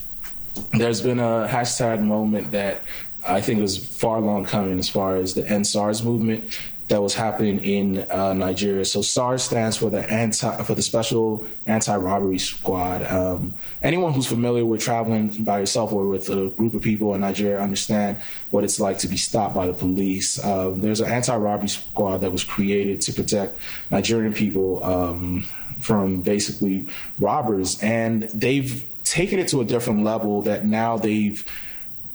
[0.74, 2.82] there's been a hashtag moment that
[3.28, 6.58] I think was far long coming as far as the End SARS movement
[6.90, 8.84] that was happening in uh, Nigeria.
[8.84, 13.04] So SARS stands for the anti for the Special Anti-Robbery Squad.
[13.04, 17.22] Um, anyone who's familiar with traveling by yourself or with a group of people in
[17.22, 18.18] Nigeria understand
[18.50, 20.44] what it's like to be stopped by the police.
[20.44, 23.58] Um, there's an anti-robbery squad that was created to protect
[23.92, 25.46] Nigerian people um,
[25.80, 26.88] from basically
[27.20, 31.46] robbers, and they've taken it to a different level that now they've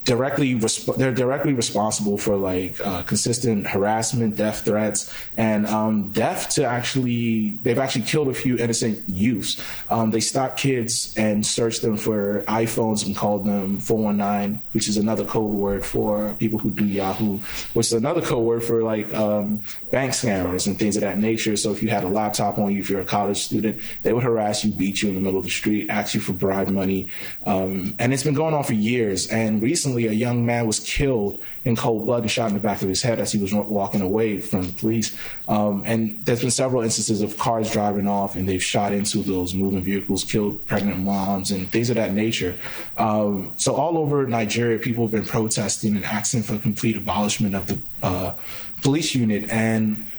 [0.05, 6.51] directly resp- they're directly responsible for like uh, consistent harassment, death threats, and um, death
[6.51, 9.61] to actually they've actually killed a few innocent youths.
[9.91, 14.97] Um, they stopped kids and searched them for iPhones and called them 419, which is
[14.99, 17.39] another code word for people who do Yahoo,
[17.73, 21.57] which is another code word for like um, bank scammers and things of that nature.
[21.57, 24.23] So if you had a laptop on you, if you're a college student, they would
[24.23, 27.09] harass you, beat you in the middle of the street, ask you for bribe money,
[27.47, 29.29] um, and it's been going on for years.
[29.29, 32.83] And recently, a young man was killed in cold blood and shot in the back
[32.83, 35.17] of his head as he was walking away from the police.
[35.49, 39.55] Um, and there's been several instances of cars driving off and they've shot into those
[39.55, 42.57] moving vehicles, killed pregnant moms, and things of that nature.
[42.99, 47.67] Um, so all over Nigeria, people have been protesting and asking for complete abolishment of
[47.67, 48.35] the uh,
[48.83, 49.49] police unit.
[49.51, 50.11] And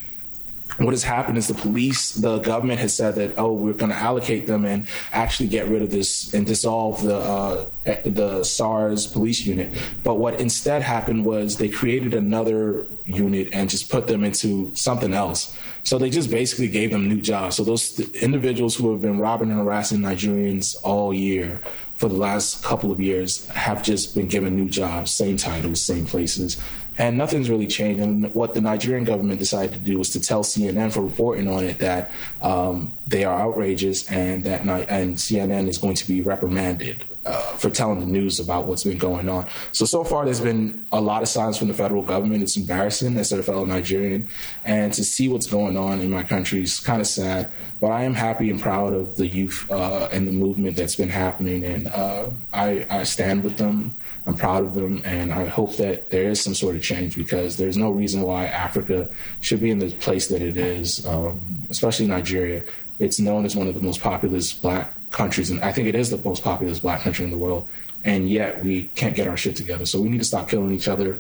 [0.78, 3.98] what has happened is the police, the government has said that, oh, we're going to
[3.98, 7.66] allocate them and actually get rid of this and dissolve the uh,
[8.04, 9.74] the SARS police unit.
[10.04, 15.14] But what instead happened was they created another unit and just put them into something
[15.14, 15.56] else.
[15.84, 17.56] So they just basically gave them new jobs.
[17.56, 21.62] So those individuals who have been robbing and harassing Nigerians all year
[21.94, 26.06] for the last couple of years have just been given new jobs, same titles, same
[26.06, 26.60] places
[26.98, 28.02] and nothing's really changed.
[28.02, 31.64] And what the Nigerian government decided to do was to tell CNN for reporting on
[31.64, 32.12] it that
[32.42, 37.70] um, they are outrageous and that and CNN is going to be reprimanded uh, for
[37.70, 39.48] telling the news about what's been going on.
[39.72, 42.44] So so far, there's been a lot of silence from the federal government.
[42.44, 44.30] It's embarrassing as a fellow Nigerian,
[44.64, 47.52] and to see what's going on in my country is kind of sad.
[47.82, 51.10] But I am happy and proud of the youth uh, and the movement that's been
[51.10, 53.96] happening, and uh, I, I stand with them.
[54.28, 57.58] I'm proud of them, and I hope that there is some sort of change because
[57.58, 59.08] there's no reason why Africa
[59.42, 61.40] should be in the place that it is, um,
[61.70, 62.64] especially Nigeria.
[63.00, 66.10] It's known as one of the most populous black countries, and I think it is
[66.10, 67.68] the most populous black country in the world,
[68.04, 69.86] and yet we can't get our shit together.
[69.86, 71.20] So we need to stop killing each other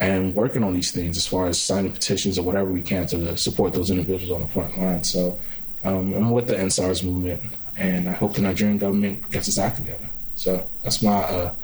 [0.00, 3.36] and working on these things as far as signing petitions or whatever we can to
[3.36, 5.02] support those individuals on the front line.
[5.02, 5.38] So
[5.84, 7.42] um, I'm with the End SARS movement,
[7.76, 10.08] and I hope the Nigerian government gets its act together.
[10.36, 11.54] So that's my uh,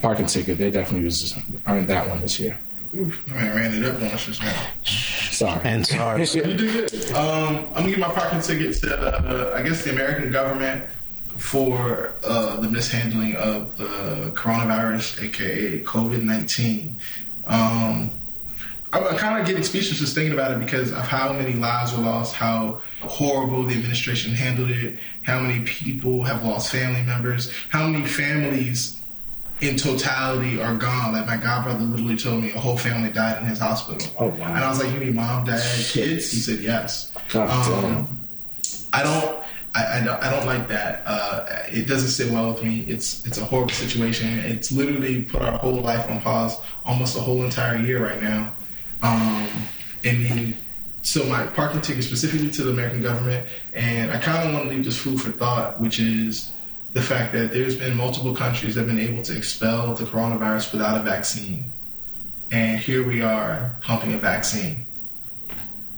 [0.00, 0.58] parking ticket.
[0.58, 2.58] They definitely was earned that one this year.
[2.94, 4.66] Oof, man, ran it up on us just now.
[4.84, 5.64] Sorry.
[5.64, 6.34] End SARS.
[6.34, 6.58] You did
[6.90, 7.12] good.
[7.12, 10.84] Um, I'm gonna give my parking ticket to, uh, I guess, the American government
[11.36, 16.98] for uh, the mishandling of the coronavirus, aka COVID nineteen.
[17.46, 18.10] Um,
[18.92, 21.96] I'm, I'm kind of getting speechless just thinking about it because of how many lives
[21.96, 27.52] were lost, how horrible the administration handled it, how many people have lost family members,
[27.68, 28.99] how many families
[29.60, 31.12] in totality are gone.
[31.12, 34.10] Like my godbrother literally told me a whole family died in his hospital.
[34.18, 34.46] Oh, wow.
[34.46, 38.20] And I was like, "You mean mom, dad, kids?" He said, "Yes." Um,
[38.92, 39.38] I don't.
[39.74, 40.22] I, I don't.
[40.22, 41.02] I don't like that.
[41.06, 42.80] Uh, it doesn't sit well with me.
[42.88, 44.38] It's it's a horrible situation.
[44.40, 48.52] It's literally put our whole life on pause, almost a whole entire year right now.
[49.02, 49.48] Um,
[50.04, 50.56] and then,
[51.02, 54.74] so my parking ticket specifically to the American government, and I kind of want to
[54.74, 56.50] leave this food for thought, which is
[56.92, 60.72] the fact that there's been multiple countries that have been able to expel the coronavirus
[60.72, 61.70] without a vaccine,
[62.50, 64.86] and here we are pumping a vaccine.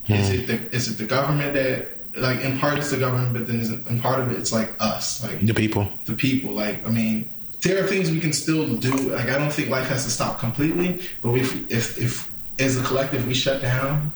[0.06, 0.12] Hmm.
[0.14, 3.47] Is it the is it the government that like in part it's the government, but
[3.47, 5.89] then in part of it it's like us, like The people.
[6.05, 6.52] the people.
[6.52, 7.28] Like I mean,
[7.62, 8.93] there are things we can still do.
[8.93, 12.82] Like I don't think life has to stop completely, but if if if as a
[12.82, 14.12] collective we shut down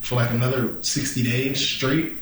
[0.00, 2.12] for like another sixty days straight,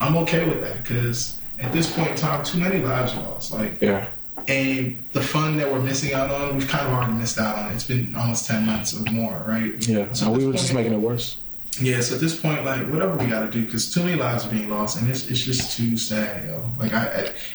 [0.00, 3.52] I'm okay with that because at this point in time, too many lives are lost.
[3.52, 4.06] Like Yeah.
[4.48, 7.70] and the fun that we're missing out on, we've kind of already missed out on.
[7.70, 7.74] it.
[7.74, 9.72] It's been almost ten months or more, right?
[9.86, 10.06] Yeah.
[10.12, 11.36] So So we this were just making it worse.
[11.80, 14.44] yeah, so at this point, like whatever we got to do, because too many lives
[14.46, 16.68] are being lost, and it's, it's just too sad, yo.
[16.78, 17.04] Like I,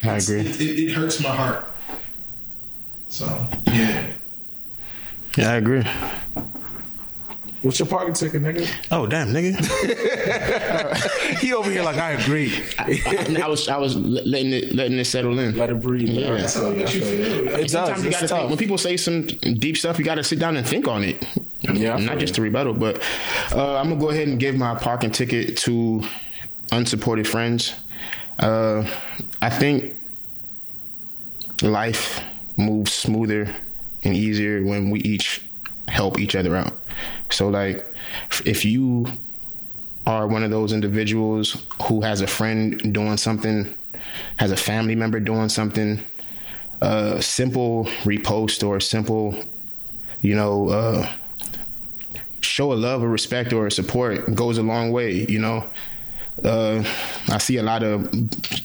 [0.03, 0.40] I, I agree.
[0.41, 1.69] It, it, it hurts my heart.
[3.10, 3.26] So
[3.68, 4.11] yeah,
[5.38, 5.84] Yeah, I agree.
[7.61, 8.69] What's your parking ticket, nigga?
[8.91, 9.56] Oh damn, nigga.
[11.40, 12.53] he over here like I agree.
[12.77, 15.57] I, I was I was letting it letting it settle in.
[15.57, 16.10] Let it breathe.
[16.10, 16.27] Yeah.
[16.27, 16.38] Yeah.
[16.38, 17.48] that's how it makes you feel.
[17.48, 18.06] It Sometimes does.
[18.06, 18.40] you gotta tough.
[18.40, 21.03] think, when people say some deep stuff, you got to sit down and think on
[21.03, 21.26] it.
[21.61, 22.36] Yeah, not just you.
[22.36, 23.02] to rebuttal, but
[23.52, 26.03] uh, I'm gonna go ahead and give my parking ticket to
[26.72, 27.73] unsupported friends.
[28.38, 28.86] Uh,
[29.41, 29.95] I think
[31.64, 32.22] life
[32.57, 33.53] moves smoother
[34.03, 35.48] and easier when we each
[35.88, 36.77] help each other out.
[37.30, 37.86] So, like,
[38.46, 39.08] if you
[40.06, 43.74] are one of those individuals who has a friend doing something,
[44.38, 46.00] has a family member doing something,
[46.82, 49.36] a simple repost or a simple,
[50.22, 51.12] you know, uh,
[52.42, 55.66] show a love or respect or support goes a long way, you know.
[56.44, 56.84] Uh,
[57.30, 58.10] I see a lot of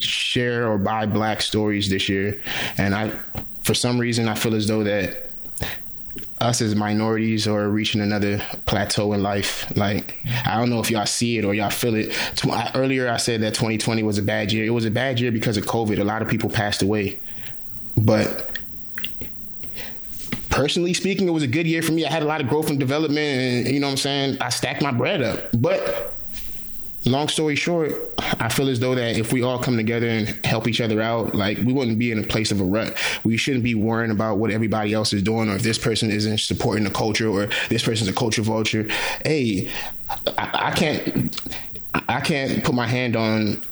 [0.00, 2.42] share or buy black stories this year,
[2.76, 3.10] and I,
[3.62, 5.29] for some reason, I feel as though that
[6.40, 9.70] us as minorities are reaching another plateau in life.
[9.76, 12.16] Like I don't know if y'all see it or y'all feel it.
[12.74, 14.64] Earlier, I said that 2020 was a bad year.
[14.64, 15.98] It was a bad year because of COVID.
[15.98, 17.18] A lot of people passed away,
[17.96, 18.50] but
[20.50, 22.06] personally speaking, it was a good year for me.
[22.06, 24.38] I had a lot of growth and development, and you know what I'm saying.
[24.40, 26.14] I stacked my bread up, but
[27.04, 30.68] long story short, I feel as though that if we all come together and help
[30.68, 32.96] each other out, like we wouldn't be in a place of a rut.
[33.24, 36.38] We shouldn't be worrying about what everybody else is doing or if this person isn't
[36.40, 38.86] supporting the culture or this person's a culture vulture.
[39.24, 39.70] Hey,
[40.38, 41.40] I, I can't
[42.08, 43.64] I can't put my hand on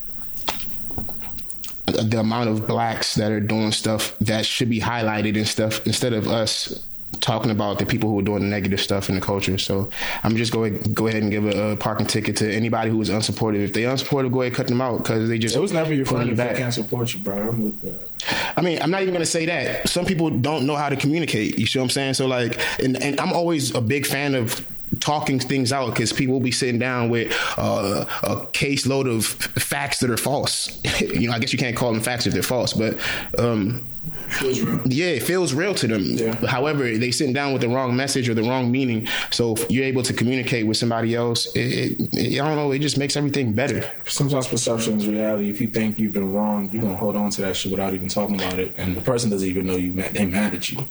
[1.87, 6.13] the amount of blacks that are doing stuff that should be highlighted and stuff instead
[6.13, 6.85] of us
[7.21, 9.59] talking about the people who are doing the negative stuff in the culture.
[9.59, 9.91] So
[10.23, 13.01] I'm just going to go ahead and give a, a parking ticket to anybody who
[13.01, 13.63] is unsupportive.
[13.63, 15.93] If they unsupportive, go ahead and cut them out because they just It was never
[15.93, 17.49] your friend if they can't support you, bro.
[17.49, 18.09] I'm with that.
[18.57, 19.89] I mean, I'm not even gonna say that.
[19.89, 21.59] Some people don't know how to communicate.
[21.59, 22.15] You see what I'm saying?
[22.15, 24.67] So like, and, and I'm always a big fan of
[25.01, 30.01] talking things out because people will be sitting down with uh, a caseload of facts
[30.01, 30.81] that are false.
[31.01, 32.99] you know, I guess you can't call them facts if they're false, but
[33.39, 33.87] um,
[34.29, 34.83] feels real.
[34.87, 36.03] yeah, it feels real to them.
[36.05, 36.35] Yeah.
[36.47, 39.07] However, they sitting down with the wrong message or the wrong meaning.
[39.31, 42.73] So if you're able to communicate with somebody else, it, it, it- I don't know,
[42.73, 43.91] it just makes everything better.
[44.07, 45.51] Sometimes perception is reality.
[45.51, 48.09] If you think you've been wrong, you're gonna hold on to that shit without even
[48.09, 49.93] talking about it, and the person doesn't even know you.
[49.93, 50.87] Mad, they mad at you.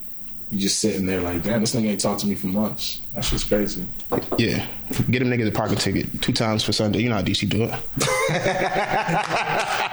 [0.50, 3.02] You just sitting there like, damn, this nigga ain't talked to me for months.
[3.14, 3.86] That shit's crazy.
[4.38, 4.66] Yeah,
[5.10, 7.00] get them niggas the parking ticket two times for Sunday.
[7.02, 7.74] You know how DC do it.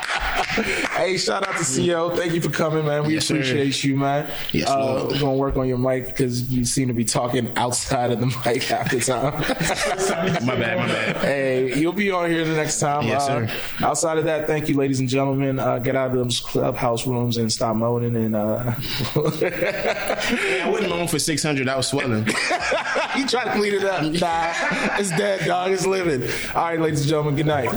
[0.95, 2.15] Hey, shout out to CO.
[2.17, 3.05] Thank you for coming, man.
[3.05, 3.35] We Yes, sir.
[3.35, 4.31] appreciate you, man.
[4.53, 5.13] Yes, uh, Lord.
[5.13, 8.27] we're gonna work on your mic because you seem to be talking outside of the
[8.47, 9.35] mic half the time.
[10.47, 11.17] My bad, my bad.
[11.19, 13.07] Hey, you'll be on here the next time.
[13.07, 13.55] Yes, Uh, sir.
[13.85, 15.59] outside of that, thank you, ladies and gentlemen.
[15.59, 18.15] Uh, get out of those clubhouse rooms and stop moaning.
[18.17, 18.75] And uh,
[19.17, 21.69] I wouldn't loan for six hundred.
[21.69, 22.27] I was swelling.
[22.27, 24.03] you try to clean it up.
[24.05, 25.73] Nah, it's dead, dog.
[25.73, 26.23] It's living.
[26.55, 27.37] All right, ladies and gentlemen.
[27.37, 27.71] Good night.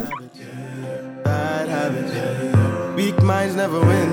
[1.23, 2.56] Bad habits, yeah.
[3.07, 4.09] Weak minds never win,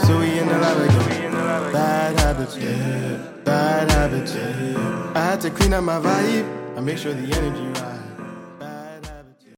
[0.00, 1.30] so we in the lab again.
[1.72, 3.16] Bad habits, yeah.
[3.44, 5.12] Bad habits, yeah.
[5.14, 6.76] I had to clean up my vibe.
[6.76, 7.91] I make sure the energy right.